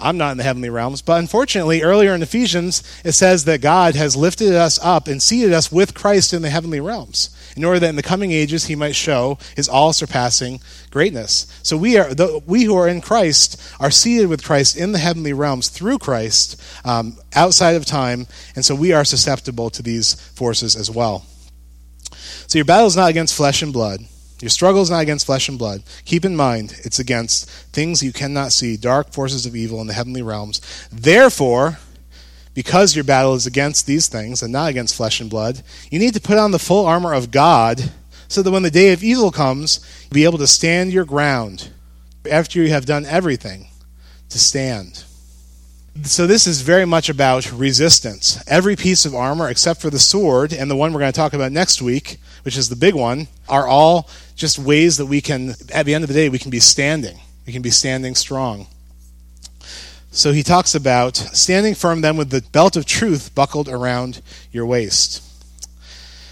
I'm 0.00 0.16
not 0.16 0.32
in 0.32 0.38
the 0.38 0.44
heavenly 0.44 0.70
realms. 0.70 1.02
But 1.02 1.18
unfortunately, 1.18 1.82
earlier 1.82 2.14
in 2.14 2.22
Ephesians, 2.22 2.82
it 3.04 3.12
says 3.12 3.44
that 3.44 3.60
God 3.60 3.94
has 3.94 4.16
lifted 4.16 4.54
us 4.54 4.78
up 4.82 5.08
and 5.08 5.22
seated 5.22 5.52
us 5.52 5.72
with 5.72 5.94
Christ 5.94 6.32
in 6.32 6.42
the 6.42 6.50
heavenly 6.50 6.80
realms, 6.80 7.30
in 7.56 7.64
order 7.64 7.80
that 7.80 7.88
in 7.88 7.96
the 7.96 8.02
coming 8.02 8.30
ages 8.32 8.66
he 8.66 8.76
might 8.76 8.94
show 8.94 9.38
his 9.56 9.68
all 9.68 9.92
surpassing 9.92 10.60
greatness. 10.90 11.46
So 11.62 11.76
we, 11.76 11.96
are, 11.98 12.14
the, 12.14 12.42
we 12.46 12.64
who 12.64 12.76
are 12.76 12.88
in 12.88 13.00
Christ 13.00 13.60
are 13.80 13.90
seated 13.90 14.28
with 14.28 14.44
Christ 14.44 14.76
in 14.76 14.92
the 14.92 14.98
heavenly 14.98 15.32
realms 15.32 15.68
through 15.68 15.98
Christ 15.98 16.60
um, 16.84 17.18
outside 17.34 17.76
of 17.76 17.84
time, 17.84 18.26
and 18.54 18.64
so 18.64 18.74
we 18.74 18.92
are 18.92 19.04
susceptible 19.04 19.70
to 19.70 19.82
these 19.82 20.14
forces 20.14 20.76
as 20.76 20.90
well. 20.90 21.26
So 22.46 22.58
your 22.58 22.64
battle 22.64 22.86
is 22.86 22.96
not 22.96 23.10
against 23.10 23.34
flesh 23.34 23.62
and 23.62 23.72
blood 23.72 24.00
your 24.40 24.50
struggle 24.50 24.82
is 24.82 24.90
not 24.90 25.02
against 25.02 25.26
flesh 25.26 25.48
and 25.48 25.58
blood. 25.58 25.82
Keep 26.04 26.24
in 26.24 26.36
mind, 26.36 26.78
it's 26.84 26.98
against 26.98 27.50
things 27.72 28.02
you 28.02 28.12
cannot 28.12 28.52
see, 28.52 28.76
dark 28.76 29.12
forces 29.12 29.46
of 29.46 29.56
evil 29.56 29.80
in 29.80 29.86
the 29.86 29.94
heavenly 29.94 30.22
realms. 30.22 30.60
Therefore, 30.92 31.78
because 32.54 32.94
your 32.94 33.04
battle 33.04 33.34
is 33.34 33.46
against 33.46 33.86
these 33.86 34.08
things 34.08 34.42
and 34.42 34.52
not 34.52 34.70
against 34.70 34.94
flesh 34.94 35.20
and 35.20 35.30
blood, 35.30 35.62
you 35.90 35.98
need 35.98 36.14
to 36.14 36.20
put 36.20 36.38
on 36.38 36.50
the 36.50 36.58
full 36.58 36.86
armor 36.86 37.14
of 37.14 37.30
God 37.30 37.92
so 38.28 38.42
that 38.42 38.50
when 38.50 38.62
the 38.62 38.70
day 38.70 38.92
of 38.92 39.02
evil 39.02 39.30
comes, 39.30 39.80
you'll 40.04 40.14
be 40.14 40.24
able 40.24 40.38
to 40.38 40.46
stand 40.46 40.92
your 40.92 41.04
ground 41.04 41.70
after 42.30 42.60
you 42.60 42.68
have 42.68 42.86
done 42.86 43.06
everything 43.06 43.68
to 44.28 44.38
stand. 44.38 45.04
So, 46.04 46.26
this 46.28 46.46
is 46.46 46.60
very 46.60 46.84
much 46.84 47.08
about 47.08 47.50
resistance. 47.50 48.40
Every 48.46 48.76
piece 48.76 49.04
of 49.04 49.14
armor, 49.16 49.48
except 49.48 49.80
for 49.80 49.90
the 49.90 49.98
sword 49.98 50.52
and 50.52 50.70
the 50.70 50.76
one 50.76 50.92
we're 50.92 51.00
going 51.00 51.12
to 51.12 51.16
talk 51.16 51.32
about 51.32 51.50
next 51.50 51.82
week, 51.82 52.18
which 52.48 52.56
is 52.56 52.70
the 52.70 52.76
big 52.76 52.94
one, 52.94 53.28
are 53.46 53.66
all 53.66 54.08
just 54.34 54.58
ways 54.58 54.96
that 54.96 55.04
we 55.04 55.20
can, 55.20 55.50
at 55.70 55.84
the 55.84 55.94
end 55.94 56.02
of 56.02 56.08
the 56.08 56.14
day, 56.14 56.30
we 56.30 56.38
can 56.38 56.50
be 56.50 56.60
standing. 56.60 57.20
We 57.46 57.52
can 57.52 57.60
be 57.60 57.68
standing 57.68 58.14
strong. 58.14 58.68
So 60.12 60.32
he 60.32 60.42
talks 60.42 60.74
about 60.74 61.14
standing 61.14 61.74
firm 61.74 62.00
then 62.00 62.16
with 62.16 62.30
the 62.30 62.40
belt 62.40 62.74
of 62.74 62.86
truth 62.86 63.34
buckled 63.34 63.68
around 63.68 64.22
your 64.50 64.64
waist. 64.64 65.22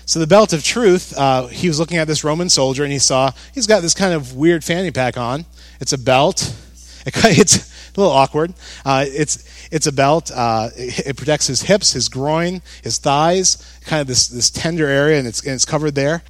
So 0.07 0.19
the 0.19 0.27
belt 0.27 0.55
of 0.55 0.65
truth, 0.65 1.15
uh, 1.19 1.49
he 1.49 1.69
was 1.69 1.79
looking 1.79 1.99
at 1.99 2.07
this 2.07 2.25
Roman 2.25 2.49
soldier 2.49 2.83
and 2.83 2.93
he 2.95 2.99
saw 2.99 3.33
he's 3.53 3.67
got 3.67 3.83
this 3.83 3.93
kind 3.93 4.15
of 4.15 4.35
weird 4.35 4.65
fanny 4.65 4.91
pack 4.91 5.19
on. 5.19 5.45
It's 5.81 5.93
a 5.93 5.99
belt. 5.99 6.55
It's 7.07 7.76
a 7.97 8.01
little 8.01 8.15
awkward. 8.15 8.55
Uh, 8.85 9.05
it's 9.09 9.45
it's 9.71 9.87
a 9.87 9.93
belt. 9.93 10.31
Uh, 10.35 10.71
it, 10.77 11.07
it, 11.07 11.17
protects 11.17 11.47
his 11.47 11.63
hips, 11.63 11.93
his 11.93 12.09
groin, 12.09 12.63
his 12.83 12.99
thighs, 12.99 13.81
kind 13.87 14.01
of 14.01 14.07
this 14.07 14.29
this 14.29 14.51
tender 14.51 14.87
area, 14.87 15.19
and 15.19 15.27
it's 15.27 15.43
and 15.43 15.55
it's 15.55 15.65
covered 15.65 15.95
there. 15.95 16.23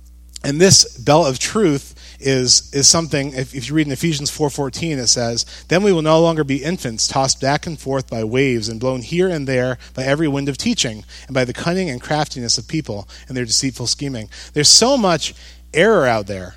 And 0.44 0.60
this 0.60 0.96
belt 0.98 1.28
of 1.28 1.38
truth 1.38 1.94
is 2.20 2.72
is 2.72 2.86
something. 2.86 3.32
If, 3.32 3.54
if 3.54 3.68
you 3.68 3.74
read 3.74 3.86
in 3.86 3.92
Ephesians 3.92 4.30
four 4.30 4.50
fourteen, 4.50 4.98
it 4.98 5.08
says, 5.08 5.44
"Then 5.68 5.82
we 5.82 5.92
will 5.92 6.02
no 6.02 6.20
longer 6.20 6.44
be 6.44 6.62
infants, 6.62 7.08
tossed 7.08 7.40
back 7.40 7.66
and 7.66 7.78
forth 7.78 8.08
by 8.08 8.22
waves 8.24 8.68
and 8.68 8.80
blown 8.80 9.02
here 9.02 9.28
and 9.28 9.46
there 9.46 9.78
by 9.94 10.04
every 10.04 10.28
wind 10.28 10.48
of 10.48 10.56
teaching, 10.56 11.04
and 11.26 11.34
by 11.34 11.44
the 11.44 11.52
cunning 11.52 11.90
and 11.90 12.00
craftiness 12.00 12.58
of 12.58 12.68
people 12.68 13.08
and 13.28 13.36
their 13.36 13.44
deceitful 13.44 13.86
scheming." 13.86 14.28
There's 14.52 14.68
so 14.68 14.96
much 14.96 15.34
error 15.74 16.06
out 16.06 16.26
there. 16.26 16.56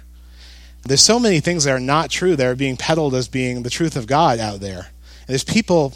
There's 0.83 1.01
so 1.01 1.19
many 1.19 1.39
things 1.39 1.65
that 1.65 1.71
are 1.71 1.79
not 1.79 2.09
true 2.09 2.35
that 2.35 2.45
are 2.45 2.55
being 2.55 2.77
peddled 2.77 3.13
as 3.13 3.27
being 3.27 3.63
the 3.63 3.69
truth 3.69 3.95
of 3.95 4.07
God 4.07 4.39
out 4.39 4.59
there. 4.59 4.87
There's 5.29 5.43
people 5.43 5.93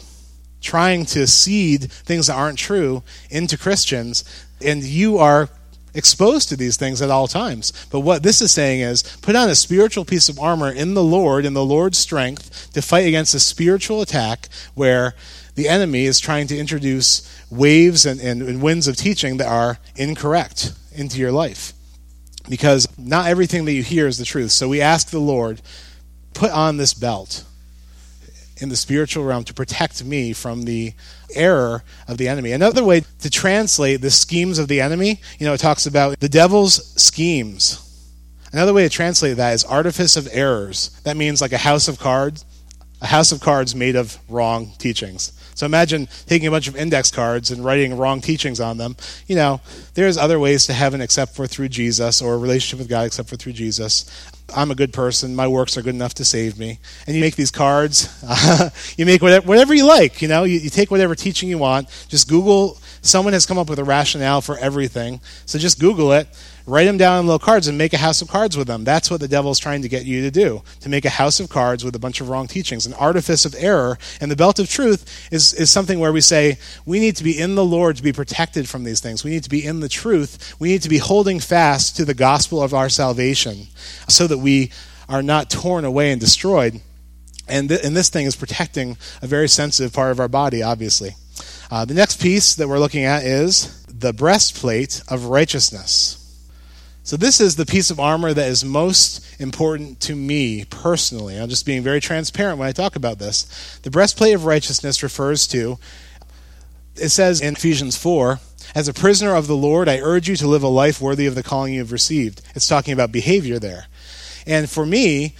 trying 0.60 1.06
to 1.06 1.26
seed 1.26 1.90
things 1.90 2.28
that 2.28 2.36
aren't 2.36 2.56
true 2.56 3.02
into 3.30 3.58
Christians, 3.58 4.22
and 4.64 4.80
you 4.84 5.18
are 5.18 5.48
exposed 5.92 6.50
to 6.50 6.56
these 6.56 6.76
things 6.76 7.02
at 7.02 7.10
all 7.10 7.26
times. 7.26 7.72
But 7.90 8.00
what 8.00 8.22
this 8.22 8.40
is 8.40 8.52
saying 8.52 8.82
is 8.82 9.02
put 9.22 9.34
on 9.34 9.48
a 9.48 9.56
spiritual 9.56 10.04
piece 10.04 10.28
of 10.28 10.38
armor 10.38 10.70
in 10.70 10.94
the 10.94 11.02
Lord, 11.02 11.44
in 11.44 11.52
the 11.52 11.64
Lord's 11.64 11.98
strength, 11.98 12.72
to 12.74 12.80
fight 12.80 13.08
against 13.08 13.34
a 13.34 13.40
spiritual 13.40 14.02
attack 14.02 14.48
where 14.74 15.16
the 15.56 15.68
enemy 15.68 16.04
is 16.04 16.20
trying 16.20 16.46
to 16.46 16.56
introduce 16.56 17.28
waves 17.50 18.06
and, 18.06 18.20
and, 18.20 18.40
and 18.40 18.62
winds 18.62 18.86
of 18.86 18.96
teaching 18.96 19.38
that 19.38 19.48
are 19.48 19.78
incorrect 19.96 20.74
into 20.92 21.18
your 21.18 21.32
life. 21.32 21.72
Because 22.48 22.86
not 22.96 23.26
everything 23.26 23.64
that 23.64 23.72
you 23.72 23.82
hear 23.82 24.06
is 24.06 24.18
the 24.18 24.24
truth. 24.24 24.52
So 24.52 24.68
we 24.68 24.80
ask 24.80 25.10
the 25.10 25.18
Lord, 25.18 25.60
put 26.34 26.52
on 26.52 26.76
this 26.76 26.94
belt 26.94 27.44
in 28.58 28.68
the 28.68 28.76
spiritual 28.76 29.24
realm 29.24 29.44
to 29.44 29.54
protect 29.54 30.04
me 30.04 30.32
from 30.32 30.62
the 30.62 30.94
error 31.34 31.82
of 32.06 32.18
the 32.18 32.28
enemy. 32.28 32.52
Another 32.52 32.84
way 32.84 33.02
to 33.20 33.30
translate 33.30 34.00
the 34.00 34.10
schemes 34.10 34.58
of 34.58 34.68
the 34.68 34.80
enemy, 34.80 35.20
you 35.38 35.46
know, 35.46 35.54
it 35.54 35.58
talks 35.58 35.86
about 35.86 36.20
the 36.20 36.28
devil's 36.28 36.92
schemes. 37.00 37.80
Another 38.52 38.72
way 38.72 38.84
to 38.84 38.88
translate 38.88 39.36
that 39.36 39.54
is 39.54 39.64
artifice 39.64 40.16
of 40.16 40.28
errors. 40.30 40.90
That 41.02 41.16
means 41.16 41.40
like 41.40 41.52
a 41.52 41.58
house 41.58 41.88
of 41.88 41.98
cards, 41.98 42.44
a 43.00 43.06
house 43.06 43.32
of 43.32 43.40
cards 43.40 43.74
made 43.74 43.96
of 43.96 44.16
wrong 44.28 44.72
teachings. 44.78 45.32
So 45.56 45.66
imagine 45.66 46.08
taking 46.26 46.48
a 46.48 46.50
bunch 46.50 46.68
of 46.68 46.76
index 46.76 47.10
cards 47.10 47.50
and 47.50 47.64
writing 47.64 47.96
wrong 47.96 48.20
teachings 48.20 48.60
on 48.60 48.76
them. 48.76 48.96
You 49.26 49.36
know, 49.36 49.60
there's 49.94 50.16
other 50.16 50.38
ways 50.38 50.66
to 50.66 50.72
heaven 50.72 51.00
except 51.00 51.34
for 51.34 51.46
through 51.46 51.68
Jesus, 51.68 52.20
or 52.20 52.34
a 52.34 52.38
relationship 52.38 52.80
with 52.80 52.88
God 52.88 53.06
except 53.06 53.28
for 53.28 53.36
through 53.36 53.52
Jesus. 53.52 54.32
I'm 54.54 54.70
a 54.70 54.74
good 54.74 54.92
person. 54.92 55.34
My 55.34 55.48
works 55.48 55.76
are 55.76 55.82
good 55.82 55.94
enough 55.94 56.14
to 56.14 56.24
save 56.24 56.58
me. 56.58 56.78
And 57.06 57.16
you 57.16 57.22
make 57.22 57.36
these 57.36 57.50
cards. 57.50 58.08
you 58.98 59.06
make 59.06 59.22
whatever, 59.22 59.46
whatever 59.46 59.74
you 59.74 59.86
like. 59.86 60.20
You 60.20 60.28
know, 60.28 60.44
you, 60.44 60.58
you 60.58 60.70
take 60.70 60.90
whatever 60.90 61.14
teaching 61.14 61.48
you 61.48 61.58
want. 61.58 61.88
Just 62.08 62.28
Google. 62.28 62.78
Someone 63.00 63.32
has 63.32 63.46
come 63.46 63.58
up 63.58 63.68
with 63.68 63.78
a 63.78 63.84
rationale 63.84 64.40
for 64.40 64.58
everything. 64.58 65.20
So 65.46 65.58
just 65.58 65.80
Google 65.80 66.12
it 66.12 66.28
write 66.66 66.84
them 66.84 66.96
down 66.96 67.20
in 67.20 67.26
little 67.26 67.38
cards 67.38 67.68
and 67.68 67.76
make 67.76 67.92
a 67.92 67.98
house 67.98 68.22
of 68.22 68.28
cards 68.28 68.56
with 68.56 68.66
them. 68.66 68.84
That's 68.84 69.10
what 69.10 69.20
the 69.20 69.28
devil's 69.28 69.58
trying 69.58 69.82
to 69.82 69.88
get 69.88 70.04
you 70.04 70.22
to 70.22 70.30
do, 70.30 70.62
to 70.80 70.88
make 70.88 71.04
a 71.04 71.10
house 71.10 71.40
of 71.40 71.48
cards 71.50 71.84
with 71.84 71.94
a 71.94 71.98
bunch 71.98 72.20
of 72.20 72.28
wrong 72.28 72.46
teachings, 72.46 72.86
an 72.86 72.94
artifice 72.94 73.44
of 73.44 73.54
error. 73.58 73.98
And 74.20 74.30
the 74.30 74.36
belt 74.36 74.58
of 74.58 74.68
truth 74.68 75.28
is, 75.30 75.52
is 75.54 75.70
something 75.70 75.98
where 75.98 76.12
we 76.12 76.20
say 76.20 76.58
we 76.86 77.00
need 77.00 77.16
to 77.16 77.24
be 77.24 77.38
in 77.38 77.54
the 77.54 77.64
Lord 77.64 77.96
to 77.96 78.02
be 78.02 78.12
protected 78.12 78.68
from 78.68 78.84
these 78.84 79.00
things. 79.00 79.24
We 79.24 79.30
need 79.30 79.44
to 79.44 79.50
be 79.50 79.64
in 79.64 79.80
the 79.80 79.88
truth. 79.88 80.54
We 80.58 80.68
need 80.68 80.82
to 80.82 80.88
be 80.88 80.98
holding 80.98 81.40
fast 81.40 81.96
to 81.96 82.04
the 82.04 82.14
gospel 82.14 82.62
of 82.62 82.72
our 82.72 82.88
salvation 82.88 83.68
so 84.08 84.26
that 84.26 84.38
we 84.38 84.72
are 85.08 85.22
not 85.22 85.50
torn 85.50 85.84
away 85.84 86.12
and 86.12 86.20
destroyed. 86.20 86.80
And, 87.46 87.68
th- 87.68 87.84
and 87.84 87.94
this 87.94 88.08
thing 88.08 88.24
is 88.24 88.36
protecting 88.36 88.96
a 89.20 89.26
very 89.26 89.48
sensitive 89.48 89.92
part 89.92 90.12
of 90.12 90.20
our 90.20 90.28
body, 90.28 90.62
obviously. 90.62 91.16
Uh, 91.70 91.84
the 91.84 91.92
next 91.92 92.22
piece 92.22 92.54
that 92.54 92.68
we're 92.68 92.78
looking 92.78 93.04
at 93.04 93.24
is 93.24 93.84
the 93.86 94.12
breastplate 94.12 95.02
of 95.08 95.26
righteousness. 95.26 96.23
So, 97.06 97.18
this 97.18 97.38
is 97.38 97.56
the 97.56 97.66
piece 97.66 97.90
of 97.90 98.00
armor 98.00 98.32
that 98.32 98.48
is 98.48 98.64
most 98.64 99.38
important 99.38 100.00
to 100.00 100.14
me 100.14 100.64
personally. 100.64 101.38
I'm 101.38 101.50
just 101.50 101.66
being 101.66 101.82
very 101.82 102.00
transparent 102.00 102.58
when 102.58 102.66
I 102.66 102.72
talk 102.72 102.96
about 102.96 103.18
this. 103.18 103.78
The 103.82 103.90
breastplate 103.90 104.34
of 104.34 104.46
righteousness 104.46 105.02
refers 105.02 105.46
to, 105.48 105.78
it 106.96 107.10
says 107.10 107.42
in 107.42 107.56
Ephesians 107.56 107.98
4, 107.98 108.40
as 108.74 108.88
a 108.88 108.94
prisoner 108.94 109.34
of 109.34 109.48
the 109.48 109.56
Lord, 109.56 109.86
I 109.86 109.98
urge 109.98 110.30
you 110.30 110.36
to 110.36 110.48
live 110.48 110.62
a 110.62 110.68
life 110.68 110.98
worthy 111.02 111.26
of 111.26 111.34
the 111.34 111.42
calling 111.42 111.74
you 111.74 111.80
have 111.80 111.92
received. 111.92 112.40
It's 112.54 112.66
talking 112.66 112.94
about 112.94 113.12
behavior 113.12 113.58
there. 113.58 113.84
And 114.46 114.70
for 114.70 114.86
me, 114.86 115.34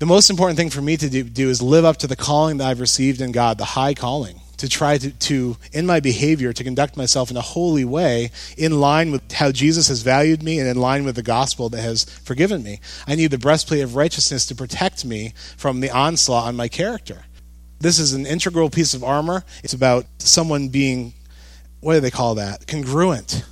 the 0.00 0.06
most 0.06 0.28
important 0.28 0.58
thing 0.58 0.70
for 0.70 0.82
me 0.82 0.96
to 0.96 1.08
do, 1.08 1.22
do 1.22 1.48
is 1.48 1.62
live 1.62 1.84
up 1.84 1.98
to 1.98 2.08
the 2.08 2.16
calling 2.16 2.56
that 2.56 2.66
I've 2.66 2.80
received 2.80 3.20
in 3.20 3.30
God, 3.30 3.58
the 3.58 3.64
high 3.64 3.94
calling 3.94 4.40
to 4.58 4.68
try 4.68 4.98
to, 4.98 5.10
to, 5.10 5.56
in 5.72 5.86
my 5.86 6.00
behavior, 6.00 6.52
to 6.52 6.64
conduct 6.64 6.96
myself 6.96 7.30
in 7.30 7.36
a 7.36 7.40
holy 7.40 7.84
way 7.84 8.30
in 8.56 8.80
line 8.80 9.10
with 9.10 9.32
how 9.32 9.50
Jesus 9.50 9.88
has 9.88 10.02
valued 10.02 10.42
me 10.42 10.58
and 10.58 10.68
in 10.68 10.76
line 10.76 11.04
with 11.04 11.16
the 11.16 11.22
gospel 11.22 11.68
that 11.70 11.80
has 11.80 12.04
forgiven 12.04 12.62
me. 12.62 12.80
I 13.06 13.14
need 13.14 13.30
the 13.30 13.38
breastplate 13.38 13.82
of 13.82 13.96
righteousness 13.96 14.46
to 14.46 14.54
protect 14.54 15.04
me 15.04 15.32
from 15.56 15.80
the 15.80 15.90
onslaught 15.90 16.46
on 16.46 16.56
my 16.56 16.68
character. 16.68 17.24
This 17.80 17.98
is 17.98 18.12
an 18.12 18.26
integral 18.26 18.70
piece 18.70 18.94
of 18.94 19.04
armor. 19.04 19.44
It's 19.62 19.72
about 19.72 20.06
someone 20.18 20.68
being, 20.68 21.14
what 21.80 21.94
do 21.94 22.00
they 22.00 22.10
call 22.10 22.34
that? 22.34 22.66
Congruent, 22.66 23.44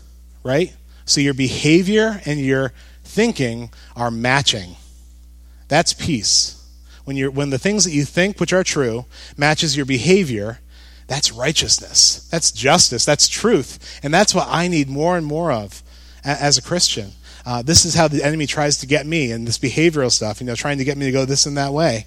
right? 0.42 0.74
So 1.04 1.20
your 1.20 1.34
behavior 1.34 2.20
and 2.26 2.40
your 2.40 2.72
thinking 3.04 3.70
are 3.94 4.10
matching. 4.10 4.74
That's 5.68 5.92
peace. 5.92 6.52
When, 7.04 7.16
you're, 7.16 7.30
when 7.30 7.50
the 7.50 7.58
things 7.58 7.84
that 7.84 7.92
you 7.92 8.04
think, 8.04 8.40
which 8.40 8.52
are 8.52 8.64
true, 8.64 9.06
matches 9.36 9.76
your 9.76 9.86
behavior, 9.86 10.58
that's 11.06 11.32
righteousness. 11.32 12.28
That's 12.30 12.50
justice. 12.50 13.04
That's 13.04 13.28
truth. 13.28 14.00
And 14.02 14.12
that's 14.12 14.34
what 14.34 14.48
I 14.48 14.68
need 14.68 14.88
more 14.88 15.16
and 15.16 15.26
more 15.26 15.52
of 15.52 15.82
as 16.24 16.58
a 16.58 16.62
Christian. 16.62 17.12
Uh, 17.44 17.62
this 17.62 17.84
is 17.84 17.94
how 17.94 18.08
the 18.08 18.24
enemy 18.24 18.44
tries 18.44 18.78
to 18.78 18.88
get 18.88 19.06
me 19.06 19.30
and 19.30 19.46
this 19.46 19.56
behavioral 19.56 20.10
stuff, 20.10 20.40
you 20.40 20.46
know, 20.46 20.56
trying 20.56 20.78
to 20.78 20.84
get 20.84 20.98
me 20.98 21.06
to 21.06 21.12
go 21.12 21.24
this 21.24 21.46
and 21.46 21.56
that 21.56 21.72
way. 21.72 22.04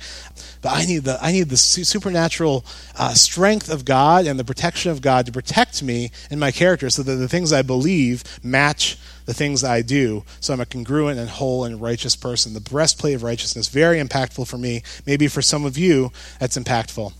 But 0.62 0.74
I 0.74 0.86
need 0.86 1.06
the 1.06 1.18
I 1.22 1.32
need 1.32 1.48
the 1.48 1.56
supernatural 1.56 2.66
uh, 2.98 3.14
strength 3.14 3.72
of 3.72 3.86
God 3.86 4.28
and 4.28 4.38
the 4.38 4.44
protection 4.44 4.92
of 4.92 5.02
God 5.02 5.26
to 5.28 5.32
protect 5.32 5.82
me 5.82 6.12
and 6.30 6.42
my 6.42 6.52
character, 6.52 6.90
so 6.90 7.04
that 7.04 7.16
the 7.16 7.30
things 7.30 7.54
I 7.54 7.62
believe 7.62 8.26
match 8.44 8.98
the 9.26 9.34
things 9.34 9.64
I 9.64 9.82
do. 9.82 10.26
So 10.42 10.54
I'm 10.54 10.60
a 10.60 10.66
congruent 10.66 11.20
and 11.20 11.30
whole 11.30 11.64
and 11.64 11.80
righteous 11.80 12.18
person. 12.18 12.54
The 12.54 12.60
breastplate 12.60 13.16
of 13.16 13.24
righteousness, 13.24 13.70
very 13.70 14.02
impactful 14.02 14.46
for 14.48 14.58
me. 14.58 14.84
Maybe 15.06 15.30
for 15.30 15.42
some 15.42 15.64
of 15.64 15.78
you, 15.78 16.12
that's 16.40 16.58
impactful 16.58 17.14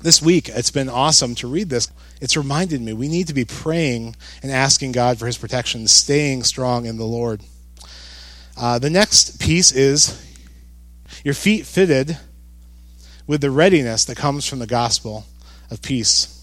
this 0.00 0.22
week, 0.22 0.48
it's 0.48 0.70
been 0.70 0.88
awesome 0.88 1.34
to 1.36 1.48
read 1.48 1.70
this. 1.70 1.88
It's 2.20 2.36
reminded 2.36 2.80
me 2.80 2.92
we 2.92 3.08
need 3.08 3.26
to 3.28 3.34
be 3.34 3.44
praying 3.44 4.14
and 4.42 4.52
asking 4.52 4.92
God 4.92 5.18
for 5.18 5.26
his 5.26 5.36
protection, 5.36 5.88
staying 5.88 6.44
strong 6.44 6.86
in 6.86 6.96
the 6.98 7.04
Lord. 7.04 7.42
Uh, 8.56 8.78
the 8.78 8.90
next 8.90 9.40
piece 9.40 9.72
is 9.72 10.24
your 11.24 11.34
feet 11.34 11.66
fitted 11.66 12.16
with 13.26 13.40
the 13.40 13.50
readiness 13.50 14.04
that 14.04 14.16
comes 14.16 14.46
from 14.46 14.60
the 14.60 14.66
gospel 14.66 15.26
of 15.70 15.82
peace. 15.82 16.34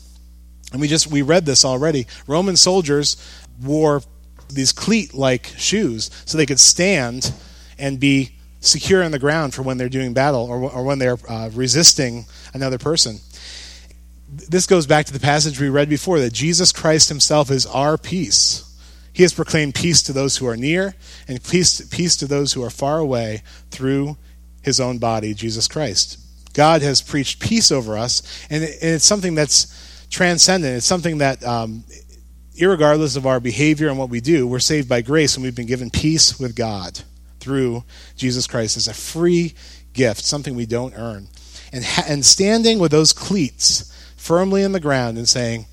And 0.72 0.82
we 0.82 0.88
just 0.88 1.08
we 1.08 1.22
read 1.22 1.46
this 1.46 1.64
already. 1.64 2.08
Roman 2.28 2.58
soldiers 2.58 3.16
wore 3.62 4.02
these 4.50 4.74
cleat 4.74 5.14
like 5.14 5.48
shoes 5.58 6.12
so 6.26 6.38
they 6.38 6.46
could 6.46 6.60
stand 6.60 7.34
and 7.80 8.00
be 8.00 8.36
secure 8.60 9.04
on 9.04 9.12
the 9.12 9.20
ground 9.20 9.54
for 9.54 9.62
when 9.62 9.78
they're 9.78 9.90
doing 9.90 10.14
battle 10.14 10.46
or, 10.46 10.70
or 10.70 10.84
when 10.84 11.00
they're 11.00 11.18
uh, 11.30 11.50
resisting 11.54 12.26
another 12.54 12.78
person 12.78 13.20
this 14.50 14.68
goes 14.68 14.88
back 14.88 15.06
to 15.06 15.14
the 15.14 15.20
passage 15.20 15.60
we 15.60 15.70
read 15.70 15.90
before 15.90 16.20
that 16.20 16.34
Jesus 16.34 16.72
Christ 16.72 17.10
himself 17.10 17.52
is 17.52 17.66
our 17.66 17.98
peace. 17.98 18.62
He 19.14 19.24
has 19.24 19.34
proclaimed 19.34 19.76
peace 19.76 20.02
to 20.04 20.14
those 20.14 20.38
who 20.38 20.48
are 20.48 20.58
near 20.58 20.96
and 21.28 21.42
peace, 21.42 21.82
peace 21.88 22.18
to 22.18 22.28
those 22.28 22.54
who 22.54 22.64
are 22.64 22.70
far 22.70 23.00
away 23.00 23.44
through 23.72 24.18
his 24.62 24.80
own 24.80 24.98
body, 24.98 25.34
Jesus 25.34 25.68
Christ. 25.68 26.20
God 26.54 26.82
has 26.82 27.02
preached 27.02 27.40
peace 27.40 27.72
over 27.72 27.98
us, 27.98 28.22
and, 28.50 28.64
it, 28.64 28.78
and 28.82 28.96
it's 28.96 29.06
something 29.06 29.36
that's 29.36 30.08
transcendent. 30.10 30.78
It's 30.78 30.86
something 30.86 31.20
that, 31.20 31.44
um, 31.46 31.84
regardless 32.60 33.16
of 33.16 33.26
our 33.26 33.40
behavior 33.40 33.90
and 33.90 33.98
what 33.98 34.10
we 34.10 34.22
do, 34.22 34.48
we're 34.48 34.60
saved 34.60 34.90
by 34.90 35.02
grace 35.02 35.36
and 35.36 35.44
we've 35.44 35.56
been 35.56 35.66
given 35.66 35.90
peace 35.90 36.40
with 36.40 36.56
God 36.56 37.00
through 37.40 37.84
Jesus 38.16 38.48
Christ 38.48 38.76
as 38.76 38.88
a 38.88 38.94
free 38.94 39.54
gift, 39.94 40.24
something 40.24 40.56
we 40.56 40.66
don't 40.66 40.94
earn. 40.98 41.28
And, 41.72 41.84
ha- 41.84 42.06
and 42.08 42.26
standing 42.26 42.80
with 42.80 42.92
those 42.92 43.14
cleats, 43.14 43.95
firmly 44.26 44.64
in 44.64 44.72
the 44.72 44.80
ground 44.80 45.18
and 45.18 45.30
saying, 45.30 45.68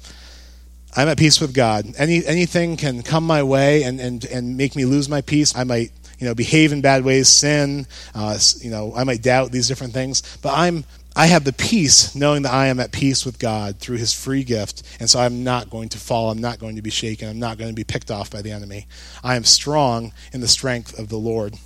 I'm 0.94 1.08
at 1.08 1.18
peace 1.18 1.40
with 1.40 1.54
God. 1.54 1.86
Any, 1.96 2.24
anything 2.26 2.76
can 2.76 3.02
come 3.02 3.26
my 3.26 3.42
way 3.42 3.82
and, 3.82 3.98
and, 3.98 4.24
and 4.26 4.56
make 4.56 4.76
me 4.76 4.84
lose 4.84 5.08
my 5.08 5.22
peace. 5.22 5.56
I 5.56 5.64
might 5.64 5.90
you 6.18 6.28
know, 6.28 6.34
behave 6.36 6.72
in 6.72 6.82
bad 6.82 7.04
ways, 7.04 7.28
sin, 7.28 7.84
uh, 8.14 8.38
you 8.60 8.70
know, 8.70 8.92
I 8.94 9.02
might 9.02 9.22
doubt 9.22 9.50
these 9.50 9.66
different 9.66 9.92
things, 9.92 10.22
but 10.40 10.52
I'm, 10.56 10.84
I 11.16 11.26
have 11.26 11.42
the 11.42 11.52
peace 11.52 12.14
knowing 12.14 12.42
that 12.42 12.52
I 12.52 12.68
am 12.68 12.78
at 12.78 12.92
peace 12.92 13.26
with 13.26 13.40
God 13.40 13.80
through 13.80 13.96
his 13.96 14.14
free 14.14 14.44
gift, 14.44 14.84
and 15.00 15.10
so 15.10 15.18
I'm 15.18 15.42
not 15.42 15.68
going 15.68 15.88
to 15.88 15.98
fall, 15.98 16.30
I'm 16.30 16.40
not 16.40 16.60
going 16.60 16.76
to 16.76 16.82
be 16.82 16.90
shaken, 16.90 17.28
I'm 17.28 17.40
not 17.40 17.58
going 17.58 17.70
to 17.70 17.74
be 17.74 17.82
picked 17.82 18.12
off 18.12 18.30
by 18.30 18.40
the 18.40 18.52
enemy. 18.52 18.86
I 19.24 19.34
am 19.34 19.42
strong 19.42 20.12
in 20.32 20.40
the 20.40 20.46
strength 20.46 20.96
of 20.96 21.08
the 21.08 21.16
Lord 21.16 21.56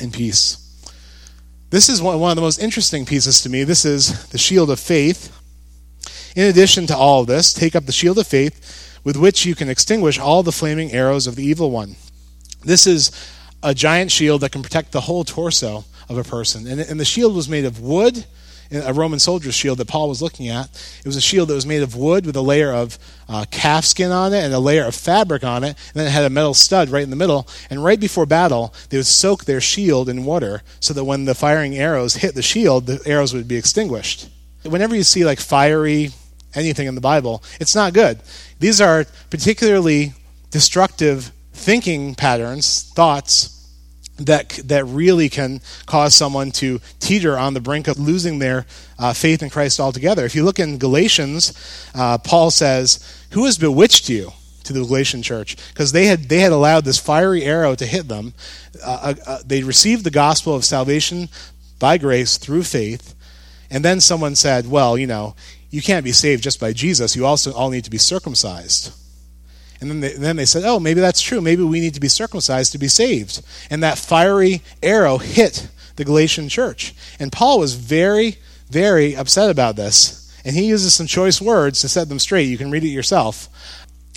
in 0.00 0.10
peace. 0.10 0.58
This 1.68 1.90
is 1.90 2.00
one, 2.00 2.18
one 2.18 2.30
of 2.30 2.36
the 2.36 2.42
most 2.42 2.60
interesting 2.62 3.04
pieces 3.04 3.42
to 3.42 3.50
me. 3.50 3.64
This 3.64 3.84
is 3.84 4.26
the 4.28 4.38
shield 4.38 4.70
of 4.70 4.80
faith. 4.80 5.38
In 6.34 6.48
addition 6.48 6.86
to 6.86 6.96
all 6.96 7.20
of 7.20 7.26
this, 7.26 7.52
take 7.52 7.76
up 7.76 7.86
the 7.86 7.92
shield 7.92 8.18
of 8.18 8.26
faith 8.26 8.98
with 9.04 9.16
which 9.16 9.44
you 9.44 9.54
can 9.54 9.68
extinguish 9.68 10.18
all 10.18 10.42
the 10.42 10.52
flaming 10.52 10.92
arrows 10.92 11.26
of 11.26 11.36
the 11.36 11.44
evil 11.44 11.70
one. 11.70 11.96
This 12.64 12.86
is 12.86 13.10
a 13.62 13.74
giant 13.74 14.10
shield 14.10 14.40
that 14.40 14.52
can 14.52 14.62
protect 14.62 14.92
the 14.92 15.02
whole 15.02 15.24
torso 15.24 15.84
of 16.08 16.18
a 16.18 16.24
person. 16.24 16.66
And, 16.66 16.80
and 16.80 16.98
the 16.98 17.04
shield 17.04 17.34
was 17.34 17.48
made 17.48 17.64
of 17.64 17.80
wood, 17.80 18.24
a 18.70 18.94
Roman 18.94 19.18
soldier's 19.18 19.54
shield 19.54 19.78
that 19.78 19.88
Paul 19.88 20.08
was 20.08 20.22
looking 20.22 20.48
at. 20.48 20.70
It 21.00 21.06
was 21.06 21.16
a 21.16 21.20
shield 21.20 21.48
that 21.48 21.54
was 21.54 21.66
made 21.66 21.82
of 21.82 21.94
wood 21.94 22.24
with 22.24 22.36
a 22.36 22.40
layer 22.40 22.72
of 22.72 22.98
uh, 23.28 23.44
calf 23.50 23.84
skin 23.84 24.10
on 24.10 24.32
it 24.32 24.42
and 24.42 24.54
a 24.54 24.58
layer 24.58 24.84
of 24.84 24.94
fabric 24.94 25.44
on 25.44 25.62
it. 25.62 25.76
And 25.88 25.94
then 25.94 26.06
it 26.06 26.10
had 26.10 26.24
a 26.24 26.30
metal 26.30 26.54
stud 26.54 26.88
right 26.88 27.02
in 27.02 27.10
the 27.10 27.16
middle. 27.16 27.46
And 27.68 27.84
right 27.84 28.00
before 28.00 28.24
battle, 28.24 28.72
they 28.88 28.96
would 28.96 29.06
soak 29.06 29.44
their 29.44 29.60
shield 29.60 30.08
in 30.08 30.24
water 30.24 30.62
so 30.80 30.94
that 30.94 31.04
when 31.04 31.26
the 31.26 31.34
firing 31.34 31.76
arrows 31.76 32.14
hit 32.14 32.34
the 32.34 32.42
shield, 32.42 32.86
the 32.86 33.02
arrows 33.04 33.34
would 33.34 33.46
be 33.46 33.56
extinguished. 33.56 34.30
Whenever 34.62 34.96
you 34.96 35.02
see 35.02 35.24
like 35.24 35.40
fiery 35.40 36.12
anything 36.54 36.86
in 36.86 36.94
the 36.94 37.00
Bible, 37.00 37.42
it's 37.60 37.74
not 37.74 37.94
good. 37.94 38.20
These 38.58 38.80
are 38.80 39.04
particularly 39.30 40.12
destructive 40.50 41.32
thinking 41.52 42.14
patterns, 42.14 42.90
thoughts 42.94 43.52
that 44.18 44.50
that 44.64 44.84
really 44.84 45.28
can 45.28 45.60
cause 45.86 46.14
someone 46.14 46.50
to 46.50 46.80
teeter 47.00 47.38
on 47.38 47.54
the 47.54 47.60
brink 47.60 47.88
of 47.88 47.98
losing 47.98 48.38
their 48.38 48.66
uh, 48.98 49.12
faith 49.12 49.42
in 49.42 49.50
Christ 49.50 49.80
altogether. 49.80 50.24
If 50.24 50.34
you 50.34 50.44
look 50.44 50.60
in 50.60 50.78
Galatians, 50.78 51.52
uh, 51.94 52.18
Paul 52.18 52.50
says, 52.50 53.00
"Who 53.30 53.44
has 53.46 53.58
bewitched 53.58 54.08
you?" 54.08 54.32
to 54.64 54.72
the 54.72 54.84
Galatian 54.84 55.22
church 55.22 55.56
because 55.72 55.92
they 55.92 56.06
had 56.06 56.28
they 56.28 56.40
had 56.40 56.52
allowed 56.52 56.84
this 56.84 56.98
fiery 56.98 57.42
arrow 57.44 57.74
to 57.74 57.86
hit 57.86 58.08
them. 58.08 58.34
Uh, 58.84 58.90
uh, 59.02 59.14
uh 59.26 59.38
they 59.44 59.62
received 59.62 60.04
the 60.04 60.10
gospel 60.10 60.54
of 60.54 60.64
salvation 60.64 61.28
by 61.78 61.98
grace 61.98 62.36
through 62.36 62.62
faith, 62.62 63.14
and 63.70 63.84
then 63.84 64.00
someone 64.00 64.36
said, 64.36 64.70
"Well, 64.70 64.96
you 64.96 65.06
know, 65.06 65.34
you 65.72 65.80
can't 65.80 66.04
be 66.04 66.12
saved 66.12 66.44
just 66.44 66.60
by 66.60 66.72
Jesus. 66.72 67.16
You 67.16 67.24
also 67.26 67.52
all 67.52 67.70
need 67.70 67.84
to 67.84 67.90
be 67.90 67.98
circumcised. 67.98 68.92
And 69.80 69.90
then 69.90 70.00
they, 70.00 70.12
then 70.12 70.36
they 70.36 70.44
said, 70.44 70.62
oh, 70.64 70.78
maybe 70.78 71.00
that's 71.00 71.20
true. 71.20 71.40
Maybe 71.40 71.64
we 71.64 71.80
need 71.80 71.94
to 71.94 72.00
be 72.00 72.08
circumcised 72.08 72.70
to 72.72 72.78
be 72.78 72.88
saved. 72.88 73.42
And 73.70 73.82
that 73.82 73.98
fiery 73.98 74.62
arrow 74.82 75.16
hit 75.18 75.68
the 75.96 76.04
Galatian 76.04 76.50
church. 76.50 76.94
And 77.18 77.32
Paul 77.32 77.58
was 77.58 77.74
very, 77.74 78.36
very 78.70 79.16
upset 79.16 79.50
about 79.50 79.74
this. 79.74 80.18
And 80.44 80.54
he 80.54 80.66
uses 80.66 80.92
some 80.92 81.06
choice 81.06 81.40
words 81.40 81.80
to 81.80 81.88
set 81.88 82.08
them 82.08 82.18
straight. 82.18 82.48
You 82.48 82.58
can 82.58 82.70
read 82.70 82.84
it 82.84 82.88
yourself. 82.88 83.48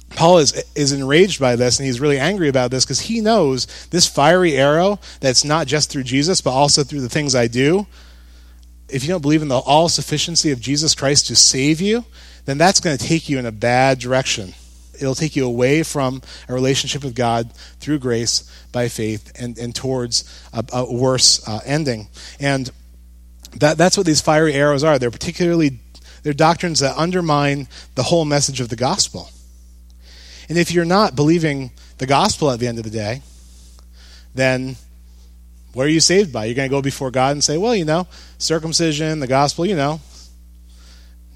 Paul 0.10 0.40
is, 0.40 0.62
is 0.76 0.92
enraged 0.92 1.40
by 1.40 1.56
this 1.56 1.80
and 1.80 1.86
he's 1.86 2.00
really 2.00 2.20
angry 2.20 2.48
about 2.50 2.72
this 2.72 2.86
because 2.86 3.02
he 3.02 3.22
knows 3.22 3.66
this 3.88 4.08
fiery 4.08 4.56
arrow 4.56 5.00
that's 5.20 5.44
not 5.44 5.68
just 5.68 5.90
through 5.90 6.04
Jesus 6.04 6.42
but 6.42 6.52
also 6.52 6.84
through 6.84 7.02
the 7.02 7.10
things 7.10 7.34
I 7.34 7.48
do. 7.48 7.88
If 8.88 9.04
you 9.04 9.10
don't 9.10 9.22
believe 9.22 9.42
in 9.42 9.48
the 9.48 9.58
all 9.58 9.90
sufficiency 9.90 10.52
of 10.52 10.60
Jesus 10.60 10.94
Christ 10.96 11.28
to 11.28 11.36
save 11.36 11.82
you, 11.82 12.06
then 12.46 12.58
that's 12.58 12.80
going 12.80 12.98
to 12.98 13.04
take 13.04 13.28
you 13.28 13.40
in 13.40 13.46
a 13.46 13.52
bad 13.52 14.00
direction. 14.00 14.54
It'll 15.00 15.16
take 15.16 15.36
you 15.36 15.46
away 15.46 15.84
from 15.84 16.22
a 16.48 16.54
relationship 16.54 17.04
with 17.04 17.16
God 17.16 17.52
through 17.80 18.00
grace 18.00 18.50
by 18.72 18.88
faith 18.88 19.32
and, 19.40 19.58
and 19.58 19.76
towards 19.76 20.24
a, 20.54 20.64
a 20.72 20.94
worse 20.94 21.46
uh, 21.48 21.60
ending. 21.66 22.08
And 22.40 22.70
that, 23.58 23.78
that's 23.78 23.98
what 23.98 24.06
these 24.06 24.22
fiery 24.22 24.54
arrows 24.54 24.84
are. 24.84 25.00
They're 25.00 25.12
particularly 25.12 25.80
they're 26.26 26.34
doctrines 26.34 26.80
that 26.80 26.98
undermine 26.98 27.68
the 27.94 28.02
whole 28.02 28.26
message 28.26 28.60
of 28.60 28.70
the 28.70 28.76
gospel. 28.76 29.30
And 30.50 30.58
if 30.58 30.72
you're 30.72 30.84
not 30.84 31.16
believing 31.16 31.70
the 32.00 32.08
gospel 32.08 32.50
at 32.50 32.60
the 32.60 32.68
end 32.68 32.80
of 32.80 32.84
the 32.84 32.90
day, 32.90 33.22
then 34.34 34.76
what 35.76 35.86
are 35.86 35.90
you 35.90 36.00
saved 36.00 36.32
by? 36.32 36.46
You're 36.46 36.56
going 36.56 36.70
to 36.70 36.74
go 36.74 36.82
before 36.82 37.12
God 37.12 37.34
and 37.34 37.44
say, 37.44 37.58
well, 37.58 37.76
you 37.76 37.84
know, 37.84 38.08
circumcision, 38.38 39.20
the 39.20 39.28
gospel, 39.28 39.66
you 39.66 39.76
know. 39.76 40.00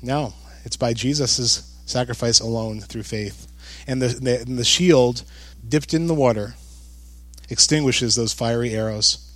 No, 0.02 0.34
it's 0.64 0.78
by 0.78 0.94
Jesus' 0.94 1.78
sacrifice 1.86 2.40
alone 2.40 2.80
through 2.80 3.04
faith. 3.04 3.52
And 3.86 4.02
the, 4.02 4.08
the, 4.08 4.40
and 4.40 4.58
the 4.58 4.64
shield 4.64 5.24
dipped 5.68 5.94
in 5.94 6.08
the 6.08 6.14
water 6.14 6.54
extinguishes 7.50 8.16
those 8.16 8.32
fiery 8.32 8.72
arrows. 8.72 9.30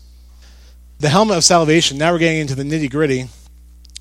The 0.99 1.09
helmet 1.09 1.35
of 1.35 1.43
salvation, 1.43 1.97
now 1.97 2.13
we're 2.13 2.19
getting 2.19 2.39
into 2.39 2.55
the 2.55 2.63
nitty 2.63 2.89
gritty. 2.89 3.25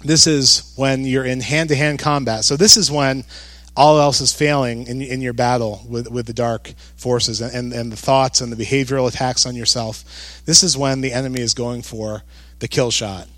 This 0.04 0.28
is 0.28 0.72
when 0.76 1.04
you're 1.04 1.24
in 1.24 1.40
hand 1.40 1.70
to 1.70 1.74
hand 1.74 1.98
combat. 1.98 2.44
So, 2.44 2.56
this 2.56 2.76
is 2.76 2.92
when 2.92 3.24
all 3.76 3.98
else 3.98 4.20
is 4.20 4.32
failing 4.32 4.86
in, 4.86 5.00
in 5.00 5.20
your 5.20 5.32
battle 5.32 5.82
with, 5.88 6.10
with 6.10 6.26
the 6.26 6.32
dark 6.32 6.74
forces 6.96 7.40
and, 7.40 7.54
and, 7.54 7.72
and 7.72 7.92
the 7.92 7.96
thoughts 7.96 8.40
and 8.40 8.52
the 8.52 8.64
behavioral 8.64 9.08
attacks 9.08 9.46
on 9.46 9.54
yourself. 9.54 10.42
This 10.44 10.62
is 10.62 10.76
when 10.76 11.00
the 11.00 11.12
enemy 11.12 11.40
is 11.40 11.54
going 11.54 11.82
for 11.82 12.22
the 12.58 12.68
kill 12.68 12.90
shot. 12.90 13.28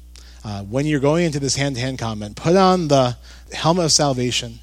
Uh, 0.45 0.63
when 0.63 0.87
you're 0.87 1.01
going 1.01 1.25
into 1.25 1.41
this 1.41 1.57
hand 1.57 1.77
to 1.77 1.81
hand 1.81 1.99
combat, 1.99 2.35
put 2.35 2.57
on 2.57 2.89
the 2.89 3.17
helmet 3.53 3.87
of 3.87 3.93
salvation 3.93 4.59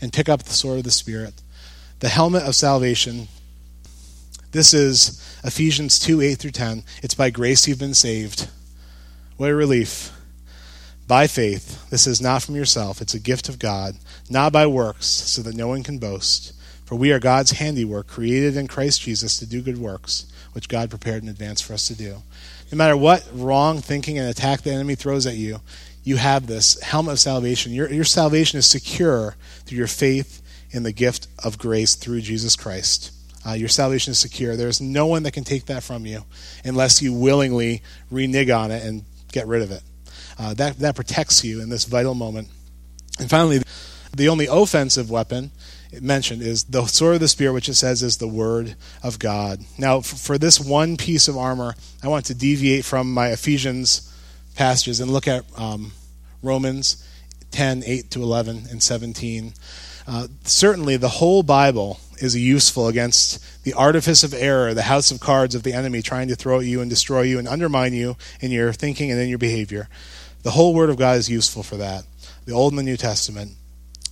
and 0.00 0.12
pick 0.12 0.28
up 0.28 0.44
the 0.44 0.52
sword 0.52 0.78
of 0.78 0.84
the 0.84 0.90
Spirit. 0.90 1.34
The 1.98 2.08
helmet 2.08 2.44
of 2.44 2.54
salvation. 2.54 3.28
This 4.52 4.72
is 4.72 5.20
Ephesians 5.44 5.98
2 5.98 6.22
8 6.22 6.34
through 6.36 6.52
10. 6.52 6.84
It's 7.02 7.14
by 7.14 7.30
grace 7.30 7.68
you've 7.68 7.78
been 7.78 7.94
saved. 7.94 8.48
What 9.36 9.50
a 9.50 9.54
relief. 9.54 10.12
By 11.10 11.26
faith. 11.26 11.90
This 11.90 12.06
is 12.06 12.20
not 12.20 12.40
from 12.40 12.54
yourself, 12.54 13.00
it's 13.00 13.14
a 13.14 13.18
gift 13.18 13.48
of 13.48 13.58
God, 13.58 13.96
not 14.28 14.52
by 14.52 14.68
works, 14.68 15.06
so 15.06 15.42
that 15.42 15.56
no 15.56 15.66
one 15.66 15.82
can 15.82 15.98
boast. 15.98 16.52
For 16.84 16.94
we 16.94 17.10
are 17.10 17.18
God's 17.18 17.50
handiwork, 17.50 18.06
created 18.06 18.56
in 18.56 18.68
Christ 18.68 19.00
Jesus 19.00 19.36
to 19.40 19.44
do 19.44 19.60
good 19.60 19.78
works, 19.78 20.30
which 20.52 20.68
God 20.68 20.88
prepared 20.88 21.24
in 21.24 21.28
advance 21.28 21.60
for 21.60 21.72
us 21.72 21.88
to 21.88 21.96
do. 21.96 22.22
No 22.70 22.78
matter 22.78 22.96
what 22.96 23.26
wrong 23.32 23.80
thinking 23.80 24.20
and 24.20 24.28
attack 24.28 24.62
the 24.62 24.70
enemy 24.70 24.94
throws 24.94 25.26
at 25.26 25.34
you, 25.34 25.58
you 26.04 26.14
have 26.14 26.46
this 26.46 26.80
helmet 26.80 27.14
of 27.14 27.18
salvation. 27.18 27.72
Your, 27.72 27.92
your 27.92 28.04
salvation 28.04 28.60
is 28.60 28.66
secure 28.66 29.34
through 29.64 29.78
your 29.78 29.88
faith 29.88 30.40
in 30.70 30.84
the 30.84 30.92
gift 30.92 31.26
of 31.42 31.58
grace 31.58 31.96
through 31.96 32.20
Jesus 32.20 32.54
Christ. 32.54 33.10
Uh, 33.44 33.54
your 33.54 33.68
salvation 33.68 34.12
is 34.12 34.18
secure. 34.20 34.54
There's 34.54 34.80
no 34.80 35.08
one 35.08 35.24
that 35.24 35.32
can 35.32 35.42
take 35.42 35.66
that 35.66 35.82
from 35.82 36.06
you 36.06 36.22
unless 36.64 37.02
you 37.02 37.12
willingly 37.12 37.82
renege 38.12 38.50
on 38.50 38.70
it 38.70 38.84
and 38.84 39.04
get 39.32 39.48
rid 39.48 39.62
of 39.62 39.72
it. 39.72 39.82
Uh, 40.40 40.54
that, 40.54 40.78
that 40.78 40.96
protects 40.96 41.44
you 41.44 41.60
in 41.60 41.68
this 41.68 41.84
vital 41.84 42.14
moment. 42.14 42.48
And 43.18 43.28
finally, 43.28 43.60
the 44.16 44.30
only 44.30 44.46
offensive 44.46 45.10
weapon 45.10 45.50
mentioned 46.00 46.40
is 46.40 46.64
the 46.64 46.86
sword 46.86 47.14
of 47.16 47.20
the 47.20 47.28
Spirit, 47.28 47.52
which 47.52 47.68
it 47.68 47.74
says 47.74 48.02
is 48.02 48.16
the 48.16 48.26
Word 48.26 48.74
of 49.02 49.18
God. 49.18 49.60
Now, 49.76 50.00
for 50.00 50.38
this 50.38 50.58
one 50.58 50.96
piece 50.96 51.28
of 51.28 51.36
armor, 51.36 51.74
I 52.02 52.08
want 52.08 52.24
to 52.26 52.34
deviate 52.34 52.86
from 52.86 53.12
my 53.12 53.28
Ephesians 53.28 54.10
passages 54.54 54.98
and 54.98 55.10
look 55.10 55.28
at 55.28 55.44
um, 55.58 55.92
Romans 56.42 57.06
10, 57.50 57.82
8 57.84 58.10
to 58.12 58.22
11, 58.22 58.64
and 58.70 58.82
17. 58.82 59.52
Uh, 60.06 60.28
certainly, 60.44 60.96
the 60.96 61.08
whole 61.08 61.42
Bible 61.42 62.00
is 62.16 62.34
useful 62.34 62.88
against 62.88 63.62
the 63.64 63.74
artifice 63.74 64.24
of 64.24 64.32
error, 64.32 64.72
the 64.72 64.82
house 64.82 65.10
of 65.10 65.20
cards 65.20 65.54
of 65.54 65.64
the 65.64 65.74
enemy 65.74 66.00
trying 66.00 66.28
to 66.28 66.34
throw 66.34 66.60
at 66.60 66.64
you 66.64 66.80
and 66.80 66.88
destroy 66.88 67.22
you 67.22 67.38
and 67.38 67.46
undermine 67.46 67.92
you 67.92 68.16
in 68.40 68.50
your 68.50 68.72
thinking 68.72 69.10
and 69.10 69.20
in 69.20 69.28
your 69.28 69.38
behavior. 69.38 69.88
The 70.42 70.50
whole 70.50 70.74
Word 70.74 70.90
of 70.90 70.96
God 70.96 71.18
is 71.18 71.28
useful 71.28 71.62
for 71.62 71.76
that, 71.76 72.04
the 72.44 72.52
Old 72.52 72.72
and 72.72 72.78
the 72.78 72.82
New 72.82 72.96
Testament. 72.96 73.52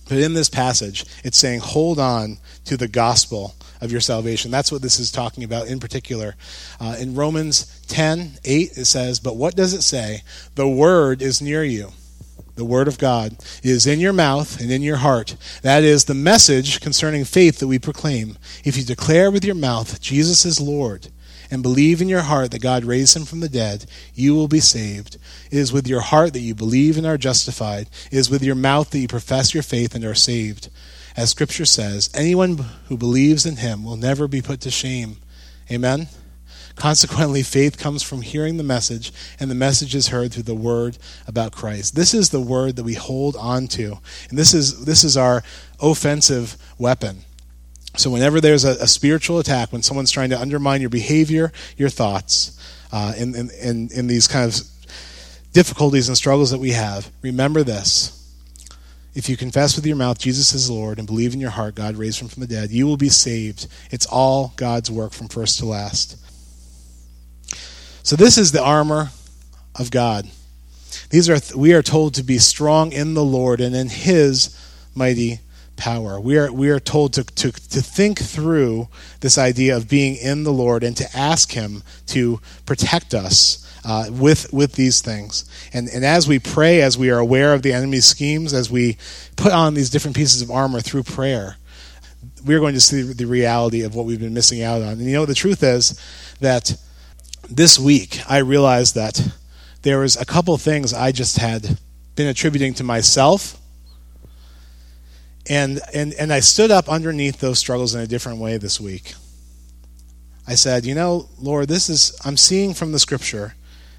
But 0.07 0.17
in 0.17 0.33
this 0.33 0.49
passage, 0.49 1.05
it's 1.23 1.37
saying, 1.37 1.59
hold 1.59 1.99
on 1.99 2.39
to 2.65 2.75
the 2.75 2.87
gospel 2.87 3.55
of 3.79 3.91
your 3.91 4.01
salvation. 4.01 4.51
That's 4.51 4.71
what 4.71 4.81
this 4.81 4.99
is 4.99 5.11
talking 5.11 5.43
about 5.43 5.67
in 5.67 5.79
particular. 5.79 6.35
Uh, 6.79 6.97
in 6.99 7.15
Romans 7.15 7.81
10 7.87 8.39
8, 8.43 8.77
it 8.77 8.85
says, 8.85 9.19
But 9.19 9.37
what 9.37 9.55
does 9.55 9.73
it 9.73 9.83
say? 9.83 10.23
The 10.55 10.67
word 10.67 11.21
is 11.21 11.41
near 11.41 11.63
you. 11.63 11.91
The 12.55 12.65
word 12.65 12.89
of 12.89 12.97
God 12.97 13.37
is 13.63 13.87
in 13.87 13.99
your 13.99 14.11
mouth 14.11 14.59
and 14.59 14.69
in 14.69 14.81
your 14.81 14.97
heart. 14.97 15.37
That 15.61 15.83
is 15.83 16.05
the 16.05 16.13
message 16.13 16.81
concerning 16.81 17.23
faith 17.23 17.59
that 17.59 17.67
we 17.67 17.79
proclaim. 17.79 18.37
If 18.65 18.75
you 18.75 18.83
declare 18.83 19.31
with 19.31 19.45
your 19.45 19.55
mouth, 19.55 20.01
Jesus 20.01 20.43
is 20.43 20.59
Lord, 20.59 21.07
and 21.51 21.63
believe 21.63 22.01
in 22.01 22.09
your 22.09 22.21
heart 22.21 22.51
that 22.51 22.61
God 22.61 22.83
raised 22.83 23.15
him 23.15 23.25
from 23.25 23.39
the 23.39 23.49
dead, 23.49 23.85
you 24.13 24.35
will 24.35 24.47
be 24.47 24.59
saved. 24.59 25.17
It 25.51 25.57
is 25.57 25.73
with 25.73 25.87
your 25.87 26.01
heart 26.01 26.33
that 26.33 26.39
you 26.39 26.53
believe 26.55 26.97
and 26.97 27.05
are 27.05 27.17
justified. 27.17 27.89
It 28.11 28.17
is 28.17 28.29
with 28.29 28.43
your 28.43 28.55
mouth 28.55 28.91
that 28.91 28.99
you 28.99 29.07
profess 29.07 29.53
your 29.53 29.63
faith 29.63 29.95
and 29.95 30.05
are 30.05 30.15
saved. 30.15 30.69
As 31.17 31.31
Scripture 31.31 31.65
says, 31.65 32.09
anyone 32.13 32.57
who 32.87 32.97
believes 32.97 33.45
in 33.45 33.57
him 33.57 33.83
will 33.83 33.97
never 33.97 34.27
be 34.27 34.41
put 34.41 34.61
to 34.61 34.71
shame. 34.71 35.17
Amen? 35.71 36.07
Consequently, 36.75 37.43
faith 37.43 37.77
comes 37.77 38.01
from 38.01 38.21
hearing 38.21 38.55
the 38.55 38.63
message, 38.63 39.11
and 39.37 39.51
the 39.51 39.55
message 39.55 39.93
is 39.93 40.07
heard 40.07 40.31
through 40.31 40.43
the 40.43 40.55
word 40.55 40.97
about 41.27 41.51
Christ. 41.51 41.93
This 41.93 42.13
is 42.13 42.29
the 42.29 42.39
word 42.39 42.77
that 42.77 42.85
we 42.85 42.93
hold 42.93 43.35
on 43.35 43.67
to, 43.69 43.99
and 44.29 44.39
this 44.39 44.53
is, 44.53 44.85
this 44.85 45.03
is 45.03 45.17
our 45.17 45.43
offensive 45.81 46.55
weapon. 46.77 47.25
So, 47.97 48.09
whenever 48.09 48.39
there's 48.39 48.65
a, 48.65 48.71
a 48.81 48.87
spiritual 48.87 49.39
attack, 49.39 49.73
when 49.73 49.81
someone's 49.81 50.11
trying 50.11 50.29
to 50.29 50.39
undermine 50.39 50.81
your 50.81 50.89
behavior, 50.89 51.51
your 51.75 51.89
thoughts, 51.89 52.57
uh, 52.91 53.13
in, 53.17 53.35
in, 53.35 53.49
in, 53.61 53.89
in 53.91 54.07
these 54.07 54.27
kind 54.27 54.51
of 54.51 54.61
difficulties 55.53 56.07
and 56.07 56.17
struggles 56.17 56.51
that 56.51 56.59
we 56.59 56.71
have, 56.71 57.11
remember 57.21 57.63
this. 57.63 58.15
If 59.15 59.27
you 59.27 59.35
confess 59.35 59.75
with 59.75 59.85
your 59.85 59.95
mouth 59.95 60.19
Jesus 60.19 60.53
is 60.53 60.69
Lord 60.69 60.97
and 60.97 61.07
believe 61.07 61.33
in 61.33 61.39
your 61.39 61.49
heart 61.49 61.75
God 61.75 61.97
raised 61.97 62.21
him 62.21 62.27
from 62.27 62.41
the 62.41 62.47
dead, 62.47 62.69
you 62.69 62.85
will 62.85 62.95
be 62.95 63.09
saved. 63.09 63.67
It's 63.91 64.05
all 64.05 64.53
God's 64.55 64.89
work 64.91 65.13
from 65.13 65.27
first 65.27 65.59
to 65.59 65.65
last. 65.65 66.15
So 68.03 68.15
this 68.15 68.37
is 68.37 68.51
the 68.51 68.63
armor 68.63 69.09
of 69.75 69.91
God. 69.91 70.29
These 71.09 71.29
are 71.29 71.57
we 71.57 71.73
are 71.73 71.81
told 71.81 72.13
to 72.15 72.23
be 72.23 72.37
strong 72.37 72.91
in 72.91 73.13
the 73.13 73.23
Lord 73.23 73.61
and 73.61 73.75
in 73.75 73.89
his 73.89 74.55
mighty 74.95 75.39
power. 75.79 76.19
We 76.19 76.37
are, 76.37 76.51
we 76.51 76.69
are 76.69 76.79
told 76.79 77.13
to, 77.13 77.23
to, 77.23 77.51
to 77.51 77.81
think 77.81 78.19
through 78.19 78.89
this 79.21 79.37
idea 79.37 79.75
of 79.75 79.89
being 79.89 80.15
in 80.15 80.43
the 80.43 80.53
Lord 80.53 80.83
and 80.83 80.95
to 80.97 81.17
ask 81.17 81.53
Him 81.53 81.81
to 82.07 82.39
protect 82.65 83.13
us 83.15 83.65
uh, 83.83 84.05
with, 84.11 84.53
with 84.53 84.73
these 84.73 85.01
things. 85.01 85.49
And, 85.73 85.87
and 85.89 86.05
as 86.05 86.27
we 86.27 86.37
pray, 86.37 86.81
as 86.81 86.97
we 86.97 87.09
are 87.09 87.17
aware 87.17 87.53
of 87.53 87.63
the 87.63 87.73
enemy's 87.73 88.05
schemes, 88.05 88.53
as 88.53 88.69
we 88.69 88.97
put 89.35 89.51
on 89.51 89.73
these 89.73 89.89
different 89.89 90.17
pieces 90.17 90.41
of 90.41 90.51
armor 90.51 90.81
through 90.81 91.03
prayer, 91.03 91.57
we're 92.45 92.59
going 92.59 92.73
to 92.73 92.81
see 92.81 93.01
the 93.01 93.25
reality 93.25 93.81
of 93.81 93.95
what 93.95 94.05
we've 94.05 94.19
been 94.19 94.33
missing 94.33 94.61
out 94.61 94.81
on. 94.81 94.89
And 94.89 95.01
you 95.01 95.13
know, 95.13 95.25
the 95.25 95.33
truth 95.33 95.63
is 95.63 95.99
that 96.39 96.77
this 97.49 97.79
week 97.79 98.21
I 98.29 98.37
realized 98.37 98.95
that 98.95 99.31
there 99.81 99.99
was 99.99 100.17
a 100.17 100.25
couple 100.25 100.57
things 100.57 100.93
I 100.93 101.11
just 101.11 101.37
had 101.37 101.79
been 102.15 102.27
attributing 102.27 102.73
to 102.75 102.83
myself 102.83 103.58
and, 105.49 105.81
and, 105.93 106.13
and 106.13 106.31
I 106.31 106.39
stood 106.39 106.69
up 106.69 106.87
underneath 106.87 107.39
those 107.39 107.57
struggles 107.57 107.95
in 107.95 108.01
a 108.01 108.07
different 108.07 108.37
way 108.39 108.57
this 108.57 108.79
week. 108.79 109.15
I 110.47 110.55
said, 110.55 110.85
You 110.85 110.95
know, 110.95 111.27
Lord, 111.39 111.67
this 111.67 111.89
is, 111.89 112.17
I'm 112.23 112.37
seeing 112.37 112.73
from 112.73 112.91
the 112.91 112.99
scripture 112.99 113.55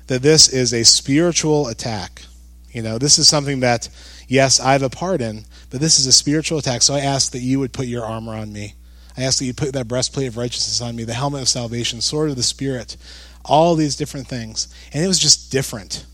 that 0.07 0.23
this 0.23 0.49
is 0.49 0.73
a 0.73 0.85
spiritual 0.85 1.69
attack. 1.69 2.23
You 2.71 2.83
know, 2.83 2.99
this 2.99 3.19
is 3.19 3.29
something 3.29 3.61
that, 3.61 3.89
yes, 4.29 4.61
I 4.61 4.73
have 4.73 4.83
a 4.83 4.91
part 4.91 5.21
in, 5.21 5.45
but 5.71 5.81
this 5.81 5.99
is 5.99 6.07
a 6.07 6.13
spiritual 6.13 6.59
attack. 6.59 6.83
So 6.83 6.95
I 6.95 7.01
ask 7.01 7.33
that 7.33 7.41
you 7.41 7.59
would 7.59 7.73
put 7.73 7.87
your 7.87 8.05
armor 8.05 8.35
on 8.35 8.53
me. 8.53 8.75
I 9.17 9.23
ask 9.23 9.39
that 9.41 9.45
you 9.45 9.55
put 9.55 9.73
that 9.73 9.89
breastplate 9.89 10.29
of 10.29 10.37
righteousness 10.37 10.81
on 10.81 10.95
me, 10.95 11.03
the 11.03 11.15
helmet 11.15 11.43
of 11.43 11.49
salvation, 11.49 12.01
sword 12.01 12.31
of 12.31 12.37
the 12.37 12.43
Spirit, 12.45 12.97
all 13.45 13.75
these 13.75 13.97
different 13.97 14.29
things. 14.29 14.73
And 14.93 15.05
it 15.05 15.09
was 15.09 15.19
just 15.19 15.51
different. 15.51 16.07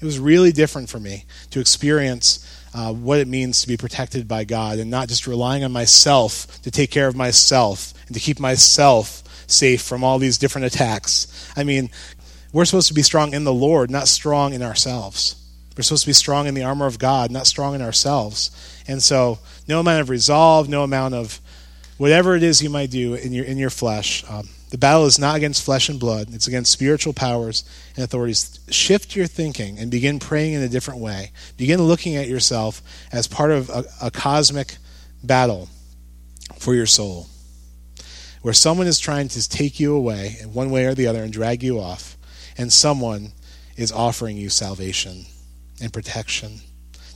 It 0.00 0.04
was 0.04 0.18
really 0.18 0.52
different 0.52 0.88
for 0.88 1.00
me 1.00 1.24
to 1.50 1.60
experience 1.60 2.45
uh, 2.76 2.92
what 2.92 3.18
it 3.18 3.26
means 3.26 3.62
to 3.62 3.68
be 3.68 3.78
protected 3.78 4.28
by 4.28 4.44
God 4.44 4.78
and 4.78 4.90
not 4.90 5.08
just 5.08 5.26
relying 5.26 5.64
on 5.64 5.72
myself 5.72 6.60
to 6.60 6.70
take 6.70 6.90
care 6.90 7.08
of 7.08 7.16
myself 7.16 7.94
and 8.06 8.14
to 8.14 8.20
keep 8.20 8.38
myself 8.38 9.22
safe 9.46 9.80
from 9.80 10.04
all 10.04 10.18
these 10.18 10.36
different 10.36 10.66
attacks. 10.66 11.50
I 11.56 11.64
mean, 11.64 11.88
we're 12.52 12.66
supposed 12.66 12.88
to 12.88 12.94
be 12.94 13.02
strong 13.02 13.32
in 13.32 13.44
the 13.44 13.52
Lord, 13.52 13.90
not 13.90 14.08
strong 14.08 14.52
in 14.52 14.62
ourselves. 14.62 15.42
We're 15.74 15.84
supposed 15.84 16.02
to 16.02 16.10
be 16.10 16.12
strong 16.12 16.46
in 16.46 16.54
the 16.54 16.64
armor 16.64 16.84
of 16.84 16.98
God, 16.98 17.30
not 17.30 17.46
strong 17.46 17.74
in 17.74 17.80
ourselves. 17.80 18.50
And 18.86 19.02
so, 19.02 19.38
no 19.66 19.80
amount 19.80 20.02
of 20.02 20.10
resolve, 20.10 20.68
no 20.68 20.82
amount 20.82 21.14
of 21.14 21.40
whatever 21.96 22.36
it 22.36 22.42
is 22.42 22.62
you 22.62 22.68
might 22.68 22.90
do 22.90 23.14
in 23.14 23.32
your 23.32 23.44
in 23.46 23.56
your 23.56 23.70
flesh. 23.70 24.22
Um, 24.28 24.48
the 24.76 24.80
battle 24.80 25.06
is 25.06 25.18
not 25.18 25.36
against 25.36 25.64
flesh 25.64 25.88
and 25.88 25.98
blood; 25.98 26.28
it's 26.34 26.46
against 26.46 26.70
spiritual 26.70 27.14
powers 27.14 27.64
and 27.94 28.04
authorities. 28.04 28.60
Shift 28.68 29.16
your 29.16 29.26
thinking 29.26 29.78
and 29.78 29.90
begin 29.90 30.18
praying 30.18 30.52
in 30.52 30.60
a 30.60 30.68
different 30.68 31.00
way. 31.00 31.32
Begin 31.56 31.82
looking 31.82 32.14
at 32.14 32.28
yourself 32.28 32.82
as 33.10 33.26
part 33.26 33.52
of 33.52 33.70
a, 33.70 33.84
a 34.02 34.10
cosmic 34.10 34.76
battle 35.24 35.70
for 36.58 36.74
your 36.74 36.84
soul, 36.84 37.28
where 38.42 38.52
someone 38.52 38.86
is 38.86 38.98
trying 38.98 39.28
to 39.28 39.48
take 39.48 39.80
you 39.80 39.96
away 39.96 40.36
in 40.42 40.52
one 40.52 40.70
way 40.70 40.84
or 40.84 40.94
the 40.94 41.06
other 41.06 41.22
and 41.22 41.32
drag 41.32 41.62
you 41.62 41.80
off, 41.80 42.18
and 42.58 42.70
someone 42.70 43.32
is 43.78 43.90
offering 43.90 44.36
you 44.36 44.50
salvation 44.50 45.24
and 45.80 45.90
protection. 45.90 46.60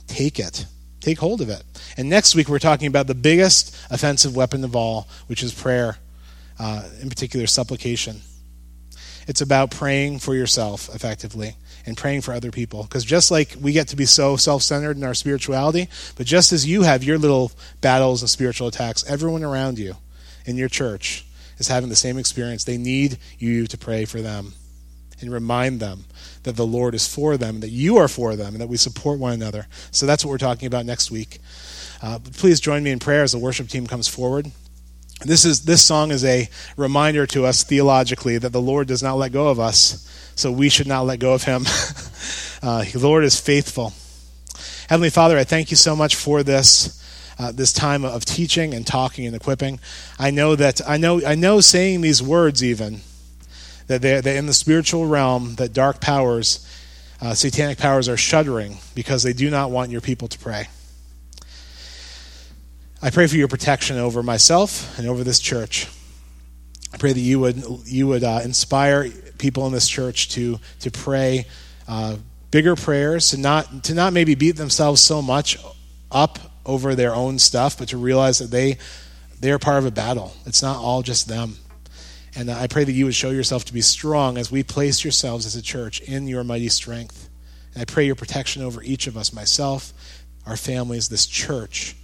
Take 0.07 0.39
it. 0.39 0.65
Take 0.99 1.19
hold 1.19 1.41
of 1.41 1.49
it. 1.49 1.63
And 1.95 2.09
next 2.09 2.33
week, 2.33 2.49
we're 2.49 2.57
talking 2.57 2.87
about 2.87 3.05
the 3.05 3.13
biggest 3.13 3.77
offensive 3.91 4.35
weapon 4.35 4.63
of 4.63 4.75
all, 4.75 5.07
which 5.27 5.43
is 5.43 5.53
prayer, 5.53 5.97
uh, 6.61 6.83
in 7.01 7.09
particular, 7.09 7.47
supplication. 7.47 8.21
It's 9.27 9.41
about 9.41 9.71
praying 9.71 10.19
for 10.19 10.35
yourself 10.35 10.93
effectively 10.93 11.55
and 11.87 11.97
praying 11.97 12.21
for 12.21 12.33
other 12.33 12.51
people. 12.51 12.83
Because 12.83 13.03
just 13.03 13.31
like 13.31 13.55
we 13.59 13.71
get 13.71 13.87
to 13.87 13.95
be 13.95 14.05
so 14.05 14.35
self 14.37 14.61
centered 14.61 14.95
in 14.95 15.03
our 15.03 15.15
spirituality, 15.15 15.89
but 16.15 16.27
just 16.27 16.53
as 16.53 16.67
you 16.67 16.83
have 16.83 17.03
your 17.03 17.17
little 17.17 17.51
battles 17.81 18.21
and 18.21 18.29
spiritual 18.29 18.67
attacks, 18.67 19.03
everyone 19.09 19.43
around 19.43 19.79
you 19.79 19.95
in 20.45 20.55
your 20.55 20.69
church 20.69 21.25
is 21.57 21.67
having 21.67 21.89
the 21.89 21.95
same 21.95 22.19
experience. 22.19 22.63
They 22.63 22.77
need 22.77 23.17
you 23.39 23.65
to 23.65 23.77
pray 23.77 24.05
for 24.05 24.21
them 24.21 24.53
and 25.19 25.31
remind 25.31 25.79
them 25.79 26.05
that 26.43 26.57
the 26.57 26.65
Lord 26.65 26.93
is 26.93 27.07
for 27.07 27.37
them, 27.37 27.61
that 27.61 27.69
you 27.69 27.97
are 27.97 28.07
for 28.07 28.35
them, 28.35 28.53
and 28.53 28.61
that 28.61 28.69
we 28.69 28.77
support 28.77 29.17
one 29.17 29.33
another. 29.33 29.67
So 29.89 30.05
that's 30.05 30.23
what 30.23 30.29
we're 30.29 30.37
talking 30.37 30.67
about 30.67 30.85
next 30.85 31.09
week. 31.09 31.39
Uh, 32.03 32.19
please 32.37 32.59
join 32.59 32.83
me 32.83 32.91
in 32.91 32.99
prayer 32.99 33.23
as 33.23 33.31
the 33.31 33.39
worship 33.39 33.67
team 33.67 33.87
comes 33.87 34.07
forward. 34.07 34.51
This 35.23 35.45
is 35.45 35.65
this 35.65 35.83
song 35.83 36.09
is 36.09 36.25
a 36.25 36.49
reminder 36.77 37.27
to 37.27 37.45
us 37.45 37.63
theologically 37.63 38.39
that 38.39 38.51
the 38.51 38.61
Lord 38.61 38.87
does 38.87 39.03
not 39.03 39.15
let 39.15 39.31
go 39.31 39.49
of 39.49 39.59
us, 39.59 40.07
so 40.35 40.51
we 40.51 40.67
should 40.69 40.87
not 40.87 41.05
let 41.05 41.19
go 41.19 41.33
of 41.33 41.43
Him. 41.43 41.65
uh, 42.63 42.83
the 42.83 42.99
Lord 42.99 43.23
is 43.23 43.39
faithful. 43.39 43.93
Heavenly 44.89 45.11
Father, 45.11 45.37
I 45.37 45.43
thank 45.43 45.69
you 45.69 45.77
so 45.77 45.95
much 45.95 46.15
for 46.15 46.43
this. 46.43 46.97
Uh, 47.39 47.51
this 47.51 47.73
time 47.73 48.05
of 48.05 48.23
teaching 48.23 48.71
and 48.75 48.85
talking 48.85 49.25
and 49.25 49.35
equipping. 49.35 49.79
I 50.19 50.29
know 50.29 50.55
that 50.55 50.79
I 50.87 50.97
know 50.97 51.25
I 51.25 51.33
know 51.33 51.59
saying 51.59 52.01
these 52.01 52.21
words 52.21 52.63
even 52.63 53.01
that 53.87 54.01
they're, 54.01 54.21
they're 54.21 54.37
in 54.37 54.45
the 54.45 54.53
spiritual 54.53 55.07
realm, 55.07 55.55
that 55.55 55.73
dark 55.73 55.99
powers, 56.01 56.67
uh, 57.19 57.33
satanic 57.33 57.77
powers, 57.77 58.07
are 58.07 58.17
shuddering 58.17 58.77
because 58.95 59.23
they 59.23 59.33
do 59.33 59.49
not 59.49 59.71
want 59.71 59.91
your 59.91 60.01
people 60.01 60.27
to 60.27 60.37
pray. 60.37 60.67
I 63.03 63.09
pray 63.09 63.25
for 63.25 63.35
your 63.35 63.47
protection 63.47 63.97
over 63.97 64.21
myself 64.21 64.99
and 64.99 65.07
over 65.07 65.23
this 65.23 65.39
church. 65.39 65.87
I 66.93 66.97
pray 66.97 67.13
that 67.13 67.19
you 67.19 67.39
would 67.39 67.63
you 67.85 68.05
would 68.07 68.23
uh, 68.23 68.41
inspire 68.43 69.09
people 69.39 69.65
in 69.65 69.73
this 69.73 69.89
church 69.89 70.29
to 70.29 70.59
to 70.81 70.91
pray 70.91 71.47
uh, 71.87 72.17
bigger 72.51 72.75
prayers, 72.75 73.29
to 73.29 73.37
not 73.37 73.85
to 73.85 73.95
not 73.95 74.13
maybe 74.13 74.35
beat 74.35 74.55
themselves 74.55 75.01
so 75.01 75.19
much 75.19 75.57
up 76.11 76.37
over 76.63 76.93
their 76.93 77.15
own 77.15 77.39
stuff, 77.39 77.75
but 77.79 77.87
to 77.89 77.97
realize 77.97 78.37
that 78.37 78.51
they 78.51 78.77
they 79.39 79.51
are 79.51 79.57
part 79.57 79.79
of 79.79 79.87
a 79.87 79.91
battle. 79.91 80.35
It's 80.45 80.61
not 80.61 80.77
all 80.77 81.01
just 81.01 81.27
them. 81.27 81.55
And 82.35 82.51
I 82.51 82.67
pray 82.67 82.83
that 82.83 82.91
you 82.91 83.05
would 83.05 83.15
show 83.15 83.31
yourself 83.31 83.65
to 83.65 83.73
be 83.73 83.81
strong 83.81 84.37
as 84.37 84.51
we 84.51 84.61
place 84.61 85.03
yourselves 85.03 85.47
as 85.47 85.55
a 85.55 85.61
church 85.63 86.01
in 86.01 86.27
your 86.27 86.43
mighty 86.43 86.69
strength. 86.69 87.29
And 87.73 87.81
I 87.81 87.85
pray 87.85 88.05
your 88.05 88.15
protection 88.15 88.61
over 88.61 88.83
each 88.83 89.07
of 89.07 89.17
us, 89.17 89.33
myself, 89.33 89.91
our 90.45 90.55
families, 90.55 91.09
this 91.09 91.25
church, 91.25 91.95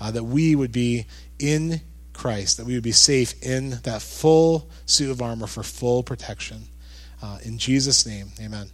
uh, 0.00 0.10
that 0.10 0.24
we 0.24 0.54
would 0.54 0.72
be 0.72 1.06
in 1.38 1.80
Christ, 2.12 2.56
that 2.56 2.66
we 2.66 2.74
would 2.74 2.82
be 2.82 2.92
safe 2.92 3.34
in 3.42 3.70
that 3.82 4.02
full 4.02 4.70
suit 4.86 5.10
of 5.10 5.20
armor 5.20 5.46
for 5.46 5.62
full 5.62 6.02
protection. 6.02 6.68
Uh, 7.22 7.38
in 7.42 7.58
Jesus' 7.58 8.06
name, 8.06 8.28
amen. 8.40 8.70